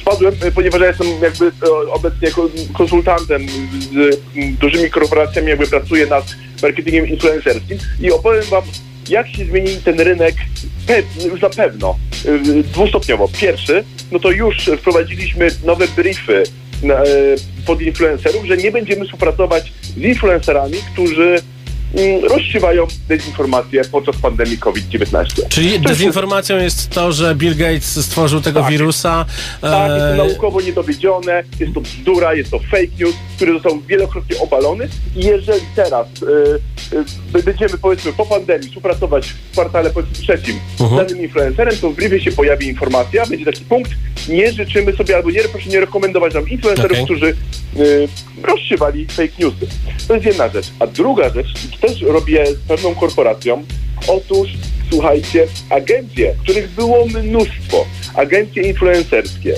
spadłem, 0.01 0.35
e, 0.41 0.51
ponieważ 0.51 0.81
ja 0.81 0.87
jestem 0.87 1.07
jakby 1.21 1.45
e, 1.45 1.91
obecnie 1.91 2.27
konsultantem 2.73 3.45
z 3.91 4.19
dużymi 4.59 4.89
korporacjami, 4.89 5.49
jakby 5.49 5.67
pracuję 5.67 6.07
nad 6.07 6.35
marketingiem 6.61 7.07
influencerskim 7.07 7.77
i 8.01 8.11
opowiem 8.11 8.43
wam, 8.43 8.63
jak 9.09 9.27
się 9.27 9.45
zmieni 9.45 9.77
ten 9.85 9.99
rynek 9.99 10.35
już 11.31 11.41
na 11.41 11.49
pewno 11.49 11.95
dwustopniowo. 12.73 13.29
Pierwszy, 13.41 13.83
no 14.11 14.19
to 14.19 14.31
już 14.31 14.55
wprowadziliśmy 14.79 15.47
nowe 15.65 15.87
briefy 15.87 16.43
pod 17.65 17.81
influencerów, 17.81 18.45
że 18.45 18.57
nie 18.57 18.71
będziemy 18.71 19.05
współpracować 19.05 19.73
z 19.97 19.97
influencerami, 19.97 20.77
którzy 20.93 21.41
rozsiewają 22.29 22.87
dezinformacje 23.07 23.85
podczas 23.85 24.15
pandemii 24.17 24.57
COVID-19. 24.57 25.25
Czyli 25.49 25.79
dezinformacją 25.79 26.57
jest 26.57 26.89
to, 26.89 27.11
że 27.11 27.35
Bill 27.35 27.55
Gates 27.55 28.05
stworzył 28.05 28.41
tego 28.41 28.61
Tak. 28.61 28.71
wirusa. 28.71 29.25
Tak, 29.61 29.91
jest 29.91 29.99
to 29.99 30.13
e, 30.13 30.17
naukowo 30.17 30.61
niedowiedzione, 30.61 31.43
jest 31.59 31.73
to 31.73 31.81
bzdura, 31.81 32.33
jest 32.33 32.51
to 32.51 32.59
fake 32.59 32.87
news 32.99 33.15
który 33.43 33.53
został 33.53 33.81
wielokrotnie 33.81 34.39
obalony 34.39 34.87
i 35.15 35.25
jeżeli 35.25 35.61
teraz 35.75 36.07
y, 37.33 37.43
będziemy 37.43 37.77
powiedzmy 37.81 38.13
po 38.13 38.25
pandemii 38.25 38.67
współpracować 38.67 39.27
w 39.27 39.51
kwartale 39.51 39.89
powiedzmy 39.89 40.15
trzecim 40.23 40.59
z 40.77 40.95
danym 40.95 41.21
influencerem, 41.21 41.77
to 41.77 41.89
w 41.89 41.95
briefie 41.95 42.21
się 42.21 42.31
pojawi 42.31 42.67
informacja, 42.67 43.25
będzie 43.25 43.45
taki 43.45 43.65
punkt, 43.65 43.91
nie 44.29 44.51
życzymy 44.51 44.93
sobie 44.93 45.15
albo 45.15 45.31
nie, 45.31 45.41
proszę 45.41 45.69
nie 45.69 45.79
rekomendować 45.79 46.33
nam 46.33 46.49
influencerów, 46.49 46.91
Okej. 46.91 47.05
którzy 47.05 47.35
y, 47.77 48.07
rozsiewali 48.43 49.05
fake 49.05 49.33
newsy. 49.39 49.67
To 50.07 50.13
jest 50.13 50.25
jedna 50.25 50.49
rzecz. 50.49 50.65
A 50.79 50.87
druga 50.87 51.29
rzecz, 51.29 51.47
też 51.87 52.01
robię 52.01 52.45
z 52.45 52.59
pewną 52.67 52.95
korporacją, 52.95 53.63
otóż 54.07 54.49
słuchajcie, 54.91 55.47
agencje, 55.69 56.35
których 56.43 56.69
było 56.69 57.05
mnóstwo, 57.07 57.85
agencje 58.15 58.63
influencerskie, 58.63 59.55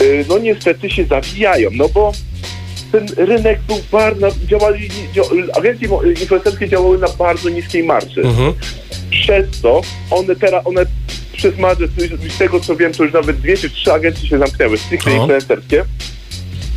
y, 0.00 0.24
no 0.28 0.38
niestety 0.38 0.90
się 0.90 1.04
zawijają, 1.04 1.70
no 1.72 1.88
bo 1.88 2.12
ten 2.92 3.06
rynek 3.16 3.60
był 3.68 3.76
bardzo, 3.92 4.28
działali, 4.46 4.88
dzia- 5.14 5.48
agencje 5.58 5.88
influencerskie 6.20 6.68
działały 6.68 6.98
na 6.98 7.08
bardzo 7.08 7.48
niskiej 7.48 7.84
marży. 7.84 8.22
Przez 9.10 9.60
to 9.62 9.82
one 10.10 10.36
teraz, 10.36 10.66
one 10.66 10.86
przez 11.36 11.58
marzec, 11.58 11.90
z 12.34 12.38
tego 12.38 12.60
co 12.60 12.76
wiem, 12.76 12.92
to 12.92 13.04
już 13.04 13.12
nawet 13.12 13.36
dwie 13.40 13.56
czy 13.56 13.70
trzy 13.70 13.92
agencje 13.92 14.28
się 14.28 14.38
zamknęły, 14.38 14.78
stricte 14.78 15.10
O. 15.10 15.14
influencerskie. 15.14 15.84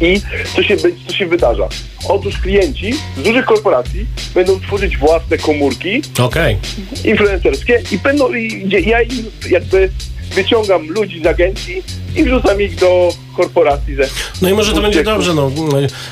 I 0.01 0.21
co 0.55 0.63
się, 0.63 0.77
co 1.07 1.13
się 1.13 1.25
wydarza? 1.25 1.67
Otóż 2.09 2.37
klienci 2.37 2.93
z 3.17 3.21
dużych 3.21 3.45
korporacji 3.45 4.05
będą 4.35 4.59
tworzyć 4.59 4.97
własne 4.97 5.37
komórki 5.37 6.01
Okej. 6.19 6.57
influencerskie 7.05 7.81
i 7.91 7.97
będą, 7.97 8.29
gdzie 8.65 8.79
ja 8.79 9.01
im 9.01 9.31
jakby 9.49 9.89
wyciągam 10.35 10.87
ludzi 10.87 11.23
z 11.23 11.25
agencji 11.25 11.83
i 12.15 12.23
wrzucam 12.23 12.61
ich 12.61 12.75
do 12.75 13.13
korporacji 13.37 13.95
ze 13.95 14.07
No 14.41 14.49
i 14.49 14.53
może 14.53 14.73
to 14.73 14.81
będzie 14.81 15.03
dobrze, 15.03 15.33
no. 15.33 15.51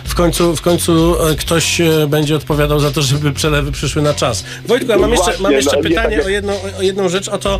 W 0.03 0.15
końcu, 0.15 0.55
w 0.55 0.61
końcu 0.61 1.15
e, 1.27 1.35
ktoś 1.35 1.81
e, 1.81 2.07
będzie 2.07 2.35
odpowiadał 2.35 2.79
za 2.79 2.91
to, 2.91 3.01
żeby 3.01 3.33
przelewy 3.33 3.71
przyszły 3.71 4.01
na 4.01 4.13
czas. 4.13 4.43
Wojtku, 4.65 4.91
ja 4.91 4.97
mam 4.97 5.11
jeszcze, 5.11 5.25
Właśnie, 5.25 5.43
mam 5.43 5.51
jeszcze 5.51 5.77
no, 5.77 5.83
nie 5.83 5.89
pytanie 5.89 6.17
tak 6.17 6.25
o, 6.25 6.29
jedną, 6.29 6.53
o 6.79 6.81
jedną 6.81 7.09
rzecz, 7.09 7.27
o 7.27 7.37
to, 7.37 7.59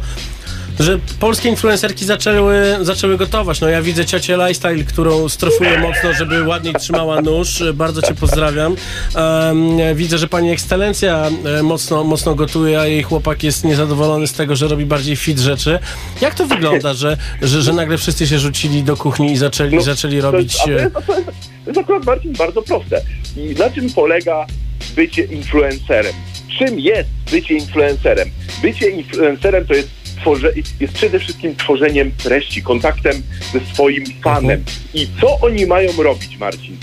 że 0.79 0.99
polskie 1.19 1.49
influencerki 1.49 2.05
zaczęły, 2.05 2.77
zaczęły 2.81 3.17
gotować. 3.17 3.61
No 3.61 3.69
ja 3.69 3.81
widzę 3.81 4.05
ciocię 4.05 4.37
Lifestyle, 4.37 4.83
którą 4.83 5.29
strofuję 5.29 5.79
mocno, 5.79 6.13
żeby 6.13 6.43
ładniej 6.43 6.73
trzymała 6.73 7.21
nóż. 7.21 7.63
Bardzo 7.73 8.01
cię 8.01 8.13
pozdrawiam. 8.15 8.75
Em, 9.15 9.95
widzę, 9.95 10.17
że 10.17 10.27
pani 10.27 10.51
ekscelencja 10.51 11.29
e, 11.59 11.63
mocno, 11.63 12.03
mocno 12.03 12.35
gotuje, 12.35 12.79
a 12.79 12.85
jej 12.87 13.03
chłopak 13.03 13.43
jest 13.43 13.63
niezadowolony 13.63 14.27
z 14.27 14.33
tego, 14.33 14.55
że 14.55 14.67
robi 14.67 14.85
bardziej 14.85 15.15
fit 15.15 15.39
rzeczy. 15.39 15.79
Jak 16.21 16.35
to 16.35 16.45
wygląda, 16.45 16.93
że, 16.93 17.17
że, 17.41 17.61
że 17.61 17.73
nagle 17.73 17.97
wszyscy 17.97 18.27
się 18.27 18.39
rzucili 18.39 18.83
do 18.83 18.97
kuchni 18.97 19.31
i 19.31 19.37
zaczęli, 19.37 19.81
zaczęli 19.83 20.15
No, 20.15 20.21
To 20.21 20.31
robić... 20.31 20.57
to, 20.57 20.69
e, 20.69 20.73
jest, 20.73 20.93
to, 20.93 20.99
jest, 21.15 21.25
to 21.63 21.69
jest 21.69 21.79
akurat 21.79 22.05
Marcin 22.05 22.33
bardzo 22.33 22.61
proste. 22.61 23.01
I 23.37 23.55
na 23.59 23.69
czym 23.69 23.89
polega 23.89 24.45
bycie 24.95 25.23
influencerem? 25.23 26.13
Czym 26.59 26.79
jest 26.79 27.09
bycie 27.31 27.53
influencerem? 27.53 28.29
Bycie 28.61 28.89
influencerem 28.89 29.67
to 29.67 29.73
jest, 29.73 29.89
tworze, 30.15 30.53
jest 30.79 30.93
przede 30.93 31.19
wszystkim 31.19 31.55
tworzeniem 31.55 32.11
treści, 32.11 32.63
kontaktem 32.63 33.21
ze 33.53 33.73
swoim 33.73 34.03
fanem. 34.23 34.63
I 34.93 35.07
co 35.21 35.39
oni 35.39 35.65
mają 35.65 35.91
robić, 36.03 36.37
Marcin? 36.37 36.77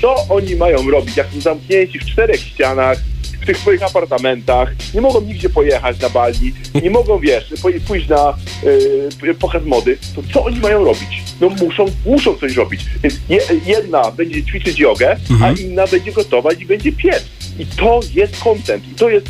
Co 0.00 0.14
oni 0.28 0.56
mają 0.56 0.90
robić, 0.90 1.16
jak 1.16 1.26
są 1.34 1.40
zamknięci 1.40 1.98
w 1.98 2.04
czterech 2.04 2.40
ścianach, 2.40 2.98
w 3.42 3.46
tych 3.46 3.58
swoich 3.58 3.82
apartamentach, 3.82 4.72
nie 4.94 5.00
mogą 5.00 5.20
nigdzie 5.20 5.48
pojechać 5.48 6.00
na 6.00 6.08
Bali, 6.08 6.52
nie 6.82 6.90
mogą, 6.90 7.18
wiesz, 7.18 7.54
pójść 7.86 8.08
na 8.08 8.34
y, 9.24 9.34
pokaz 9.34 9.64
mody, 9.64 9.98
to 10.14 10.22
co 10.32 10.44
oni 10.44 10.60
mają 10.60 10.84
robić? 10.84 11.22
No 11.40 11.48
muszą, 11.48 11.86
muszą 12.06 12.34
coś 12.34 12.56
robić. 12.56 12.80
Więc 13.02 13.14
je, 13.28 13.40
jedna 13.66 14.10
będzie 14.10 14.44
ćwiczyć 14.44 14.78
jogę, 14.78 15.16
a 15.42 15.52
inna 15.52 15.86
będzie 15.86 16.12
gotować 16.12 16.60
i 16.60 16.66
będzie 16.66 16.92
piec. 16.92 17.24
I 17.58 17.66
to 17.66 18.00
jest 18.14 18.44
content. 18.44 18.88
I 18.92 18.94
to 18.94 19.08
jest 19.08 19.26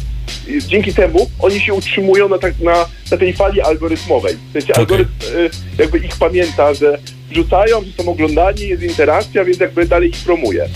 dzięki 0.66 0.94
temu 0.94 1.30
oni 1.38 1.60
się 1.60 1.74
utrzymują 1.74 2.28
na, 2.28 2.38
tak, 2.38 2.60
na, 2.60 2.86
na 3.10 3.16
tej 3.16 3.32
fali 3.32 3.60
algorytmowej. 3.60 4.36
W 4.48 4.52
sensie 4.52 4.74
algorytm 4.74 5.10
y, 5.36 5.50
jakby 5.78 5.98
ich 5.98 6.16
pamięta, 6.16 6.74
że 6.74 6.98
wrzucają, 7.30 7.84
że 7.84 7.92
są 7.92 8.10
oglądani, 8.10 8.68
jest 8.68 8.82
interakcja, 8.82 9.44
więc 9.44 9.58
jakby 9.60 9.86
dalej 9.86 10.08
ich 10.08 10.16
promuje. 10.16 10.68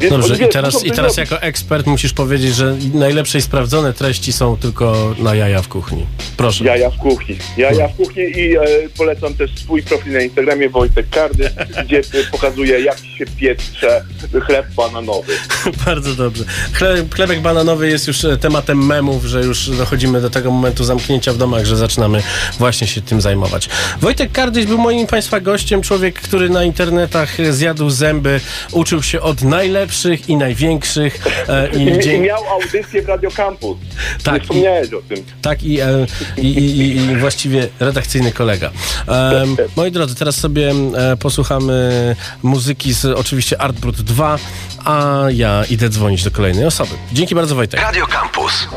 Więc 0.00 0.12
Dobrze, 0.12 0.44
i 0.44 0.48
teraz, 0.48 0.84
i 0.84 0.88
coś 0.88 0.96
teraz 0.96 1.16
jako 1.16 1.42
ekspert 1.42 1.86
musisz 1.86 2.12
powiedzieć, 2.12 2.54
że 2.54 2.76
najlepsze 2.94 3.38
i 3.38 3.42
sprawdzone 3.42 3.92
treści 3.92 4.32
są 4.32 4.56
tylko 4.56 5.14
na 5.18 5.34
jaja 5.34 5.62
w 5.62 5.68
kuchni. 5.68 6.06
Proszę. 6.36 6.64
Jaja 6.64 6.90
w 6.90 6.96
kuchni. 6.96 7.36
Jaja 7.56 7.88
w 7.88 7.96
kuchni 7.96 8.22
i 8.22 8.56
e, 8.56 8.60
polecam 8.96 9.34
też 9.34 9.50
swój 9.54 9.82
profil 9.82 10.12
na 10.12 10.20
Instagramie 10.20 10.68
Wojtek 10.68 11.08
Kardy, 11.10 11.50
gdzie 11.84 11.98
e, 11.98 12.24
pokazuję 12.32 12.80
jak 12.80 12.98
się 12.98 13.24
piecze 13.36 14.04
chleb 14.46 14.66
bananowy. 14.76 15.32
Bardzo 15.86 16.14
dobrze. 16.14 16.44
Chleb, 16.72 17.14
chlebek 17.14 17.40
bananowy 17.40 17.88
jest 17.88 18.06
już 18.06 18.24
e, 18.24 18.36
tematem 18.36 18.86
memów, 18.86 19.24
że 19.24 19.40
już 19.40 19.70
dochodzimy 19.70 20.20
do 20.20 20.30
tego 20.30 20.50
momentu 20.50 20.84
zamknięcia 20.84 21.32
w 21.32 21.36
domach, 21.36 21.64
że 21.64 21.76
zaczynamy 21.76 22.22
właśnie 22.58 22.86
się 22.86 23.00
tym 23.00 23.20
zajmować. 23.20 23.68
Wojtek 24.00 24.32
Kardyś 24.32 24.66
był 24.66 24.78
moim 24.78 25.06
Państwa 25.06 25.40
gościem, 25.40 25.82
człowiek, 25.82 26.20
który 26.20 26.48
na 26.48 26.64
internetach 26.64 27.36
zjadł 27.50 27.90
zęby, 27.90 28.40
uczył 28.72 29.02
się 29.02 29.20
od 29.20 29.42
najlepszych 29.42 29.83
i 30.28 30.36
największych 30.36 31.26
e, 31.48 31.68
I, 31.68 31.76
i, 31.76 31.88
i 31.88 32.00
dzięki... 32.00 32.20
miał 32.20 32.44
audycję 32.48 33.02
w 33.02 33.08
Radio 33.08 33.30
Campus. 33.30 33.76
Tak, 34.24 34.34
Nie 34.34 34.40
wspomniałeś 34.40 34.92
o 34.92 35.02
tym. 35.08 35.24
Tak, 35.42 35.62
i, 35.62 35.80
e, 35.80 36.06
i, 36.36 36.46
i, 36.46 36.96
i 36.96 37.16
właściwie 37.16 37.68
redakcyjny 37.80 38.32
kolega. 38.32 38.70
E, 39.08 39.44
moi 39.76 39.90
drodzy, 39.90 40.14
teraz 40.14 40.36
sobie 40.36 40.72
e, 40.96 41.16
posłuchamy 41.16 42.16
muzyki 42.42 42.92
z 42.92 43.04
oczywiście 43.04 43.60
Artbrut 43.60 44.00
2, 44.00 44.38
a 44.84 45.24
ja 45.30 45.64
idę 45.70 45.88
dzwonić 45.88 46.24
do 46.24 46.30
kolejnej 46.30 46.66
osoby. 46.66 46.90
Dzięki 47.12 47.34
bardzo, 47.34 47.54
Wojtek. 47.54 47.80
Radio 47.80 48.06
Campus. 48.06 48.68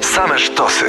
Same 0.00 0.38
sztosy. 0.38 0.84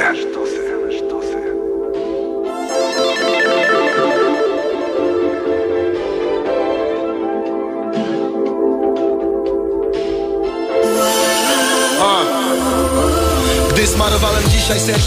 Gdy 14.20 14.28
smarowałem 14.28 14.52
dzisiaj 14.52 14.80
ser 14.80 15.00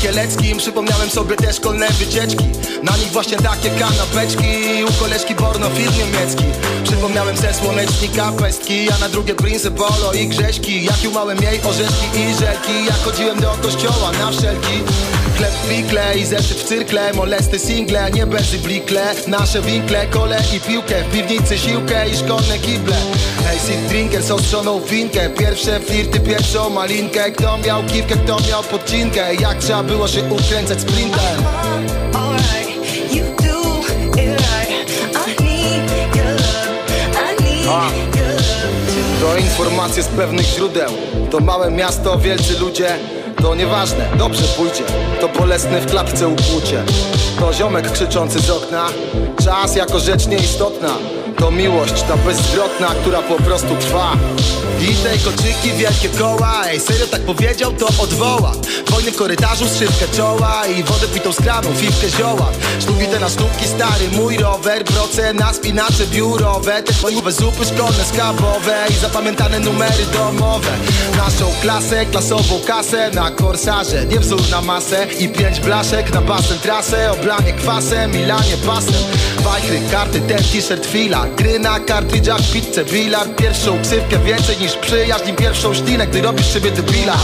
Przypomniałem 0.57 1.11
sobie 1.11 1.37
te 1.37 1.53
szkolne 1.53 1.89
wycieczki. 1.89 2.45
Na 2.83 2.97
nich 2.97 3.13
właśnie 3.13 3.37
takie 3.37 3.71
kanapeczki 3.71 4.85
U 4.89 4.93
koleżki 5.03 5.35
Borno 5.35 5.71
film 5.71 5.93
niemiecki. 5.99 6.45
Przypomniałem 6.85 7.37
se 7.37 7.55
słonecznika 7.55 8.33
pestki 8.33 8.91
A 8.91 8.99
na 8.99 9.09
drugie 9.09 9.35
Prince 9.35 9.71
Polo 9.71 10.13
i 10.13 10.29
Grześki. 10.29 10.85
Jak 10.85 11.03
jumałem 11.03 11.43
jej 11.43 11.61
orzeszki 11.63 12.07
i 12.17 12.35
żelki. 12.35 12.85
Jak 12.87 12.99
chodziłem 13.05 13.41
do 13.41 13.51
kościoła 13.63 14.13
na 14.13 14.31
wszelki. 14.31 14.83
Chleb 15.37 15.53
w 15.53 15.69
pikle 15.69 16.19
i 16.19 16.27
zeszyt 16.27 16.59
w 16.59 16.65
cyrkle 16.65 17.13
Molesty 17.13 17.59
single, 17.59 18.11
nie 18.11 18.27
bezy 18.27 18.59
blikle. 18.59 19.15
Nasze 19.27 19.63
winkle, 19.63 20.07
kole 20.07 20.43
i 20.57 20.61
piłkę 20.61 21.05
W 21.05 21.13
piwnicy 21.13 21.59
siłkę 21.59 22.09
i 22.09 22.17
szkolne 22.17 22.59
kible. 22.59 22.97
Hej, 23.45 23.59
sit 23.59 23.87
drinker 23.89 24.23
z 24.23 24.31
ostrzoną 24.31 24.81
finkę 24.81 25.31
Pierwsze 25.31 25.81
flirty, 25.81 26.21
pierwszą 26.21 26.71
malinkę. 26.71 27.31
Kto 27.31 27.59
miał 27.59 27.85
kiwkę, 27.85 28.17
kto 28.17 28.37
miał 28.49 28.63
podcinkę 28.63 29.02
Jak 29.41 29.59
trzeba 29.59 29.83
było 29.83 30.09
się 30.09 30.23
ukręcać 30.25 30.81
sprintem. 30.81 31.21
To 39.21 39.37
informacje 39.37 40.03
z 40.03 40.09
pewnych 40.09 40.47
źródeł. 40.47 40.91
To 41.31 41.41
małe 41.41 41.71
miasto, 41.71 42.19
wielcy 42.19 42.59
ludzie. 42.59 42.89
To 43.43 43.55
nieważne, 43.55 44.09
dobrze 44.19 44.45
pójdzie. 44.45 44.85
To 45.21 45.29
bolesne 45.29 45.81
w 45.81 45.91
klatce 45.91 46.29
ukłucie. 46.29 46.83
To 47.41 47.53
ziomek 47.53 47.93
krzyczący 47.93 48.41
z 48.41 48.51
okna. 48.51 48.87
Czas 49.45 49.77
jako 49.77 49.99
rzecz 50.01 50.27
nieistotna 50.27 50.89
To 51.39 51.51
miłość, 51.51 52.03
ta 52.03 52.17
bezzwrotna, 52.17 52.87
która 52.87 53.23
po 53.23 53.37
prostu 53.37 53.77
trwa. 53.77 54.17
I 54.81 54.95
tej 54.95 55.19
koczyki, 55.19 55.73
wielkie 55.77 56.09
koła. 56.09 56.63
Ej, 56.67 56.81
serio 56.81 57.07
tak 57.07 57.21
powiedział, 57.21 57.73
to 57.73 57.87
odwoła. 57.87 58.53
Wojny 58.91 59.11
w 59.13 59.17
korytarzu, 59.17 59.69
strzywkę 59.69 60.17
czoła 60.17 60.67
I 60.67 60.83
wodę 60.83 61.07
pitą 61.15 61.33
z 61.33 61.37
kranu, 61.37 61.69
fifkę 61.75 62.09
zioła. 62.09 62.47
Sztuki 62.81 63.07
te 63.07 63.21
na 63.21 63.29
sztuki, 63.29 63.67
stary 63.67 64.09
mój 64.13 64.37
rower. 64.37 64.85
Proce 64.85 65.35
na 65.35 65.53
spinacze 65.53 66.07
biurowe. 66.07 66.83
Te 66.83 66.93
twoje 66.93 67.17
zupy 67.33 67.65
szkolne, 67.65 68.05
skabowe 68.13 68.87
I 68.91 68.95
zapamiętane 68.95 69.61
numery 69.61 70.05
domowe. 70.13 70.71
Naszą 71.17 71.53
klasę, 71.63 72.07
klasową 72.07 72.61
kasę 72.67 73.11
Na 73.15 73.31
korsarze, 73.31 74.07
nie 74.07 74.21
wzór 74.21 74.51
na 74.51 74.61
masę 74.61 75.07
I 75.19 75.29
pięć 75.29 75.61
blaszek 75.61 76.15
na 76.15 76.21
basen 76.21 76.59
trasę. 76.59 77.13
Oblanie 77.13 77.53
kwasem, 77.53 78.13
milanie 78.13 78.57
pasem. 78.67 79.05
Wajchry, 79.45 79.81
karty, 79.91 80.21
ten 80.21 80.39
t-shirt, 80.39 80.87
chwila 81.23 81.37
Gry 81.37 81.59
na 81.59 81.81
kartridżach, 81.81 82.41
pizzę, 82.53 82.85
bilard 82.85 83.37
Pierwszą 83.37 83.83
ksywkę 83.83 84.19
więcej 84.19 84.57
niż 84.61 84.77
przyjaźń 84.77 85.29
I 85.31 85.33
pierwszą 85.33 85.75
ślinę, 85.75 86.07
gdy 86.07 86.23
robisz 86.23 86.53
siebie 86.53 86.71
debila. 86.71 87.17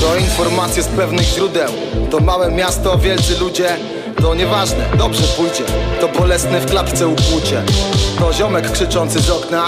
To 0.00 0.16
informacje 0.16 0.82
z 0.82 0.88
pewnych 0.88 1.26
źródeł. 1.26 1.68
To 2.10 2.20
małe 2.20 2.50
miasto, 2.50 2.98
wielcy 2.98 3.38
ludzie. 3.38 3.76
To 4.22 4.34
nieważne, 4.34 4.84
dobrze 4.98 5.22
pójdzie. 5.22 5.64
To 6.00 6.08
bolesne 6.08 6.60
w 6.60 6.66
klapce 6.66 7.08
upłucie 7.08 7.62
To 8.18 8.32
ziomek 8.32 8.70
krzyczący 8.70 9.20
z 9.20 9.30
okna. 9.30 9.66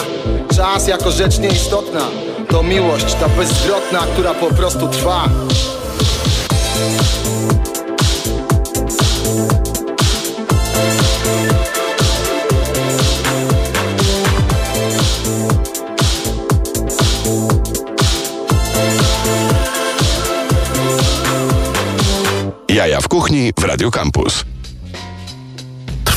Czas 0.57 0.89
jako 0.89 1.11
rzecz 1.11 1.39
nieistotna. 1.39 2.01
To 2.49 2.63
miłość, 2.63 3.15
ta 3.15 3.29
bezzwrotna, 3.29 3.99
która 3.99 4.35
po 4.35 4.47
prostu 4.47 4.89
trwa 4.89 5.25
w 23.53 23.65
Radio 23.67 23.91
Campus. 23.91 24.54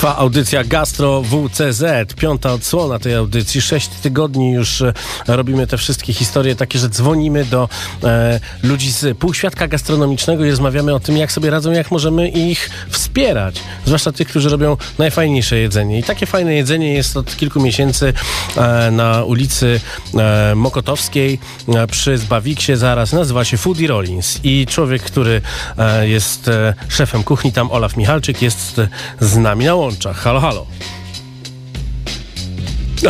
Trwa 0.08 0.20
audycja 0.20 0.64
Gastro 0.64 1.24
WCZ, 1.24 2.14
piąta 2.14 2.54
odsłona 2.54 3.00
tej 3.00 3.16
audycji. 3.16 3.62
Sześć 3.62 3.88
tygodni 3.88 4.52
już 4.52 4.82
e, 4.82 4.94
robimy 5.28 5.68
te 5.68 5.78
wszystkie 5.78 6.14
historie, 6.14 6.56
takie, 6.56 6.80
że 6.80 6.90
dzwonimy 6.90 7.46
do 7.46 7.70
e, 8.04 8.40
ludzi 8.64 8.92
z 8.92 9.18
półświadka 9.18 9.68
gastronomicznego 9.68 10.46
i 10.46 10.50
rozmawiamy 10.50 10.94
o 10.94 11.00
tym, 11.00 11.18
jak 11.18 11.32
sobie 11.32 11.50
radzą, 11.50 11.72
jak 11.72 11.92
możemy 11.92 12.30
ich 12.30 12.70
wspierać. 12.90 13.60
Zwłaszcza 13.86 14.12
tych, 14.12 14.28
którzy 14.28 14.50
robią 14.50 14.78
najfajniejsze 14.98 15.58
jedzenie. 15.58 16.00
I 16.00 16.04
takie 16.04 16.26
fajne 16.26 16.56
jedzenie 16.56 16.94
jest 16.94 17.18
od 17.18 17.38
kilku 17.38 17.62
miesięcy 17.62 18.14
e, 18.58 18.92
na 18.92 19.24
ulicy 19.24 19.80
e, 20.18 20.56
Mokotowskiej 20.56 21.40
e, 21.68 21.88
przy 21.88 22.18
Zbawiksie 22.18 22.76
zaraz. 22.76 23.14
Nazywa 23.14 23.46
się 23.46 23.58
Foodie 23.58 23.88
Rollins. 23.88 24.40
I 24.44 24.66
człowiek, 24.70 25.02
który 25.02 25.42
e, 25.78 26.08
jest 26.08 26.50
szefem 26.88 27.24
kuchni, 27.24 27.52
tam 27.52 27.72
Olaf 27.72 27.98
Michalczyk, 27.98 28.42
jest 28.42 28.82
z 29.20 29.38
nami 29.38 29.66
na 29.66 29.76
łączach. 29.98 30.18
Halo, 30.18 30.40
halo. 30.40 30.66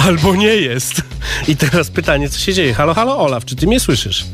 Albo 0.02 0.36
nie 0.36 0.56
jest. 0.56 1.02
I 1.48 1.56
teraz 1.56 1.90
pytanie, 1.90 2.30
co 2.30 2.40
się 2.40 2.54
dzieje? 2.54 2.74
Halo, 2.74 2.94
halo, 2.94 3.18
Olaf, 3.20 3.46
czy 3.46 3.56
ty 3.56 3.68
mnie 3.68 3.80
słyszysz? 3.80 4.26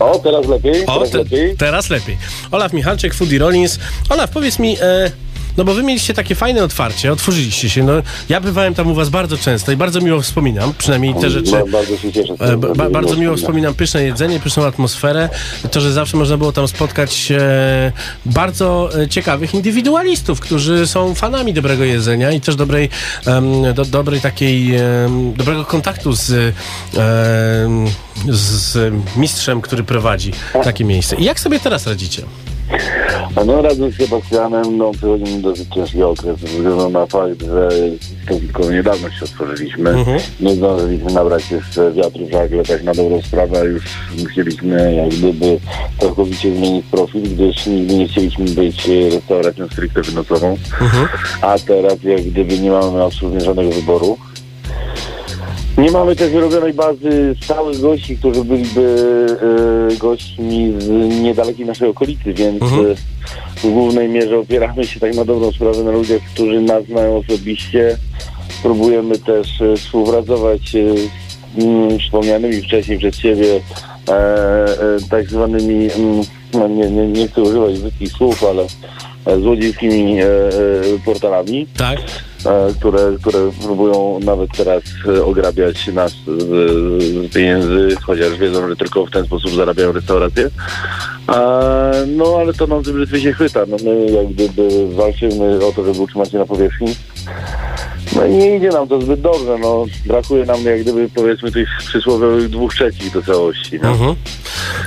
O, 0.00 0.18
teraz 0.18 0.46
lepiej, 0.46 0.86
O, 0.86 0.94
teraz 0.94 1.10
te, 1.10 1.18
lepiej. 1.18 1.56
teraz 1.56 1.90
lepiej. 1.90 2.18
Olaf 2.50 2.72
Michalczyk, 2.72 3.14
Foodie 3.14 3.38
Rollins. 3.38 3.78
Olaf, 4.08 4.30
powiedz 4.30 4.58
mi, 4.58 4.76
e, 4.80 5.10
no 5.56 5.64
bo 5.64 5.74
wy 5.74 5.82
mieliście 5.82 6.14
takie 6.14 6.34
fajne 6.34 6.64
otwarcie, 6.64 7.12
otworzyliście 7.12 7.70
się. 7.70 7.82
No, 7.84 7.92
ja 8.28 8.40
bywałem 8.40 8.74
tam 8.74 8.86
u 8.90 8.94
was 8.94 9.08
bardzo 9.08 9.36
często 9.38 9.72
i 9.72 9.76
bardzo 9.76 10.00
miło 10.00 10.20
wspominam, 10.20 10.72
przynajmniej 10.78 11.14
te 11.20 11.30
rzeczy. 11.30 11.50
Ba- 11.50 11.64
bardzo 11.66 11.96
się 11.96 12.12
cieszę. 12.12 12.34
E, 12.40 12.56
ba- 12.56 12.74
bardzo 12.74 12.90
miło 12.92 13.10
wspominam. 13.16 13.36
wspominam 13.36 13.74
pyszne 13.74 14.02
jedzenie, 14.02 14.40
pyszną 14.40 14.64
atmosferę. 14.66 15.28
To, 15.70 15.80
że 15.80 15.92
zawsze 15.92 16.16
można 16.16 16.36
było 16.36 16.52
tam 16.52 16.68
spotkać 16.68 17.32
e, 17.32 17.92
bardzo 18.26 18.90
e, 19.02 19.08
ciekawych 19.08 19.54
indywidualistów, 19.54 20.40
którzy 20.40 20.86
są 20.86 21.14
fanami 21.14 21.52
dobrego 21.54 21.84
jedzenia 21.84 22.30
i 22.32 22.40
też 22.40 22.56
dobrej, 22.56 22.88
em, 23.26 23.74
do, 23.74 23.84
dobrej 23.84 24.20
takiej, 24.20 24.76
em, 24.76 25.32
dobrego 25.34 25.64
kontaktu 25.64 26.12
z, 26.12 26.54
z 28.28 28.94
mistrzem, 29.16 29.60
który 29.60 29.84
prowadzi 29.84 30.32
takie 30.64 30.84
miejsce. 30.84 31.16
I 31.16 31.24
jak 31.24 31.40
sobie 31.40 31.60
teraz 31.60 31.86
radzicie? 31.86 32.22
A 33.36 33.44
No 33.44 33.62
razem 33.62 33.92
z 33.92 33.96
Sebastianem 33.96 34.76
no, 34.76 34.90
przechodzimy 34.92 35.42
dosyć 35.42 35.68
ciężki 35.74 36.02
okres 36.02 36.40
ze 36.40 36.46
względu 36.46 36.90
na 36.90 37.06
fakt, 37.06 37.42
że 37.42 37.68
tylko 38.28 38.70
niedawno 38.70 39.10
się 39.10 39.24
otworzyliśmy. 39.24 39.90
Mhm. 39.90 40.18
Nie 40.40 40.54
zdążyliśmy 40.54 41.12
nabrać 41.12 41.50
jeszcze 41.50 41.92
wiatru 41.92 42.26
w 42.26 42.32
żagle, 42.32 42.62
tak 42.64 42.82
na 42.82 42.94
dobrą 42.94 43.22
sprawę, 43.22 43.64
już 43.64 43.84
musieliśmy 44.22 44.94
jak 44.94 45.08
gdyby 45.08 45.58
całkowicie 46.00 46.56
zmienić 46.56 46.86
profil, 46.86 47.22
gdyż 47.22 47.66
nigdy 47.66 47.94
nie 47.94 48.08
chcieliśmy 48.08 48.44
być 48.44 48.88
restauracją 49.12 49.68
stricte 49.68 50.02
wynocową, 50.02 50.56
a 51.40 51.58
teraz 51.58 52.02
jak 52.02 52.22
gdyby 52.22 52.58
nie 52.58 52.70
mamy 52.70 53.04
absolutnie 53.04 53.40
żadnego 53.40 53.70
wyboru. 53.70 54.18
Nie 55.78 55.90
mamy 55.90 56.16
też 56.16 56.32
wyrobionej 56.32 56.72
bazy 56.72 57.34
stałych 57.42 57.80
gości, 57.80 58.16
którzy 58.16 58.44
byliby 58.44 58.96
e, 59.92 59.96
gośćmi 59.96 60.74
z 60.78 60.88
niedalekiej 61.22 61.66
naszej 61.66 61.88
okolicy, 61.88 62.32
więc 62.34 62.62
e, 62.62 62.66
w 63.56 63.70
głównej 63.70 64.08
mierze 64.08 64.38
opieramy 64.38 64.86
się 64.86 65.00
tak 65.00 65.14
na 65.14 65.24
dobrą 65.24 65.52
sprawę 65.52 65.84
na 65.84 65.90
ludziach, 65.90 66.20
którzy 66.34 66.60
nas 66.60 66.84
znają 66.84 67.16
osobiście. 67.16 67.98
Próbujemy 68.62 69.18
też 69.18 69.60
e, 69.60 69.76
współpracować 69.76 70.74
e, 70.74 70.96
z 71.58 71.64
mm, 71.64 71.98
wspomnianymi 71.98 72.62
wcześniej 72.62 72.98
przez 72.98 73.16
Ciebie 73.16 73.60
e, 74.08 74.66
tak 75.10 75.30
zwanymi, 75.30 75.92
mm, 75.92 76.24
no 76.54 76.68
nie, 76.68 76.90
nie, 76.90 77.06
nie 77.06 77.28
chcę 77.28 77.42
używać 77.42 77.78
brzydkich 77.78 78.12
słów, 78.12 78.44
ale 78.44 78.66
złodziejskimi 79.40 80.16
portalami 81.04 81.66
tak. 81.76 81.98
E, 82.46 82.74
które, 82.74 83.16
które 83.20 83.50
próbują 83.62 84.18
nawet 84.22 84.50
teraz 84.56 84.82
e, 85.08 85.24
ograbiać 85.24 85.86
nas 85.86 86.12
z, 86.26 87.34
pieniędzy, 87.34 87.96
chociaż 88.02 88.38
wiedzą, 88.38 88.68
że 88.68 88.76
tylko 88.76 89.06
w 89.06 89.10
ten 89.10 89.26
sposób 89.26 89.50
zarabiają 89.50 89.92
restauracje. 89.92 90.50
E, 91.28 92.06
no 92.06 92.36
ale 92.40 92.54
to 92.54 92.66
nam 92.66 92.84
z 92.84 92.90
brzytwy 92.90 93.20
się 93.20 93.32
chwyta. 93.32 93.60
No, 93.68 93.76
my 93.84 94.06
jak 94.06 94.26
gdyby 94.26 94.94
walczymy 94.94 95.66
o 95.66 95.72
to, 95.72 95.84
żeby 95.84 96.00
utrzymać 96.00 96.30
się 96.30 96.38
na 96.38 96.46
powierzchni. 96.46 96.94
No 98.16 98.26
i 98.26 98.30
nie 98.30 98.56
idzie 98.56 98.68
nam 98.68 98.88
to 98.88 99.00
zbyt 99.00 99.20
dobrze, 99.20 99.58
no 99.60 99.84
brakuje 100.06 100.46
nam 100.46 100.64
jak 100.64 100.80
gdyby 100.80 101.08
powiedzmy 101.14 101.52
tych 101.52 101.68
przysłowiowych 101.78 102.48
dwóch 102.48 102.74
trzecich 102.74 103.12
do 103.12 103.22
całości. 103.22 103.78
No. 103.82 103.88
Mhm. 103.88 104.14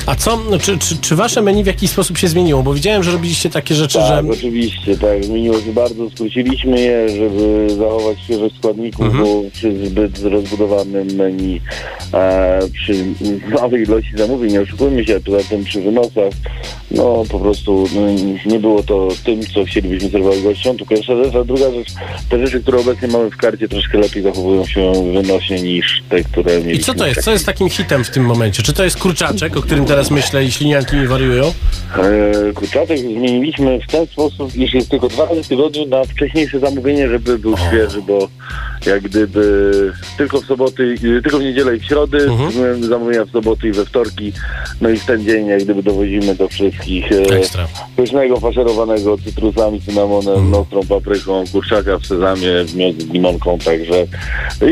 A 0.06 0.16
co, 0.16 0.38
no, 0.52 0.60
czy, 0.60 0.78
czy, 0.78 0.97
czy 0.97 1.16
wasze 1.16 1.41
menu 1.41 1.64
w 1.64 1.68
jakiś 1.68 1.89
sposób 1.91 2.18
się 2.18 2.28
zmieniło? 2.28 2.64
Bo 2.64 2.74
widziałem, 2.74 3.04
że 3.04 3.12
robiliście 3.12 3.50
takie 3.50 3.76
rzeczy, 3.76 3.97
Tak, 3.97 4.26
że... 4.26 4.32
oczywiście, 4.32 4.97
tak. 4.97 5.24
Zmieniło 5.26 5.62
się 5.62 5.74
bardzo, 5.74 6.10
skróciliśmy 6.10 6.82
je, 6.82 7.10
żeby 7.10 7.68
zachować 7.78 8.18
świeżość 8.24 8.56
składników, 8.58 9.06
Mhm. 9.06 9.24
bo 9.24 9.41
przy 9.54 9.86
zbyt 9.88 10.20
rozbudowanym 10.24 11.08
menu, 11.16 11.62
e, 12.14 12.60
przy 12.74 13.06
małej 13.62 13.84
ilości 13.84 14.12
zamówień, 14.18 14.52
nie 14.52 14.62
oszukujmy 14.62 15.06
się, 15.06 15.20
poza 15.20 15.38
tym 15.50 15.64
przy 15.64 15.82
wynosach, 15.82 16.34
no 16.91 17.24
po 17.30 17.39
prostu 17.39 17.88
no, 17.95 18.02
nie 18.52 18.60
było 18.60 18.84
to 18.84 19.08
tym, 19.26 19.41
co 19.54 19.66
chcielibyśmy 19.66 20.10
serwować 20.10 20.41
gościom, 20.41 20.78
to 20.78 20.86
pierwsza 20.86 21.24
rzecz, 21.24 21.36
a 21.36 21.43
druga 21.43 21.72
rzecz, 21.72 21.88
te 22.30 22.45
rzeczy, 22.45 22.62
które 22.62 22.80
obecnie 22.80 23.08
mamy 23.08 23.30
w 23.30 23.38
karcie 23.38 23.68
troszkę 23.70 23.97
lepiej 23.97 24.24
zachowują 24.24 24.66
się 24.66 24.91
wynośnie 25.14 25.62
niż 25.62 26.02
te, 26.10 26.24
które 26.24 26.52
mieliśmy. 26.58 26.74
I 26.74 26.80
co 26.80 26.93
to 26.93 27.08
jest? 27.08 27.22
Co 27.22 27.32
jest 27.32 27.45
takim 27.45 27.70
hitem 27.70 28.04
w 28.04 28.10
tym 28.10 28.26
momencie? 28.26 28.64
Czy 28.64 28.74
to 28.74 28.84
jest 28.84 28.97
kurczaczek, 28.97 29.58
o 29.58 29.62
którym 29.62 29.86
teraz 29.90 30.12
myślę 30.12 30.44
i 30.44 30.52
ślinianki 30.52 30.96
mi 30.96 31.08
wariują? 31.08 31.54
E, 31.98 32.54
Kurczaczek 32.54 32.98
zmieniliśmy 32.98 33.80
w 33.80 33.92
ten 33.92 34.08
sposób, 34.08 34.56
iż 34.56 34.74
jest 34.74 34.90
tylko 34.90 35.08
dwa 35.08 35.26
razy 35.26 35.44
w 35.44 35.48
tygodniu 35.48 35.86
na 35.86 36.04
wcześniejsze 36.04 36.60
zamówienie, 36.60 37.10
żeby 37.10 37.40
był 37.40 37.58
świeży, 37.58 38.02
bo 38.02 38.28
jak 38.86 39.04
gdyby 39.04 39.72
tylko 40.18 40.42
w 40.42 40.46
soboty, 40.46 40.96
tylko 41.24 41.40
w 41.40 41.44
niedzielę 41.44 41.76
i 41.76 41.80
w 41.80 41.86
środy, 41.86 42.18
przyjmujemy 42.50 42.88
zamówienia 42.88 43.26
w 43.26 43.32
soboty 43.32 43.68
i 43.68 43.72
we 43.72 43.86
wtorki, 43.86 44.34
no 44.82 44.90
i 44.90 44.98
w 45.00 45.06
ten 45.06 45.26
dzień 45.26 45.48
jak 45.48 45.64
gdyby 45.64 45.84
dowozimy 45.84 46.36
do 46.36 46.48
wszystkich 46.48 47.12
e, 47.12 47.16
Ekstra. 47.16 47.68
pysznego, 47.96 48.40
faszerowanego 48.40 49.18
cytrusami, 49.18 49.82
cynamonem, 49.82 50.52
nostrą 50.52 50.82
papryką, 50.90 51.44
kurczaka 51.52 51.98
w 51.98 52.06
sezamie, 52.06 52.52
miód 52.76 53.02
z 53.02 53.10
limonką, 53.10 53.60
także 53.60 54.08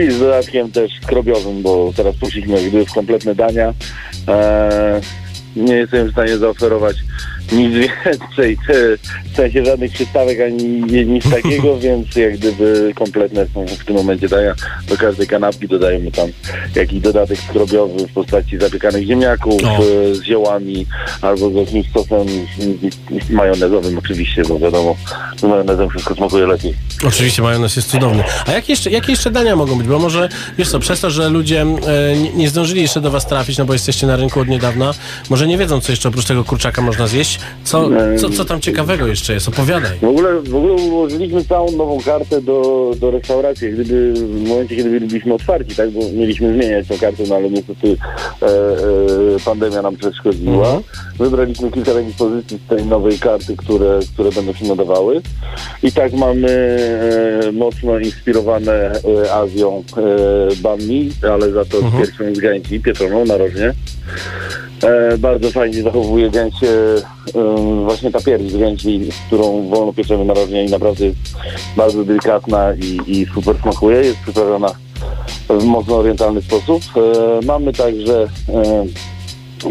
i 0.08 0.12
z 0.12 0.20
dodatkiem 0.20 0.72
też 0.72 0.92
skrobiowym, 1.04 1.62
bo 1.62 1.94
teraz 1.96 2.16
poszliśmy 2.16 2.54
jak 2.54 2.70
gdyby 2.70 2.86
w 2.86 2.94
kompletne 2.94 3.36
dania. 3.36 3.74
E, 4.28 5.02
nie 5.56 5.74
jestem 5.74 6.08
w 6.08 6.12
stanie 6.12 6.38
zaoferować 6.38 6.96
nic 7.52 7.74
więcej, 7.74 8.58
w 9.34 9.36
sensie 9.36 9.66
żadnych 9.66 9.92
przystawek 9.92 10.42
ani 10.42 10.66
nic 11.06 11.30
takiego, 11.42 11.80
więc 11.80 12.16
jak 12.16 12.38
gdyby 12.38 12.92
kompletne 12.96 13.46
są 13.54 13.66
w 13.68 13.86
tym 13.86 13.96
momencie 13.96 14.30
dania. 14.30 14.56
Do 14.88 14.98
każdej 14.98 15.28
kanapki 15.28 15.68
dodajemy 15.68 16.12
tam 16.12 16.30
jakiś 16.76 17.00
dodatek 17.00 17.40
skrobiowy 17.40 18.08
w 18.08 18.14
postaci 18.14 18.58
zapiekanych 18.58 19.08
ziemniaków 19.08 19.64
O. 19.64 19.78
e, 19.78 20.16
z 20.16 20.24
ziołami 20.24 20.86
albo 21.22 21.50
z 21.50 21.56
jakimś 21.56 21.92
sosem 21.92 22.28
majonezowym 23.30 23.98
oczywiście, 23.98 24.42
bo 24.50 24.60
wiadomo, 24.60 24.96
z 25.38 25.44
majonezem 25.44 25.90
wszystko 25.90 26.16
smakuje 26.16 26.48
lepiej. 26.48 26.74
Oczywiście 27.08 27.42
majonez 27.42 27.76
jest 27.76 27.90
cudowny. 27.90 28.24
A 28.46 28.52
jakie 28.52 28.74
jeszcze, 28.74 28.90
jakie 28.90 29.12
jeszcze 29.12 29.32
dania 29.32 29.56
mogą 29.56 29.78
być? 29.78 29.88
Bo 29.88 30.00
może, 30.00 30.30
wiesz 30.58 30.70
co, 30.70 30.80
przez 30.80 31.00
to, 31.00 31.10
że 31.10 31.30
ludzie 31.30 31.62
e, 31.62 31.76
nie 32.36 32.50
zdążyli 32.50 32.82
jeszcze 32.82 33.02
do 33.02 33.12
was 33.12 33.28
trafić, 33.28 33.58
no 33.58 33.66
bo 33.66 33.74
jesteście 33.74 34.08
na 34.08 34.16
rynku 34.16 34.40
od 34.40 34.48
niedawna, 34.48 34.94
może 35.30 35.48
nie 35.48 35.58
wiedzą, 35.58 35.82
co 35.82 35.92
jeszcze 35.92 36.10
oprócz 36.10 36.26
tego 36.26 36.44
kurczaka 36.44 36.82
można 36.82 37.08
zjeść. 37.08 37.37
Co, 37.64 37.90
co, 38.18 38.30
co 38.30 38.46
tam 38.46 38.62
ciekawego 38.62 39.08
jeszcze 39.08 39.34
jest? 39.34 39.48
Opowiadaj. 39.48 39.98
W 40.02 40.04
ogóle, 40.04 40.42
w 40.42 40.56
ogóle 40.56 40.74
ułożyliśmy 40.74 41.46
całą 41.46 41.72
nową 41.72 42.00
kartę 42.06 42.42
do, 42.42 42.92
do 43.00 43.12
restauracji, 43.12 43.72
gdyby 43.72 44.14
w 44.14 44.48
momencie, 44.48 44.76
kiedy 44.76 45.00
byliśmy 45.00 45.34
otwarci, 45.34 45.76
tak, 45.76 45.92
bo 45.92 46.00
mieliśmy 46.14 46.54
zmieniać 46.54 46.88
tą 46.88 46.98
kartę, 46.98 47.24
no 47.30 47.36
ale 47.36 47.50
niestety 47.50 47.98
e, 48.42 48.46
e, 48.46 48.50
pandemia 49.46 49.82
nam 49.82 49.96
przeszkodziła. 49.96 50.66
Mhm. 50.66 50.84
Wybraliśmy 51.20 51.72
kilka 51.72 51.94
takich 51.94 52.16
pozycji 52.16 52.60
z 52.66 52.70
tej 52.70 52.86
nowej 52.86 53.20
karty, 53.20 53.58
które, 53.58 54.00
które 54.14 54.32
będą 54.32 54.54
się 54.54 54.66
nadawały. 54.66 55.22
I 55.84 55.92
tak 55.92 56.14
mamy 56.14 56.50
e, 57.48 57.52
mocno 57.52 58.00
inspirowane 58.00 58.74
e, 58.74 59.34
Azją 59.34 59.84
e, 59.98 60.56
bami, 60.62 61.12
ale 61.32 61.52
za 61.52 61.66
to 61.66 61.78
z 61.80 61.92
piersią 61.98 62.36
z 62.36 62.40
gańki, 62.40 62.80
pieczoną 62.80 63.26
narożnie. 63.26 63.74
E, 64.84 65.18
bardzo 65.18 65.52
fajnie 65.52 65.82
zachowuje 65.82 66.30
gęsie, 66.30 66.68
e, 66.68 67.84
właśnie 67.84 68.12
ta 68.12 68.22
pierś 68.22 68.52
z 68.52 68.58
gęsi, 68.58 69.12
z 69.12 69.28
którą 69.28 69.68
wolno 69.70 69.94
pieczemy 69.94 70.26
na 70.26 70.34
rożnie 70.34 70.66
i 70.66 70.70
naprawdę 70.70 71.06
jest 71.06 71.18
bardzo 71.78 72.04
delikatna 72.04 72.74
i, 72.74 73.12
i 73.12 73.26
super 73.34 73.56
smakuje. 73.62 73.98
Jest 73.98 74.20
przyprawiona 74.20 74.72
w 75.50 75.64
mocno 75.64 75.96
orientalny 75.96 76.42
sposób. 76.42 76.84
E, 76.96 77.46
mamy 77.46 77.74
także 77.74 78.28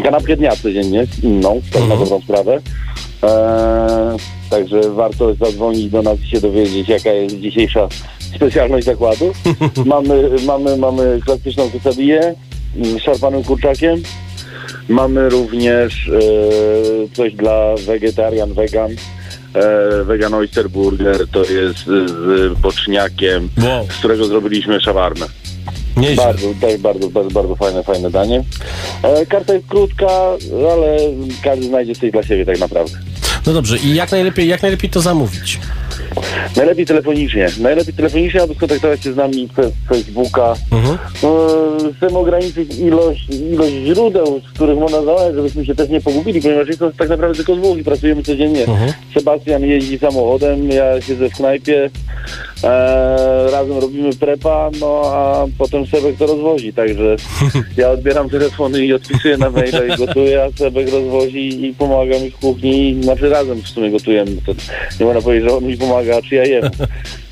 kanapkę 0.03 0.35
dnia 0.35 0.55
codziennie, 0.55 1.07
inną, 1.23 1.61
tak 1.73 1.87
na 1.89 1.97
dobrą 1.97 2.21
sprawę. 2.21 2.59
E, 3.23 4.17
także 4.49 4.81
warto 4.89 5.33
zadzwonić 5.33 5.89
do 5.89 6.01
nas 6.01 6.19
i 6.19 6.27
się 6.27 6.41
dowiedzieć, 6.41 6.89
jaka 6.89 7.11
jest 7.11 7.39
dzisiejsza 7.39 7.87
specjalność 8.35 8.85
zakładu. 8.85 9.33
mamy, 9.85 10.29
mamy, 10.45 10.77
mamy 10.77 11.19
klasyczną 11.25 11.69
quesadillę 11.69 12.35
z 12.75 12.99
szarpanym 12.99 13.43
kurczakiem. 13.43 14.03
Mamy 14.89 15.29
również 15.29 16.09
e, 16.09 16.19
coś 17.15 17.33
dla 17.33 17.75
wegetarian, 17.85 18.53
vegan. 18.53 18.91
E, 19.53 20.03
vegan 20.03 20.33
Oyster 20.33 20.69
Burger 20.69 21.27
to 21.31 21.39
jest 21.39 21.85
z 21.85 22.59
boczniakiem, 22.59 23.49
z 23.89 23.97
którego 23.97 24.25
zrobiliśmy 24.25 24.81
szawarmę. 24.81 25.25
Nieźle. 25.97 26.23
Bardzo, 26.23 26.47
bardzo, 26.79 27.09
bardzo, 27.09 27.31
bardzo 27.31 27.55
fajne, 27.55 27.83
fajne 27.83 28.11
danie. 28.11 28.43
E, 29.03 29.25
karta 29.25 29.53
jest 29.53 29.67
krótka, 29.67 30.07
ale 30.71 30.97
każdy 31.43 31.65
znajdzie 31.65 31.95
coś 31.95 32.11
dla 32.11 32.23
siebie 32.23 32.45
tak 32.45 32.59
naprawdę. 32.59 32.97
No 33.47 33.53
dobrze, 33.53 33.77
i 33.77 33.95
jak 33.95 34.11
najlepiej, 34.11 34.47
jak 34.47 34.61
najlepiej 34.61 34.89
to 34.89 35.01
zamówić? 35.01 35.59
Najlepiej 36.57 36.85
telefonicznie. 36.85 37.47
Najlepiej 37.59 37.93
telefonicznie 37.93 38.41
albo 38.41 38.53
skontaktować 38.53 39.03
się 39.03 39.13
z 39.13 39.15
nami 39.15 39.47
przez 39.47 39.71
Facebooka. 39.89 40.53
No, 41.23 41.47
chcemy 41.97 42.17
ograniczyć 42.17 42.75
ilość, 42.79 43.29
ilość 43.29 43.73
źródeł, 43.73 44.41
z 44.49 44.53
których 44.53 44.77
można 44.79 45.01
znaleźć, 45.01 45.35
żebyśmy 45.35 45.65
się 45.65 45.75
też 45.75 45.89
nie 45.89 46.01
pogubili, 46.01 46.41
ponieważ 46.41 46.67
jest 46.67 46.79
to 46.79 46.91
tak 46.91 47.09
naprawdę 47.09 47.35
tylko 47.35 47.55
z 47.55 47.57
dwóch 47.57 47.77
i 47.77 47.83
pracujemy 47.83 48.23
codziennie. 48.23 48.65
Sebastian 49.13 49.63
jeździ 49.63 49.99
samochodem, 49.99 50.69
ja 50.69 51.01
siedzę 51.01 51.29
w 51.29 51.33
knajpie, 51.33 51.89
e, 52.63 53.51
razem 53.51 53.77
robimy 53.77 54.09
prepa, 54.15 54.69
no 54.79 55.01
a 55.05 55.45
potem 55.57 55.85
Sebek 55.87 56.17
to 56.17 56.25
rozwozi, 56.25 56.73
także 56.73 57.15
ja 57.77 57.89
odbieram 57.89 58.29
telefony 58.29 58.85
i 58.85 58.93
odpisuję 58.93 59.37
na 59.37 59.49
maila 59.49 59.85
i 59.85 59.97
gotuję, 59.97 60.43
a 60.43 60.57
Sebek 60.57 60.91
rozwozi 60.91 61.65
i 61.65 61.73
pomaga 61.73 62.19
mi 62.19 62.31
w 62.31 62.37
kuchni, 62.37 62.97
znaczy 63.03 63.29
razem 63.29 63.61
w 63.61 63.67
sumie 63.67 63.91
gotujemy. 63.91 64.31
To 64.45 64.53
nie 64.99 65.05
można 65.05 65.21
powiedzieć, 65.21 65.49
że 65.49 65.57
on 65.57 65.63
mi 65.63 65.77
pomaga, 65.77 65.96
czy 66.29 66.35
ja 66.35 66.45
jem. 66.45 66.63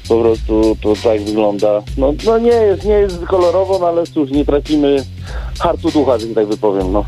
Po 0.09 0.19
prostu 0.19 0.77
to 0.81 0.93
tak 1.03 1.21
wygląda. 1.21 1.81
No, 1.97 2.13
no 2.25 2.37
nie 2.37 2.49
jest, 2.49 2.85
nie 2.85 2.93
jest 2.93 3.25
kolorowo, 3.25 3.79
no 3.79 3.87
ale 3.87 4.03
cóż, 4.07 4.31
nie 4.31 4.45
tracimy 4.45 5.03
hartu 5.59 5.91
ducha, 5.91 6.17
że 6.17 6.27
tak 6.27 6.47
wypowiem, 6.47 6.91
no. 6.91 7.05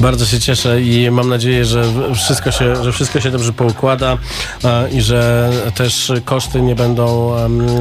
Bardzo 0.00 0.26
się 0.26 0.40
cieszę 0.40 0.80
i 0.82 1.10
mam 1.10 1.28
nadzieję, 1.28 1.64
że 1.64 1.84
wszystko 2.14 2.50
się, 2.50 2.84
że 2.84 2.92
wszystko 2.92 3.20
się 3.20 3.30
dobrze 3.30 3.52
poukłada 3.52 4.18
a, 4.64 4.82
i 4.92 5.00
że 5.00 5.50
też 5.74 6.12
koszty 6.24 6.60
nie 6.60 6.74
będą 6.74 7.30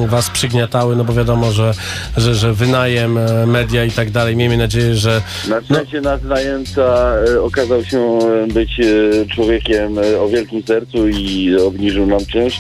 was 0.08 0.30
przygniatały, 0.30 0.96
no 0.96 1.04
bo 1.04 1.14
wiadomo, 1.14 1.52
że, 1.52 1.74
że, 2.18 2.36
że 2.36 2.54
wynajem, 2.54 3.18
e, 3.18 3.46
media 3.46 3.86
i 3.86 3.92
tak 3.92 4.12
dalej. 4.12 4.36
Miejmy 4.36 4.58
nadzieję, 4.58 4.96
że 4.96 5.22
Na 5.50 5.62
szczęście 5.62 6.02
nasz 6.02 6.22
najemca 6.22 7.16
e, 7.28 7.42
okazał 7.42 7.86
się 7.86 8.00
e, 8.00 8.48
być 8.48 8.80
e, 8.80 9.26
człowiekiem 9.36 10.00
e, 10.00 10.22
o 10.22 10.30
wielkim 10.30 10.64
sercu 10.64 11.10
i 11.10 11.56
obniżył 11.58 12.06
nam 12.06 12.26
czynsz. 12.26 12.56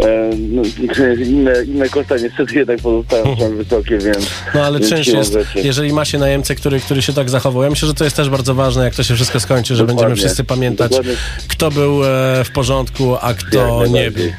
E, 0.00 0.30
no, 0.38 0.62
inne, 1.28 1.64
inne 1.64 1.88
koszta 1.88 2.16
niestety 2.16 2.54
jednak 2.54 2.80
pozostają 2.80 3.24
wciąż 3.36 3.54
wysokie, 3.54 3.98
więc... 3.98 4.30
No 4.54 4.64
ale 4.64 4.80
czynsz 4.80 5.06
jest, 5.06 5.38
jeżeli 5.54 5.92
ma 5.92 6.04
się 6.04 6.18
najemcę, 6.18 6.54
który, 6.54 6.80
który 6.80 7.02
się 7.02 7.12
tak 7.12 7.30
zachował. 7.30 7.62
Ja 7.62 7.70
myślę, 7.70 7.88
że 7.88 7.94
to 7.94 8.04
jest 8.04 8.16
też 8.16 8.30
bardzo 8.30 8.54
ważne, 8.54 8.84
jak 8.84 8.97
to 8.98 9.04
się 9.04 9.14
wszystko 9.14 9.40
skończy, 9.40 9.76
że 9.76 9.82
Dokładnie. 9.82 10.04
będziemy 10.04 10.16
wszyscy 10.26 10.44
pamiętać, 10.44 10.90
Dokładnie. 10.90 11.14
kto 11.48 11.70
był 11.70 12.04
e, 12.04 12.44
w 12.44 12.50
porządku, 12.50 13.16
a 13.20 13.34
kto 13.34 13.82
Jak 13.82 13.90
nie 13.90 14.10
był. 14.10 14.32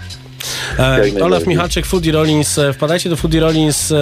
E. 0.79 1.23
Olaf 1.23 1.47
Michalczyk, 1.47 1.85
Foodie 1.85 2.11
Rollins. 2.11 2.57
E, 2.57 2.73
Wpadajcie 2.73 3.09
do 3.09 3.15
Foodie 3.15 3.39
Rollins 3.39 3.93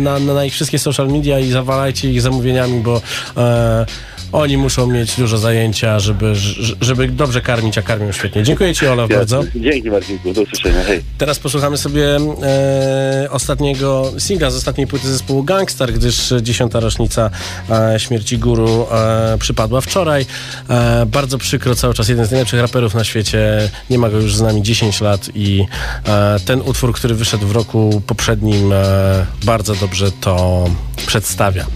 na, 0.00 0.18
na, 0.18 0.34
na 0.34 0.44
ich 0.44 0.52
wszystkie 0.52 0.78
social 0.78 1.08
media 1.08 1.38
i 1.38 1.50
zawalajcie 1.50 2.10
ich 2.10 2.22
zamówieniami, 2.22 2.80
bo 2.80 3.02
e, 3.36 3.86
oni 4.34 4.56
muszą 4.56 4.86
mieć 4.86 5.16
dużo 5.16 5.38
zajęcia, 5.38 5.98
żeby, 5.98 6.32
żeby 6.80 7.08
dobrze 7.08 7.40
karmić, 7.40 7.78
a 7.78 7.82
karmią 7.82 8.12
świetnie. 8.12 8.42
Dziękuję 8.42 8.74
Ci, 8.74 8.86
Olaf, 8.86 9.10
bardzo. 9.10 9.44
Dzięki 9.56 9.90
Marcinku, 9.90 10.32
do 10.32 10.42
usłyszenia, 10.42 10.84
hej. 10.84 11.02
Teraz 11.18 11.38
posłuchamy 11.38 11.76
sobie 11.76 12.16
e, 12.16 13.28
ostatniego 13.30 14.12
singla 14.18 14.50
z 14.50 14.56
ostatniej 14.56 14.86
płyty 14.86 15.08
zespołu 15.08 15.42
Gangstar, 15.42 15.92
gdyż 15.92 16.34
dziesiąta 16.42 16.80
rocznica 16.80 17.30
e, 17.70 18.00
śmierci 18.00 18.38
guru 18.38 18.86
e, 18.92 19.38
przypadła 19.38 19.80
wczoraj. 19.80 20.26
E, 20.70 21.06
bardzo 21.06 21.38
przykro, 21.38 21.74
cały 21.74 21.94
czas 21.94 22.08
jeden 22.08 22.26
z 22.26 22.30
najlepszych 22.30 22.60
raperów 22.60 22.94
na 22.94 23.04
świecie. 23.04 23.70
Nie 23.90 23.98
ma 23.98 24.10
go 24.10 24.16
już 24.20 24.36
z 24.36 24.40
nami 24.40 24.62
10 24.62 25.00
lat 25.00 25.30
i 25.34 25.66
e, 26.06 26.36
ten 26.44 26.60
utwór, 26.60 26.94
który 26.94 27.14
wyszedł 27.14 27.46
w 27.46 27.52
roku 27.52 28.02
poprzednim, 28.06 28.72
e, 28.72 29.26
bardzo 29.44 29.74
dobrze 29.74 30.12
to 30.20 30.64
przedstawia. 31.06 31.66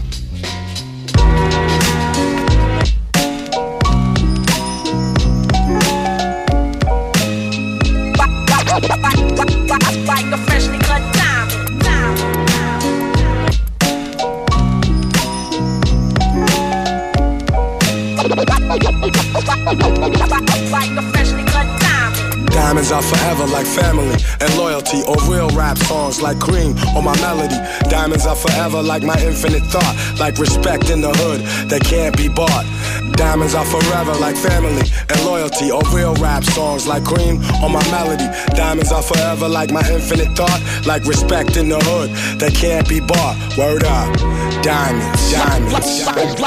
Diamonds 22.88 23.12
are 23.12 23.18
forever 23.18 23.46
like 23.52 23.66
family 23.66 24.16
and 24.40 24.56
loyalty 24.56 25.02
or 25.02 25.16
real 25.28 25.50
rap 25.50 25.76
songs 25.76 26.22
like 26.22 26.40
cream 26.40 26.74
or 26.96 27.02
my 27.02 27.14
melody. 27.20 27.54
Diamonds 27.90 28.24
are 28.24 28.34
forever 28.34 28.82
like 28.82 29.02
my 29.02 29.20
infinite 29.20 29.62
thought, 29.64 30.16
like 30.18 30.38
respect 30.38 30.88
in 30.88 31.02
the 31.02 31.10
hood 31.10 31.42
that 31.68 31.82
can't 31.84 32.16
be 32.16 32.28
bought. 32.28 32.64
Diamonds 33.12 33.54
are 33.54 33.66
forever 33.66 34.14
like 34.14 34.36
family 34.36 34.88
and 35.10 35.24
loyalty 35.26 35.70
or 35.70 35.82
real 35.92 36.14
rap 36.14 36.42
songs 36.44 36.86
like 36.86 37.04
cream 37.04 37.44
or 37.62 37.68
my 37.68 37.84
melody. 37.90 38.24
Diamonds 38.56 38.90
are 38.90 39.02
forever 39.02 39.46
like 39.50 39.70
my 39.70 39.86
infinite 39.90 40.34
thought, 40.34 40.62
like 40.86 41.04
respect 41.04 41.58
in 41.58 41.68
the 41.68 41.80
hood 41.84 42.08
that 42.40 42.54
can't 42.54 42.88
be 42.88 43.00
bought. 43.00 43.36
Word 43.58 43.84
up. 43.84 44.16
Diamonds, 44.64 45.30
diamonds, 45.30 46.06
diamonds. 46.06 46.40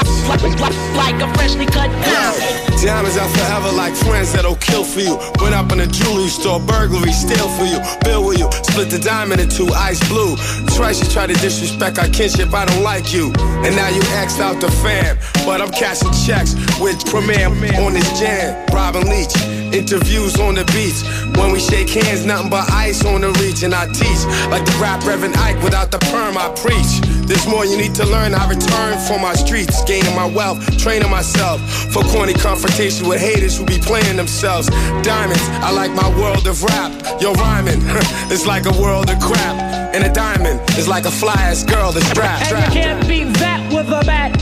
Like 0.98 1.22
a 1.22 1.32
freshly 1.34 1.66
cut 1.66 1.88
diamond. 2.02 2.71
Diamonds 2.82 3.16
are 3.16 3.28
forever 3.28 3.70
like 3.70 3.94
friends 3.94 4.32
that'll 4.32 4.56
kill 4.56 4.82
for 4.82 4.98
you. 4.98 5.16
Went 5.40 5.54
up 5.54 5.70
in 5.70 5.78
a 5.78 5.86
jewelry 5.86 6.26
store, 6.26 6.58
burglary, 6.58 7.12
steal 7.12 7.48
for 7.54 7.64
you, 7.64 7.78
bill 8.02 8.26
with 8.26 8.40
you. 8.40 8.50
Split 8.64 8.90
the 8.90 8.98
diamond 8.98 9.40
in 9.40 9.48
two, 9.48 9.68
ice 9.68 10.02
blue. 10.08 10.34
Twice 10.74 10.98
you 10.98 11.08
try 11.08 11.28
to 11.28 11.34
disrespect 11.34 12.00
our 12.00 12.08
kinship, 12.08 12.52
I 12.52 12.64
don't 12.64 12.82
like 12.82 13.12
you. 13.12 13.32
And 13.62 13.76
now 13.76 13.88
you 13.88 14.02
axed 14.18 14.40
out 14.40 14.60
the 14.60 14.68
fam. 14.82 15.16
But 15.46 15.62
I'm 15.62 15.70
cashing 15.70 16.10
checks 16.26 16.54
with 16.80 16.98
Premier 17.06 17.46
on 17.46 17.94
this 17.94 18.18
jam. 18.18 18.66
Robin 18.74 19.06
Leach, 19.06 19.34
interviews 19.74 20.38
on 20.38 20.54
the 20.54 20.64
beach. 20.72 21.02
When 21.38 21.52
we 21.52 21.60
shake 21.60 21.90
hands, 21.90 22.24
nothing 22.24 22.50
but 22.50 22.70
ice 22.70 23.04
on 23.04 23.22
the 23.22 23.32
reach. 23.40 23.62
And 23.62 23.74
I 23.74 23.86
teach 23.88 24.22
like 24.50 24.64
the 24.64 24.76
rap 24.80 25.04
Reverend 25.04 25.36
Ike 25.36 25.62
without 25.62 25.90
the 25.90 25.98
perm, 25.98 26.36
I 26.36 26.48
preach. 26.56 27.00
This 27.26 27.46
more 27.46 27.64
you 27.64 27.76
need 27.76 27.94
to 27.96 28.06
learn. 28.06 28.34
I 28.34 28.48
return 28.48 28.98
from 29.06 29.22
my 29.22 29.34
streets, 29.34 29.82
gaining 29.84 30.14
my 30.14 30.26
wealth, 30.26 30.60
training 30.78 31.10
myself 31.10 31.60
for 31.92 32.02
corny 32.04 32.34
confrontation 32.34 33.08
with 33.08 33.20
haters 33.20 33.56
who 33.56 33.64
be 33.64 33.78
playing 33.78 34.16
themselves. 34.16 34.68
Diamonds, 35.02 35.42
I 35.64 35.70
like 35.72 35.92
my 35.92 36.08
world 36.20 36.46
of 36.46 36.62
rap. 36.62 36.92
Yo, 37.20 37.32
rhyming, 37.34 37.80
it's 38.32 38.46
like 38.46 38.66
a 38.66 38.80
world 38.80 39.10
of 39.10 39.18
crap. 39.20 39.56
And 39.94 40.04
a 40.04 40.12
diamond 40.12 40.60
is 40.78 40.88
like 40.88 41.04
a 41.04 41.10
fly 41.10 41.34
ass 41.36 41.64
girl 41.64 41.92
that's 41.92 42.06
strapped. 42.08 42.50
And 42.52 42.74
you 42.74 42.80
can't 42.80 43.08
beat 43.08 43.32
that 43.38 43.72
with 43.72 43.88
a 43.88 44.04
bat. 44.04 44.41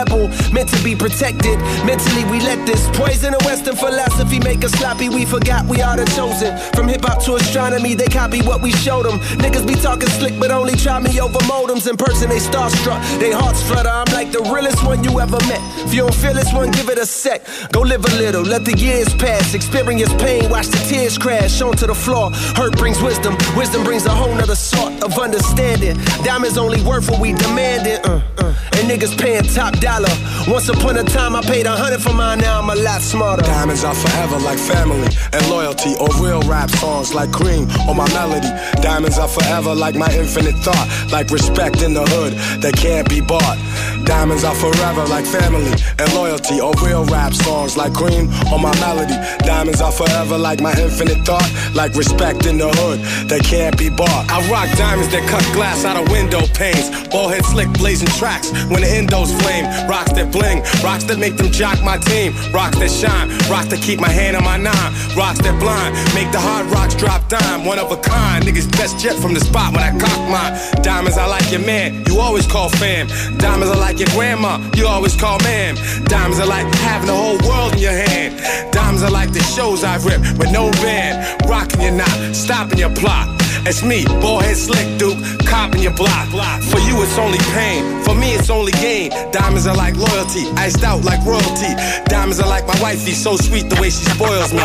pebble, 0.05 0.27
meant 0.51 0.69
to 0.69 0.83
be 0.83 0.95
protected. 0.95 1.57
Mentally, 1.85 2.23
we 2.25 2.39
let 2.41 2.65
this 2.65 2.87
poison 2.97 3.33
of 3.33 3.41
Western 3.45 3.75
philosophy 3.75 4.39
make 4.39 4.63
us 4.63 4.71
sloppy. 4.71 5.09
We 5.09 5.25
forgot 5.25 5.65
we 5.65 5.81
are 5.81 5.97
the 5.97 6.05
chosen. 6.17 6.57
From 6.73 6.87
hip 6.87 7.03
hop 7.03 7.23
to 7.25 7.35
astronomy, 7.35 7.93
they 7.93 8.07
copy 8.07 8.41
what 8.41 8.61
we 8.61 8.71
showed 8.71 9.05
them. 9.05 9.19
Niggas 9.43 9.67
be 9.67 9.75
talking 9.75 10.09
slick, 10.09 10.39
but 10.39 10.51
only 10.51 10.75
try 10.75 10.99
me 10.99 11.19
over 11.19 11.39
modems. 11.39 11.89
In 11.89 11.97
person, 11.97 12.29
they 12.29 12.39
starstruck, 12.39 13.01
they 13.19 13.31
hearts 13.31 13.61
flutter. 13.63 13.89
I'm 13.89 14.11
like 14.13 14.31
the 14.31 14.41
realest 14.53 14.83
one 14.85 15.03
you 15.03 15.19
ever 15.19 15.39
met. 15.51 15.61
If 15.85 15.93
you 15.93 16.01
don't 16.01 16.15
feel 16.15 16.33
this 16.33 16.51
one, 16.53 16.71
give 16.71 16.89
it 16.89 16.97
a 16.97 17.05
sec. 17.05 17.45
Go 17.71 17.81
live 17.81 18.03
a 18.05 18.15
little, 18.15 18.41
let 18.41 18.65
the 18.65 18.77
years 18.77 19.13
pass. 19.15 19.53
Experience 19.53 20.13
pain, 20.15 20.49
watch 20.49 20.67
the 20.67 20.81
tears 20.89 21.17
crash 21.17 21.61
onto 21.61 21.87
the 21.87 21.95
floor. 21.95 22.31
Hurt 22.55 22.77
brings 22.77 23.01
wisdom, 23.01 23.35
wisdom 23.55 23.83
brings 23.83 24.05
a 24.05 24.11
whole 24.11 24.33
nother 24.33 24.55
sort 24.55 25.03
of 25.03 25.17
understanding. 25.19 25.97
Diamonds 26.23 26.57
only 26.57 26.81
worth 26.81 27.09
what 27.09 27.19
we 27.19 27.33
demanded. 27.33 27.99
Uh. 28.05 28.30
And 28.47 28.89
niggas 28.89 29.17
paying 29.17 29.43
top 29.43 29.77
dollar. 29.79 30.09
Once 30.47 30.69
upon 30.69 30.97
a 30.97 31.03
time, 31.03 31.35
I 31.35 31.41
paid 31.41 31.65
a 31.65 31.75
hundred 31.75 32.01
for 32.01 32.13
mine, 32.13 32.39
now 32.39 32.59
I'm 32.59 32.69
a 32.69 32.75
lot 32.75 33.01
smarter. 33.01 33.43
Diamonds 33.43 33.83
are 33.83 33.93
forever 33.93 34.39
like 34.39 34.57
family 34.57 35.07
and 35.33 35.49
loyalty, 35.49 35.95
or 35.99 36.09
real 36.19 36.41
rap 36.49 36.69
songs 36.69 37.13
like 37.13 37.31
cream 37.31 37.67
or 37.87 37.95
my 37.95 38.07
melody. 38.13 38.49
Diamonds 38.81 39.17
are 39.19 39.27
forever 39.27 39.75
like 39.75 39.95
my 39.95 40.11
infinite 40.13 40.55
thought, 40.65 40.87
like 41.11 41.29
respect 41.29 41.81
in 41.81 41.93
the 41.93 42.01
hood 42.01 42.33
that 42.61 42.73
can't 42.75 43.07
be 43.07 43.21
bought. 43.21 43.57
Diamonds 44.05 44.43
are 44.43 44.55
forever 44.55 45.05
like 45.05 45.25
family 45.25 45.71
and 45.99 46.13
loyalty, 46.13 46.59
or 46.59 46.73
real 46.83 47.05
rap 47.05 47.33
songs 47.33 47.77
like 47.77 47.93
cream 47.93 48.29
or 48.51 48.59
my 48.59 48.73
melody. 48.79 49.15
Diamonds 49.45 49.81
are 49.81 49.91
forever 49.91 50.37
like 50.37 50.59
my 50.59 50.73
infinite 50.79 51.23
thought, 51.25 51.49
like 51.75 51.93
respect 51.95 52.45
in 52.45 52.57
the 52.57 52.69
hood 52.69 52.99
that 53.29 53.43
can't 53.43 53.77
be 53.77 53.89
bought. 53.89 54.25
I 54.29 54.41
rock 54.49 54.69
diamonds 54.77 55.11
that 55.13 55.27
cut 55.29 55.43
glass 55.53 55.85
out 55.85 55.97
of 55.97 56.11
window 56.11 56.41
panes, 56.53 56.89
ball 57.09 57.29
head 57.29 57.45
slick 57.45 57.71
blazing 57.73 58.09
tracks 58.31 58.51
when 58.69 58.81
the 58.81 58.87
endos 58.87 59.31
flame. 59.41 59.65
Rocks 59.89 60.11
that 60.13 60.31
bling, 60.31 60.63
rocks 60.83 61.03
that 61.05 61.19
make 61.19 61.35
them 61.37 61.51
jock 61.51 61.83
my 61.83 61.97
team, 61.97 62.33
rocks 62.53 62.77
that 62.79 62.89
shine, 62.89 63.27
rocks 63.49 63.67
that 63.67 63.81
keep 63.81 63.99
my 63.99 64.09
hand 64.09 64.35
on 64.35 64.43
my 64.43 64.57
nine, 64.57 64.91
rocks 65.15 65.39
that 65.41 65.55
blind, 65.59 65.95
make 66.15 66.31
the 66.31 66.39
hard 66.39 66.65
rocks 66.71 66.95
drop 66.95 67.27
dime. 67.27 67.65
One 67.65 67.79
of 67.79 67.91
a 67.91 67.97
kind, 67.97 68.45
niggas 68.45 68.71
best 68.71 68.99
jet 68.99 69.15
from 69.19 69.33
the 69.33 69.39
spot 69.39 69.73
when 69.73 69.83
I 69.83 69.91
cock 69.99 70.21
mine. 70.29 70.53
Diamonds, 70.83 71.17
I 71.17 71.27
like 71.27 71.51
your 71.51 71.65
man, 71.65 72.05
you 72.07 72.19
always 72.19 72.47
call 72.47 72.69
fam. 72.69 73.07
Diamonds, 73.37 73.71
I 73.71 73.77
like 73.77 73.99
your 73.99 74.09
grandma, 74.09 74.59
you 74.75 74.87
always 74.87 75.15
call 75.15 75.39
ma'am. 75.39 75.75
Diamonds, 76.05 76.39
are 76.39 76.47
like 76.47 76.67
having 76.87 77.07
the 77.07 77.15
whole 77.15 77.39
world 77.47 77.73
in 77.73 77.79
your 77.79 77.91
hand. 77.91 78.39
Diamonds, 78.71 79.03
are 79.03 79.11
like 79.11 79.31
the 79.31 79.43
shows 79.55 79.83
I've 79.83 80.05
ripped 80.05 80.37
with 80.39 80.51
no 80.51 80.71
band, 80.83 81.49
rocking 81.49 81.81
your 81.81 81.93
knot, 81.93 82.35
stopping 82.35 82.79
your 82.79 82.93
plot. 82.95 83.40
It's 83.63 83.83
me, 83.83 84.03
ballhead 84.19 84.55
slick 84.55 84.97
Duke, 84.97 85.19
copping 85.45 85.83
your 85.83 85.93
block. 85.93 86.27
For 86.63 86.79
you, 86.79 86.97
it's 87.03 87.17
only 87.19 87.37
pain. 87.53 88.03
For 88.03 88.15
me, 88.15 88.33
it's 88.33 88.49
only 88.49 88.71
gain. 88.73 89.11
Diamonds 89.31 89.67
are 89.67 89.75
like 89.75 89.95
loyalty, 89.95 90.49
iced 90.57 90.83
out 90.83 91.03
like 91.03 91.23
royalty. 91.23 91.69
Diamonds 92.05 92.39
are 92.39 92.47
like 92.47 92.65
my 92.65 92.79
wifey, 92.81 93.11
so 93.11 93.37
sweet 93.37 93.69
the 93.69 93.79
way 93.79 93.91
she 93.91 94.05
spoils 94.09 94.51
me. 94.51 94.59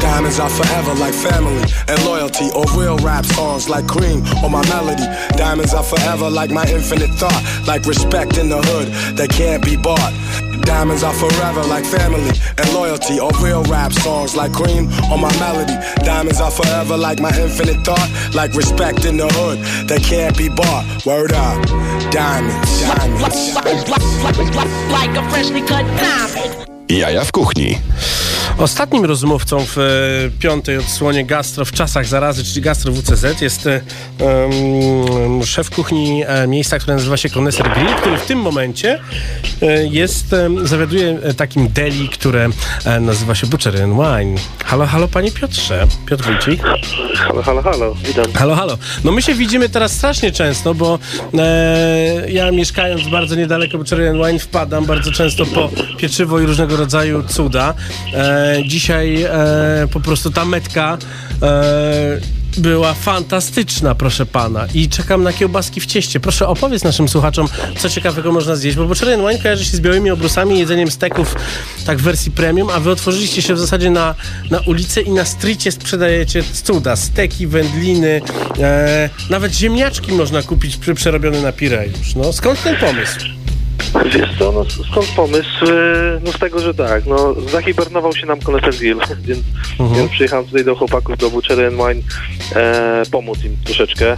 Diamonds 0.00 0.40
are 0.40 0.50
forever 0.50 0.94
like 0.94 1.14
family 1.14 1.62
and 1.86 2.04
loyalty, 2.04 2.50
or 2.54 2.64
real 2.76 2.96
rap 2.98 3.24
songs 3.24 3.68
like 3.68 3.86
cream 3.86 4.24
or 4.42 4.50
my 4.50 4.66
melody. 4.68 5.06
Diamonds 5.36 5.72
are 5.72 5.84
forever 5.84 6.28
like 6.28 6.50
my 6.50 6.66
infinite 6.66 7.10
thought, 7.10 7.42
like 7.66 7.86
respect 7.86 8.38
in 8.38 8.48
the 8.48 8.58
hood 8.58 8.88
that 9.16 9.30
can't 9.30 9.64
be 9.64 9.76
bought. 9.76 10.12
Diamonds 10.68 11.02
are 11.02 11.14
forever 11.14 11.62
like 11.64 11.86
family 11.86 12.30
and 12.58 12.74
loyalty, 12.74 13.18
or 13.18 13.30
real 13.40 13.62
rap 13.64 13.90
songs 13.90 14.36
like 14.36 14.52
cream 14.52 14.84
or 15.10 15.16
my 15.16 15.32
melody. 15.40 15.72
Diamonds 16.04 16.42
are 16.42 16.50
forever 16.50 16.94
like 16.94 17.20
my 17.20 17.32
infinite 17.40 17.82
thought, 17.86 18.10
like 18.34 18.52
respect 18.52 19.06
in 19.06 19.16
the 19.16 19.28
hood 19.28 19.58
that 19.88 20.02
can't 20.02 20.36
be 20.36 20.50
bought. 20.50 20.84
Word 21.06 21.32
up, 21.32 21.56
diamonds, 22.12 22.82
diamonds. 22.82 23.54
Like 24.92 25.16
a 25.16 25.30
freshly 25.30 25.62
cut 25.62 25.86
diamond. 25.96 26.68
Jaja 26.88 27.24
w 27.24 27.32
kuchni. 27.32 27.80
Ostatnim 28.58 29.04
rozmówcą 29.04 29.64
w 29.66 29.78
e, 29.78 29.82
piątej 30.38 30.78
odsłonie 30.78 31.24
Gastro 31.24 31.64
w 31.64 31.72
czasach 31.72 32.06
zarazy, 32.06 32.44
czyli 32.44 32.60
Gastro 32.60 32.92
WCZ 32.92 33.40
jest 33.40 33.66
e, 33.66 33.80
em, 34.20 35.44
szef 35.46 35.70
kuchni 35.70 36.22
e, 36.26 36.46
miejsca, 36.46 36.78
które 36.78 36.96
nazywa 36.96 37.16
się 37.16 37.30
Koneser 37.30 37.70
Grill, 37.74 37.94
który 37.94 38.16
w 38.16 38.26
tym 38.26 38.38
momencie 38.38 39.00
jest, 39.90 40.34
zawiaduje 40.64 41.18
takim 41.36 41.68
deli, 41.68 42.08
które 42.08 42.48
nazywa 43.00 43.34
się 43.34 43.46
Butcher 43.46 43.82
and 43.82 43.94
Wine. 43.94 44.40
Halo, 44.64 44.86
halo 44.86 45.08
panie 45.08 45.30
Piotrze. 45.32 45.86
Piotr 46.06 46.24
Wójcik. 46.24 46.62
Halo, 47.14 47.42
halo, 47.42 47.62
halo, 47.62 47.94
witam. 47.94 48.32
Halo, 48.34 48.54
halo. 48.54 48.78
No 49.04 49.12
my 49.12 49.22
się 49.22 49.34
widzimy 49.34 49.68
teraz 49.68 49.92
strasznie 49.92 50.32
często, 50.32 50.74
bo 50.74 50.98
ja 52.28 52.50
mieszkając 52.50 53.08
bardzo 53.08 53.34
niedaleko 53.34 53.78
Butchery 53.78 54.08
and 54.08 54.26
Wine 54.26 54.38
wpadam 54.38 54.86
bardzo 54.86 55.12
często 55.12 55.46
po 55.46 55.70
pieczywo 55.96 56.40
i 56.40 56.46
różnego 56.46 56.76
rodzaju 56.76 57.22
cuda. 57.22 57.74
E, 58.14 58.47
dzisiaj 58.66 59.22
e, 59.22 59.28
po 59.92 60.00
prostu 60.00 60.30
ta 60.30 60.44
metka 60.44 60.98
e, 61.42 62.38
była 62.58 62.94
fantastyczna, 62.94 63.94
proszę 63.94 64.26
pana. 64.26 64.66
I 64.74 64.88
czekam 64.88 65.22
na 65.22 65.32
kiełbaski 65.32 65.80
w 65.80 65.86
cieście. 65.86 66.20
Proszę 66.20 66.48
opowiedz 66.48 66.84
naszym 66.84 67.08
słuchaczom, 67.08 67.48
co 67.78 67.88
ciekawego 67.88 68.32
można 68.32 68.56
zjeść, 68.56 68.76
bo 68.76 68.86
Butchery 68.86 69.14
and 69.14 69.22
Wine 69.28 69.42
kojarzy 69.42 69.64
się 69.64 69.76
z 69.76 69.80
białymi 69.80 70.10
obrusami 70.10 70.58
jedzeniem 70.58 70.90
steków 70.90 71.34
tak 71.86 71.98
w 71.98 72.02
wersji 72.02 72.30
premium, 72.30 72.70
a 72.70 72.80
wy 72.80 72.90
otworzyliście 72.90 73.42
się 73.42 73.54
w 73.54 73.58
zasadzie 73.58 73.90
na, 73.90 74.14
na 74.50 74.60
ulicę 74.60 75.00
i 75.00 75.10
na 75.10 75.24
stricie 75.24 75.72
sprzedajecie 75.72 76.42
cuda, 76.64 76.96
steki, 76.96 77.46
wędliny, 77.46 78.20
e, 78.58 79.10
nawet 79.30 79.54
ziemniaczki 79.54 80.12
można 80.12 80.42
kupić 80.42 80.78
przerobione 80.94 81.42
na 81.42 81.52
pire 81.52 81.86
już. 81.86 82.14
No, 82.14 82.32
skąd 82.32 82.62
ten 82.62 82.76
pomysł? 82.76 83.37
Wiesz 84.04 84.38
co, 84.38 84.52
no 84.52 84.64
skąd 84.90 85.06
pomysł? 85.16 85.64
E, 85.64 86.20
No 86.24 86.32
z 86.32 86.38
tego, 86.38 86.60
że 86.60 86.74
tak, 86.74 87.06
no 87.06 87.34
zahibernował 87.52 88.12
się 88.16 88.26
nam 88.26 88.40
koneser 88.40 88.74
Grill, 88.74 88.98
więc, 89.26 89.40
więc 89.96 90.10
przyjechałem 90.10 90.44
tutaj 90.46 90.64
do 90.64 90.76
chłopaków 90.76 91.18
do 91.18 91.30
Butchery 91.30 91.66
and 91.66 91.76
Wine 91.76 92.02
e, 92.56 93.02
pomóc 93.10 93.44
im 93.44 93.56
troszeczkę 93.64 94.16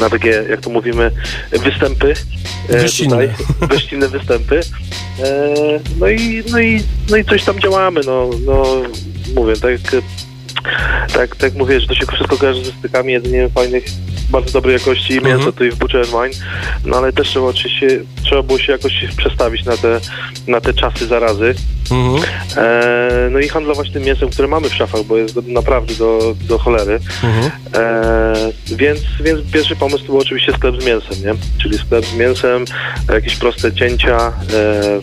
na 0.00 0.10
takie, 0.10 0.44
jak 0.50 0.60
to 0.60 0.70
mówimy, 0.70 1.10
występy. 1.52 2.14
e, 2.68 2.82
Gościnne. 2.82 3.28
Tutaj, 3.28 3.68
gościnne 3.68 4.08
występy. 4.08 4.60
E, 5.22 5.54
no, 6.00 6.08
i, 6.08 6.42
no, 6.50 6.60
i, 6.60 6.82
no 7.10 7.16
i 7.16 7.24
coś 7.24 7.44
tam 7.44 7.60
działamy, 7.60 8.00
no, 8.06 8.30
no 8.46 8.62
mówię, 9.36 9.54
tak 9.56 9.72
tak, 11.12 11.36
tak 11.36 11.54
mówię, 11.54 11.80
że 11.80 11.86
to 11.86 11.94
się 11.94 12.06
wszystko 12.06 12.36
kojarzy 12.36 12.64
ze 12.64 12.72
stykami, 12.72 13.12
jedzeniem 13.12 13.50
fajnych, 13.50 13.84
bardzo 14.30 14.52
dobrej 14.52 14.72
jakości 14.72 15.12
mięsa 15.12 15.30
Mhm. 15.30 15.52
tutaj 15.52 15.70
w 15.70 15.76
Butcher 15.76 16.06
Wine, 16.06 16.46
no 16.84 16.96
ale 16.96 17.12
też 17.12 17.28
trzeba 17.28 17.46
oczywiście, 17.46 18.00
trzeba 18.22 18.42
było 18.42 18.58
się 18.58 18.72
jakoś 18.72 19.04
przestawić 19.16 19.64
na 19.64 19.76
te, 19.76 20.00
na 20.46 20.60
te 20.60 20.74
czasy 20.74 21.06
zarazy. 21.06 21.54
Mhm. 21.90 22.24
E, 22.56 23.28
no 23.30 23.38
i 23.38 23.48
handlować 23.48 23.90
tym 23.90 24.02
mięsem, 24.02 24.30
które 24.30 24.48
mamy 24.48 24.68
w 24.68 24.74
szafach, 24.74 25.02
bo 25.02 25.16
jest 25.16 25.34
do, 25.34 25.42
naprawdę 25.52 25.94
do, 25.94 26.34
do 26.48 26.58
cholery. 26.58 27.00
Mhm. 27.24 27.50
E, 27.74 28.32
więc, 28.66 29.00
więc 29.20 29.40
pierwszy 29.52 29.76
pomysł 29.76 29.98
to 29.98 30.06
był 30.06 30.18
oczywiście 30.18 30.52
sklep 30.52 30.82
z 30.82 30.86
mięsem, 30.86 31.24
nie? 31.24 31.34
Czyli 31.62 31.78
sklep 31.78 32.06
z 32.06 32.14
mięsem, 32.14 32.64
jakieś 33.12 33.36
proste 33.36 33.72
cięcia. 33.72 34.32
E, 34.52 35.00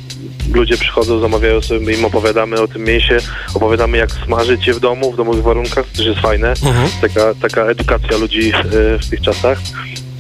ludzie 0.53 0.77
przychodzą, 0.77 1.19
zamawiają 1.19 1.61
sobie, 1.61 1.79
my 1.79 1.93
im 1.93 2.05
opowiadamy 2.05 2.61
o 2.61 2.67
tym 2.67 2.83
mięsie, 2.83 3.17
opowiadamy 3.53 3.97
jak 3.97 4.11
smażyć 4.11 4.67
je 4.67 4.73
w 4.73 4.79
domu, 4.79 5.11
w 5.11 5.17
domowych 5.17 5.43
warunkach, 5.43 5.85
to 5.85 5.97
też 5.97 6.05
jest 6.05 6.19
fajne. 6.19 6.49
Mhm. 6.49 6.89
Taka, 7.01 7.33
taka 7.41 7.65
edukacja 7.65 8.17
ludzi 8.17 8.51
e, 8.55 8.61
w 8.99 9.09
tych 9.09 9.21
czasach, 9.21 9.59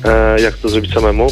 e, 0.05 0.41
jak 0.41 0.57
to 0.57 0.69
zrobić 0.69 0.93
samemu. 0.93 1.27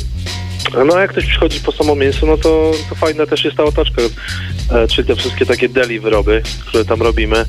No 0.88 0.96
a 0.96 1.02
jak 1.02 1.12
ktoś 1.12 1.26
przychodzi 1.26 1.60
po 1.60 1.72
samo 1.72 1.96
mięso, 1.96 2.26
no 2.26 2.38
to, 2.38 2.72
to 2.90 2.96
fajna 2.96 3.26
też 3.26 3.46
jest 3.46 3.58
ta 3.58 3.64
otoczka, 3.64 4.02
e, 4.72 4.88
czyli 4.88 5.08
te 5.08 5.16
wszystkie 5.16 5.46
takie 5.46 5.70
deli 5.70 6.00
wyroby, 6.00 6.42
które 6.66 6.86
tam 6.86 7.02
robimy. 7.02 7.38
E, 7.38 7.46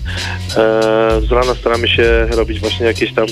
z 1.29 1.33
rana 1.33 1.55
staramy 1.55 1.89
się 1.89 2.27
robić 2.31 2.61
właśnie 2.61 2.87
jakieś 2.87 3.15
tam 3.15 3.27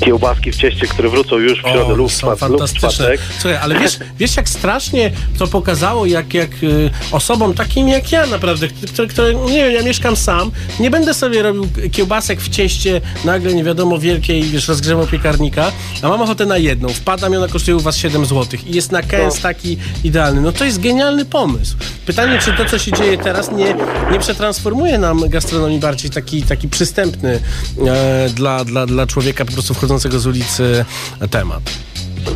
kiełbaski 0.00 0.52
w 0.52 0.56
cieście, 0.56 0.86
które 0.86 1.08
wrócą 1.08 1.36
już 1.38 1.58
w 1.58 1.62
środę 1.62 1.84
O, 1.92 1.94
lub, 1.96 2.12
są 2.12 2.18
czwart- 2.26 2.30
lub 2.30 2.38
fantastyczne. 2.40 2.88
czwartek. 2.90 3.20
Słuchaj, 3.38 3.58
ale 3.62 3.78
wiesz, 3.78 3.98
wiesz 4.18 4.36
jak 4.36 4.48
strasznie 4.48 5.10
to 5.38 5.46
pokazało, 5.46 6.06
jak, 6.06 6.34
jak 6.34 6.50
y, 6.62 6.90
osobom 7.12 7.54
takim 7.54 7.88
jak 7.88 8.12
ja 8.12 8.26
naprawdę, 8.26 8.68
które, 8.68 9.08
które, 9.08 9.34
nie 9.34 9.64
wiem, 9.64 9.72
ja 9.72 9.82
mieszkam 9.82 10.16
sam, 10.16 10.50
nie 10.80 10.90
będę 10.90 11.14
sobie 11.14 11.42
robił 11.42 11.68
kiełbasek 11.92 12.40
w 12.40 12.48
cieście 12.48 13.00
nagle 13.24 13.54
nie 13.54 13.64
wiadomo 13.64 13.98
wielkiej, 13.98 14.42
wiesz, 14.42 14.68
rozgrzewał 14.68 15.06
piekarnika, 15.06 15.72
a 16.02 16.08
mam 16.08 16.22
ochotę 16.22 16.46
na 16.46 16.58
jedną, 16.58 16.88
wpadam 16.88 17.32
i 17.32 17.36
ona 17.36 17.48
kosztuje 17.48 17.76
u 17.76 17.80
was 17.80 17.96
7 17.96 18.26
zł 18.26 18.60
i 18.66 18.74
jest 18.74 18.92
na 18.92 19.02
kęs 19.02 19.34
No. 19.34 19.42
taki 19.42 19.76
idealny. 20.04 20.40
No 20.40 20.52
to 20.52 20.64
jest 20.64 20.80
genialny 20.80 21.24
pomysł. 21.24 21.76
Pytanie, 22.06 22.38
czy 22.44 22.52
to, 22.52 22.64
co 22.64 22.78
się 22.78 22.92
dzieje 22.92 23.18
teraz, 23.18 23.50
nie, 23.52 23.74
nie 24.12 24.18
przetransformuje 24.18 24.98
nam 24.98 25.28
gastronomii 25.28 25.78
bardziej 25.78 26.10
taki, 26.10 26.42
taki 26.42 26.68
przystępny 26.68 27.40
e, 27.86 28.28
dla, 28.34 28.64
dla, 28.64 28.86
dla 28.86 29.06
człowieka 29.06 29.44
po 29.44 29.52
prostu 29.52 29.74
wchodzącego 29.74 29.89
z 29.98 30.26
ulicy 30.26 30.84
temat. 31.30 31.62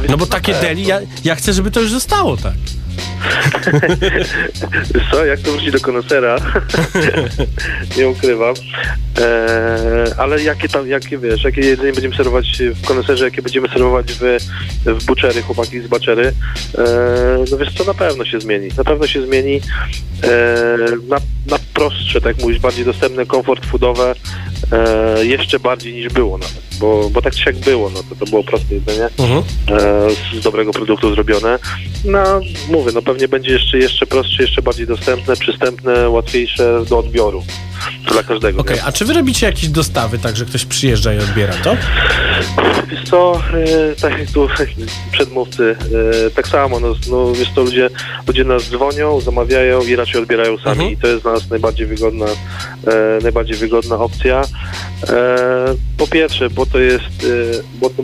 No 0.08 0.16
bo 0.16 0.26
takie 0.26 0.54
deli, 0.54 0.86
ja, 0.86 1.00
ja 1.24 1.34
chcę, 1.34 1.52
żeby 1.52 1.70
to 1.70 1.80
już 1.80 1.90
zostało 1.90 2.36
tak. 2.36 2.54
Co, 5.10 5.24
jak 5.24 5.40
to 5.40 5.52
wróci 5.52 5.70
do 5.70 5.80
konesera, 5.80 6.36
nie 7.96 8.08
ukrywam. 8.08 8.54
Eee, 8.54 10.12
ale 10.18 10.42
jakie 10.42 10.68
tam, 10.68 10.88
jakie 10.88 11.18
wiesz, 11.18 11.44
jakie 11.44 11.60
jedzenie 11.60 11.92
będziemy 11.92 12.16
serwować 12.16 12.62
w 12.74 12.86
koneserze, 12.86 13.24
jakie 13.24 13.42
będziemy 13.42 13.68
serwować 13.68 14.12
w, 14.12 14.38
w 14.86 15.04
butchery, 15.04 15.42
chłopaki 15.42 15.80
z 15.80 15.86
baczery, 15.86 16.22
eee, 16.78 17.44
no 17.50 17.56
wiesz 17.56 17.74
co, 17.74 17.84
na 17.84 17.94
pewno 17.94 18.24
się 18.24 18.40
zmieni. 18.40 18.68
Na 18.76 18.84
pewno 18.84 19.06
się 19.06 19.26
zmieni 19.26 19.54
eee, 20.22 21.08
na, 21.08 21.16
na 21.46 21.58
prostsze, 21.74 22.20
tak 22.20 22.38
mówisz, 22.42 22.58
bardziej 22.58 22.84
dostępne, 22.84 23.26
komfort 23.26 23.66
foodowe, 23.66 24.14
eee, 24.72 25.28
jeszcze 25.28 25.60
bardziej 25.60 25.94
niż 25.94 26.08
było 26.08 26.38
nawet. 26.38 26.64
Bo, 26.80 27.10
bo 27.10 27.22
tak 27.22 27.34
czy 27.34 27.42
jak 27.46 27.56
było, 27.56 27.90
no 27.90 28.00
to, 28.08 28.16
to 28.16 28.26
było 28.26 28.44
proste 28.44 28.74
jedzenie 28.74 29.04
e, 29.04 29.10
z 30.40 30.42
dobrego 30.42 30.72
produktu 30.72 31.14
zrobione. 31.14 31.58
No 32.04 32.40
mówię, 32.68 32.92
no 32.94 33.02
pewnie 33.02 33.28
będzie 33.28 33.52
jeszcze, 33.52 33.78
jeszcze 33.78 34.06
prostsze, 34.06 34.42
jeszcze 34.42 34.62
bardziej 34.62 34.86
dostępne, 34.86 35.36
przystępne, 35.36 36.08
łatwiejsze 36.08 36.84
do 36.88 36.98
odbioru 36.98 37.44
dla 38.12 38.22
każdego. 38.22 38.60
Okej, 38.60 38.78
a 38.84 38.92
czy 38.92 39.04
wy 39.04 39.12
robicie 39.12 39.46
jakieś 39.46 39.68
dostawy, 39.68 40.18
tak, 40.18 40.36
że 40.36 40.44
ktoś 40.44 40.64
przyjeżdża 40.64 41.14
i 41.14 41.18
odbiera 41.18 41.54
to? 41.54 41.76
Wiesz 42.90 43.04
co, 43.04 43.40
e, 43.90 43.96
tak 44.00 44.18
jak 44.18 44.30
tu 44.30 44.48
przedmówcy, 45.12 45.76
e, 46.26 46.30
tak 46.30 46.48
samo, 46.48 46.80
no, 46.80 46.94
no 47.10 47.32
wiesz 47.32 47.48
co, 47.54 47.62
ludzie, 47.62 47.90
ludzie 48.26 48.44
nas 48.44 48.70
dzwonią, 48.70 49.20
zamawiają 49.20 49.82
i 49.82 49.96
raczej 49.96 50.20
odbierają 50.20 50.58
sami 50.58 50.92
i 50.92 50.96
to 50.96 51.06
jest 51.06 51.22
dla 51.22 51.32
nas 51.32 51.50
najbardziej 51.50 51.86
wygodna, 51.86 52.26
e, 52.26 53.18
najbardziej 53.22 53.56
wygodna 53.56 53.98
opcja. 53.98 54.42
E, 55.08 55.74
po 55.98 56.06
pierwsze, 56.06 56.50
bo 56.50 56.66
to 56.66 56.78
jest, 56.78 57.04
e, 57.04 57.62
bo 57.80 57.90
to 57.90 58.02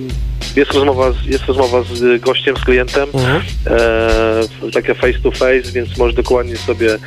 jest 0.56 0.72
rozmowa, 0.72 1.12
z, 1.12 1.26
jest 1.26 1.44
rozmowa 1.44 1.82
z 1.82 2.20
gościem, 2.20 2.56
z 2.56 2.64
klientem, 2.64 3.08
e, 3.66 4.70
takie 4.72 4.94
face 4.94 5.18
to 5.22 5.30
face, 5.30 5.72
więc 5.72 5.96
możesz 5.98 6.14
dokładnie 6.14 6.56
sobie, 6.56 6.98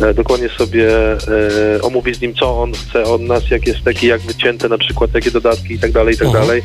e, 0.00 0.14
dokładnie 0.14 0.48
sobie 0.48 1.12
e, 1.12 1.18
omówić 1.82 2.17
z 2.18 2.20
nim, 2.20 2.34
co 2.34 2.62
on 2.62 2.72
chce 2.72 3.04
od 3.04 3.20
nas, 3.20 3.50
jak 3.50 3.66
jest 3.66 3.82
taki, 3.84 4.06
jak 4.06 4.20
wycięte 4.20 4.68
na 4.68 4.78
przykład, 4.78 5.14
jakie 5.14 5.30
dodatki 5.30 5.74
i 5.74 5.78
tak 5.78 5.92
dalej, 5.92 6.14
i 6.14 6.18
tak 6.18 6.26
Mhm. 6.28 6.46
dalej. 6.46 6.62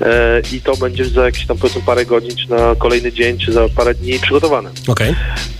E, 0.00 0.42
I 0.52 0.60
to 0.60 0.76
będzie 0.76 1.04
za 1.04 1.24
jakieś 1.24 1.46
tam 1.46 1.58
powiedzmy 1.58 1.82
parę 1.86 2.06
godzin, 2.06 2.36
czy 2.36 2.50
na 2.50 2.74
kolejny 2.78 3.12
dzień, 3.12 3.38
czy 3.38 3.52
za 3.52 3.68
parę 3.68 3.94
dni 3.94 4.18
przygotowane. 4.18 4.70
Okej. 4.88 5.14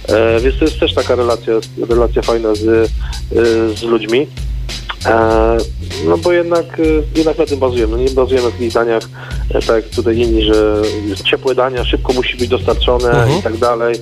E, 0.09 0.41
więc 0.41 0.59
to 0.59 0.64
jest 0.64 0.80
też 0.80 0.95
taka 0.95 1.14
relacja, 1.14 1.55
relacja 1.89 2.22
fajna 2.22 2.55
z, 2.55 2.66
e, 2.68 2.87
z 3.76 3.82
ludźmi. 3.82 4.26
E, 5.07 5.57
no 6.07 6.18
bo 6.18 6.32
jednak, 6.32 6.80
jednak 7.16 7.39
na 7.39 7.47
tym 7.47 7.59
bazujemy. 7.59 7.97
Nie 7.99 8.11
bazujemy 8.11 8.47
na 8.47 8.53
takich 8.53 8.72
daniach, 8.72 9.03
tak 9.53 9.66
jak 9.85 9.85
tutaj 9.89 10.18
inni, 10.18 10.43
że 10.45 10.82
ciepłe 11.24 11.55
dania 11.55 11.85
szybko 11.85 12.12
musi 12.12 12.37
być 12.37 12.49
dostarczone 12.49 13.11
Mhm. 13.11 13.39
i 13.39 13.43
tak 13.43 13.57
dalej. 13.57 13.95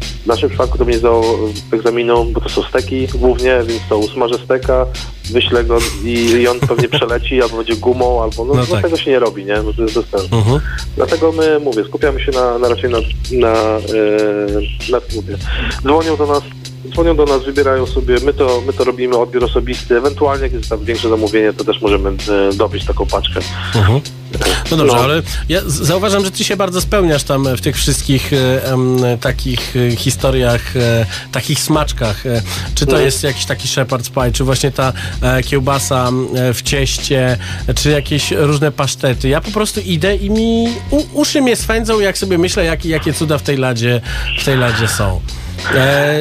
W 0.00 0.26
naszym 0.26 0.48
przypadku 0.48 0.78
to 0.78 0.84
mnie 0.84 0.98
zdało 0.98 1.38
egzaminu, 1.72 2.24
bo 2.24 2.40
to 2.40 2.48
są 2.48 2.62
steki 2.62 3.06
głównie, 3.14 3.60
więc 3.66 3.82
to 3.88 3.98
usmażę 3.98 4.34
steka, 4.44 4.86
wyślę 5.30 5.64
go 5.64 5.78
i, 6.04 6.48
on 6.48 6.60
pewnie 6.60 6.88
przeleci, 6.98 7.42
albo 7.42 7.56
będzie 7.56 7.76
gumą, 7.76 8.22
albo 8.22 8.44
no, 8.44 8.54
No 8.54 8.60
no 8.60 8.66
tak. 8.66 8.82
tego 8.82 8.96
się 8.96 9.10
nie 9.10 9.18
robi, 9.18 9.44
nie? 9.44 9.62
No 9.62 9.72
to 9.72 9.82
jest 9.82 9.94
bez 9.94 10.06
sensu. 10.06 10.36
Mhm. 10.36 10.60
Dlatego 10.96 11.32
my, 11.32 11.60
mówię, 11.60 11.84
skupiamy 11.84 12.20
się 12.24 12.32
na, 12.32 12.58
na 12.58 12.68
raczej 12.68 12.90
na, 12.90 12.98
na, 13.32 13.52
e, 13.52 13.80
na 14.90 15.00
mówię. 15.16 15.36
Dzwonią 15.82 16.16
do 16.16 16.26
nas, 16.26 16.42
dzwonią 16.88 17.16
do 17.16 17.24
nas, 17.24 17.44
wybierają 17.44 17.86
sobie, 17.86 18.16
my 18.24 18.32
to, 18.34 18.62
my 18.66 18.72
to 18.72 18.84
robimy, 18.84 19.16
odbiór 19.18 19.44
osobisty, 19.44 19.96
ewentualnie 19.96 20.42
jak 20.42 20.52
jest 20.52 20.68
tam 20.68 20.84
większe 20.84 21.08
zamówienie, 21.08 21.52
to 21.52 21.64
też 21.64 21.80
możemy 21.80 22.10
e, 22.10 22.54
dowieść 22.54 22.86
taką 22.86 23.06
paczkę. 23.06 23.40
Mhm. 23.74 24.00
No 24.70 24.76
dobrze, 24.76 24.96
No. 24.96 25.02
ale 25.02 25.22
ja 25.48 25.60
zauważam, 25.66 26.24
że 26.24 26.30
ty 26.30 26.44
się 26.44 26.56
bardzo 26.56 26.80
spełniasz 26.80 27.22
tam 27.22 27.56
w 27.56 27.60
tych 27.60 27.76
wszystkich 27.76 28.32
e, 28.32 28.64
em, 28.72 28.96
takich 29.20 29.74
e, 29.76 29.96
historiach, 29.96 30.76
e, 30.76 31.06
takich 31.32 31.58
smaczkach. 31.60 32.26
E, 32.26 32.42
czy 32.74 32.86
to 32.86 32.92
No. 32.92 32.98
jest 32.98 33.22
jakiś 33.22 33.44
taki 33.44 33.68
shepherd's 33.68 34.10
pie, 34.10 34.32
czy 34.32 34.44
właśnie 34.44 34.70
ta 34.70 34.92
e, 35.22 35.42
kiełbasa 35.42 36.10
e, 36.34 36.54
w 36.54 36.62
cieście, 36.62 37.38
czy 37.76 37.90
jakieś 37.90 38.30
różne 38.30 38.72
pasztety. 38.72 39.28
Ja 39.28 39.40
po 39.40 39.50
prostu 39.50 39.80
idę 39.80 40.16
i 40.16 40.30
mi 40.30 40.68
u, 40.90 41.02
uszy 41.20 41.40
mnie 41.42 41.56
swędzą, 41.56 42.00
jak 42.00 42.18
sobie 42.18 42.38
myślę, 42.38 42.64
jakie, 42.64 42.88
jakie 42.88 43.12
cuda 43.12 43.38
w 43.38 43.42
tej 43.42 43.56
ladzie, 43.56 44.00
w 44.40 44.44
tej 44.44 44.56
ladzie 44.56 44.88
są. 44.88 45.20
E, 45.74 46.18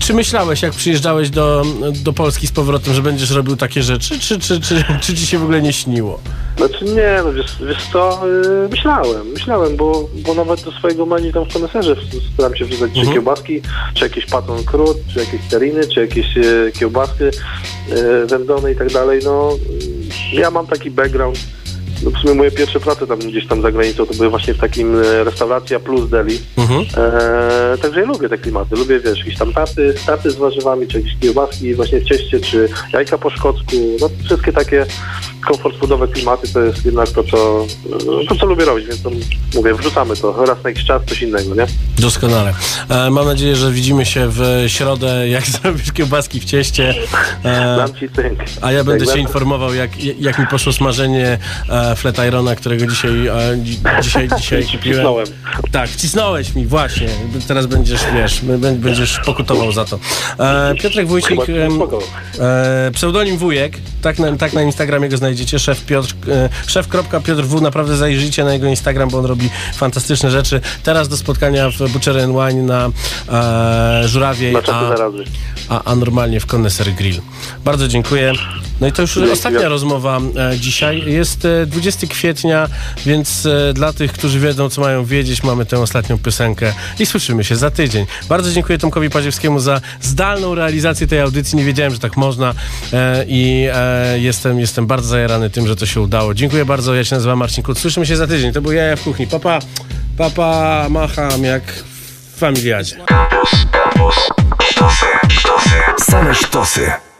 czy 0.00 0.14
myślałeś, 0.14 0.62
jak 0.62 0.72
przyjeżdżałeś 0.72 1.30
do, 1.30 1.64
do 2.04 2.12
Polski 2.12 2.46
z 2.46 2.52
powrotem, 2.52 2.94
że 2.94 3.02
będziesz 3.02 3.30
robił 3.30 3.56
takie 3.56 3.82
rzeczy, 3.82 4.18
czy, 4.18 4.38
czy, 4.40 4.60
czy, 4.60 4.84
czy 5.00 5.14
ci 5.14 5.26
się 5.26 5.38
w 5.38 5.42
ogóle 5.42 5.62
nie 5.62 5.72
śniło? 5.72 6.20
Znaczy 6.56 6.84
nie, 6.84 7.20
no 7.24 7.32
wiesz, 7.32 7.56
wiesz 7.68 7.86
co, 7.92 8.20
yy, 8.26 8.68
myślałem, 8.70 9.26
myślałem, 9.32 9.76
bo, 9.76 10.08
bo 10.26 10.34
nawet 10.34 10.62
do 10.62 10.72
swojego 10.72 11.06
menu 11.06 11.32
tam 11.32 11.44
w 11.44 11.52
koneserze 11.52 11.96
staram 12.34 12.56
się 12.56 12.64
wrzucać 12.64 12.90
czy 12.92 12.98
Mhm. 12.98 13.14
kiełbaski, 13.14 13.60
czy 13.94 14.04
jakieś 14.04 14.26
paton 14.26 14.64
crud, 14.64 14.96
czy 15.12 15.18
jakieś 15.18 15.40
teriny, 15.50 15.88
czy 15.88 16.00
jakieś 16.00 16.26
e, 16.36 16.72
kiełbaski 16.72 17.24
e, 17.24 18.26
wędzone 18.26 18.72
i 18.72 18.76
tak 18.76 18.92
dalej, 18.92 19.20
no 19.24 19.50
yy, 20.32 20.40
ja 20.40 20.50
mam 20.50 20.66
taki 20.66 20.90
background, 20.90 21.38
no 22.04 22.10
w 22.10 22.18
sumie 22.18 22.34
moje 22.34 22.50
pierwsze 22.50 22.80
prace 22.80 23.06
tam 23.06 23.18
gdzieś 23.18 23.46
tam 23.46 23.62
za 23.62 23.72
granicą 23.72 24.06
to 24.06 24.14
były 24.14 24.30
właśnie 24.30 24.54
w 24.54 24.58
takim 24.58 24.96
e, 25.02 25.24
restauracja 25.24 25.80
plus 25.80 26.10
deli, 26.10 26.38
Mhm. 26.56 26.80
E, 26.96 27.78
także 27.78 28.00
ja 28.00 28.06
lubię 28.06 28.28
te 28.28 28.38
klimaty. 28.38 28.76
Lubię, 28.76 29.00
wiesz, 29.00 29.18
jakieś 29.18 29.38
tam 29.38 29.52
tarty, 29.52 29.94
tarty 30.06 30.30
z 30.30 30.34
warzywami, 30.36 30.86
czy 30.86 30.96
jakieś 31.00 31.16
kiełbaski 31.20 31.74
właśnie 31.74 32.00
w 32.00 32.04
cieście, 32.04 32.40
czy 32.40 32.68
jajka 32.92 33.18
po 33.18 33.30
szkocku. 33.30 33.76
No, 34.00 34.10
wszystkie 34.24 34.52
takie 34.52 34.86
komfort 35.48 35.76
foodowe 35.78 36.08
klimaty 36.08 36.52
to 36.52 36.60
jest 36.60 36.84
jednak 36.84 37.08
to, 37.10 37.24
co, 37.24 37.66
to, 38.28 38.34
co 38.40 38.46
lubię 38.46 38.64
robić, 38.64 38.86
więc 38.86 39.02
to, 39.02 39.10
mówię, 39.54 39.74
wrzucamy 39.74 40.16
to 40.16 40.46
raz 40.46 40.64
na 40.64 40.70
jakiś 40.70 40.84
czas, 40.84 41.02
coś 41.06 41.22
innego, 41.22 41.54
nie? 41.54 41.66
Doskonale. 41.98 42.54
E, 42.88 43.10
mam 43.10 43.26
nadzieję, 43.26 43.56
że 43.56 43.72
widzimy 43.72 44.06
się 44.06 44.28
w 44.30 44.64
środę, 44.66 45.28
jak 45.28 45.46
zrobisz 45.62 45.92
kiełbaski 45.92 46.40
w 46.40 46.44
cieście. 46.44 46.94
E, 47.44 47.76
Dam 47.76 47.94
ci 47.94 48.08
cynk. 48.08 48.38
a 48.60 48.72
ja 48.72 48.84
będę 48.84 49.04
się 49.04 49.10
będę- 49.12 49.20
informował, 49.20 49.74
jak, 49.74 50.04
jak 50.20 50.38
mi 50.38 50.46
poszło 50.46 50.72
smażenie 50.72 51.38
e, 51.68 51.93
flat 51.94 52.26
irona, 52.28 52.56
którego 52.56 52.86
dzisiaj, 52.86 53.10
dzi- 53.62 53.78
dzisiaj, 54.02 54.28
dzisiaj 54.38 54.64
kupiłem. 54.64 55.06
Tak, 55.72 55.90
wcisnąłeś 55.90 56.54
mi, 56.54 56.66
właśnie. 56.66 57.08
Teraz 57.48 57.66
będziesz, 57.66 58.00
wiesz, 58.14 58.40
będziesz 58.76 59.20
pokutował 59.24 59.72
za 59.72 59.84
to. 59.84 59.98
E, 60.38 60.74
Piotrek 60.74 61.06
Wójcik, 61.06 61.40
e, 62.40 62.90
pseudonim 62.92 63.38
Wujek, 63.38 63.78
tak 64.02 64.18
na, 64.18 64.36
tak 64.36 64.52
na 64.52 64.62
Instagramie 64.62 65.08
go 65.08 65.16
znajdziecie, 65.16 65.58
szef 65.58 65.84
Piotr, 65.84 66.14
e, 66.28 66.48
szef.piotrw, 66.66 67.60
naprawdę 67.60 67.96
zajrzyjcie 67.96 68.44
na 68.44 68.52
jego 68.52 68.66
Instagram, 68.66 69.08
bo 69.08 69.18
on 69.18 69.24
robi 69.24 69.50
fantastyczne 69.74 70.30
rzeczy. 70.30 70.60
Teraz 70.82 71.08
do 71.08 71.16
spotkania 71.16 71.70
w 71.70 71.92
Butcher 71.92 72.16
Wine 72.16 72.62
na 72.62 72.90
e, 74.02 74.08
Żurawiej, 74.08 74.56
a, 74.56 74.94
a, 75.68 75.84
a 75.84 75.96
normalnie 75.96 76.40
w 76.40 76.46
Connoisseur 76.46 76.88
Grill. 76.92 77.20
Bardzo 77.64 77.88
dziękuję. 77.88 78.32
No 78.80 78.86
i 78.86 78.92
to 78.92 79.02
już 79.02 79.16
ostatnia 79.16 79.68
rozmowa 79.68 80.20
e, 80.52 80.58
dzisiaj. 80.58 81.12
Jest 81.12 81.44
e, 81.44 81.66
20 81.74 82.06
kwietnia, 82.06 82.68
więc 83.06 83.46
e, 83.46 83.72
dla 83.72 83.92
tych, 83.92 84.12
którzy 84.12 84.40
wiedzą, 84.40 84.68
co 84.68 84.80
mają 84.80 85.04
wiedzieć, 85.04 85.42
mamy 85.42 85.66
tę 85.66 85.78
ostatnią 85.78 86.18
piosenkę 86.18 86.72
i 86.98 87.06
słyszymy 87.06 87.44
się 87.44 87.56
za 87.56 87.70
tydzień. 87.70 88.06
Bardzo 88.28 88.52
dziękuję 88.52 88.78
Tomkowi 88.78 89.10
Paziewskiemu 89.10 89.60
za 89.60 89.80
zdalną 90.00 90.54
realizację 90.54 91.06
tej 91.06 91.20
audycji. 91.20 91.58
Nie 91.58 91.64
wiedziałem, 91.64 91.92
że 91.92 91.98
tak 91.98 92.16
można 92.16 92.54
e, 92.92 93.24
i 93.28 93.68
e, 93.72 94.18
jestem, 94.18 94.60
jestem 94.60 94.86
bardzo 94.86 95.08
zajarany 95.08 95.50
tym, 95.50 95.66
że 95.66 95.76
to 95.76 95.86
się 95.86 96.00
udało. 96.00 96.34
Dziękuję 96.34 96.64
bardzo. 96.64 96.94
Ja 96.94 97.04
się 97.04 97.14
nazywam 97.16 97.38
Marcin 97.38 97.64
Kut. 97.64 97.78
Słyszymy 97.78 98.06
się 98.06 98.16
za 98.16 98.26
tydzień. 98.26 98.52
To 98.52 98.62
był 98.62 98.72
Jaja 98.72 98.96
w 98.96 99.02
kuchni. 99.02 99.26
Papa, 99.26 99.58
papa, 100.18 100.86
macham 100.90 101.44
jak 101.44 101.62
w 102.34 102.38
familiadzie. 102.38 102.96
Same 105.98 106.34
sztosy. 106.34 107.13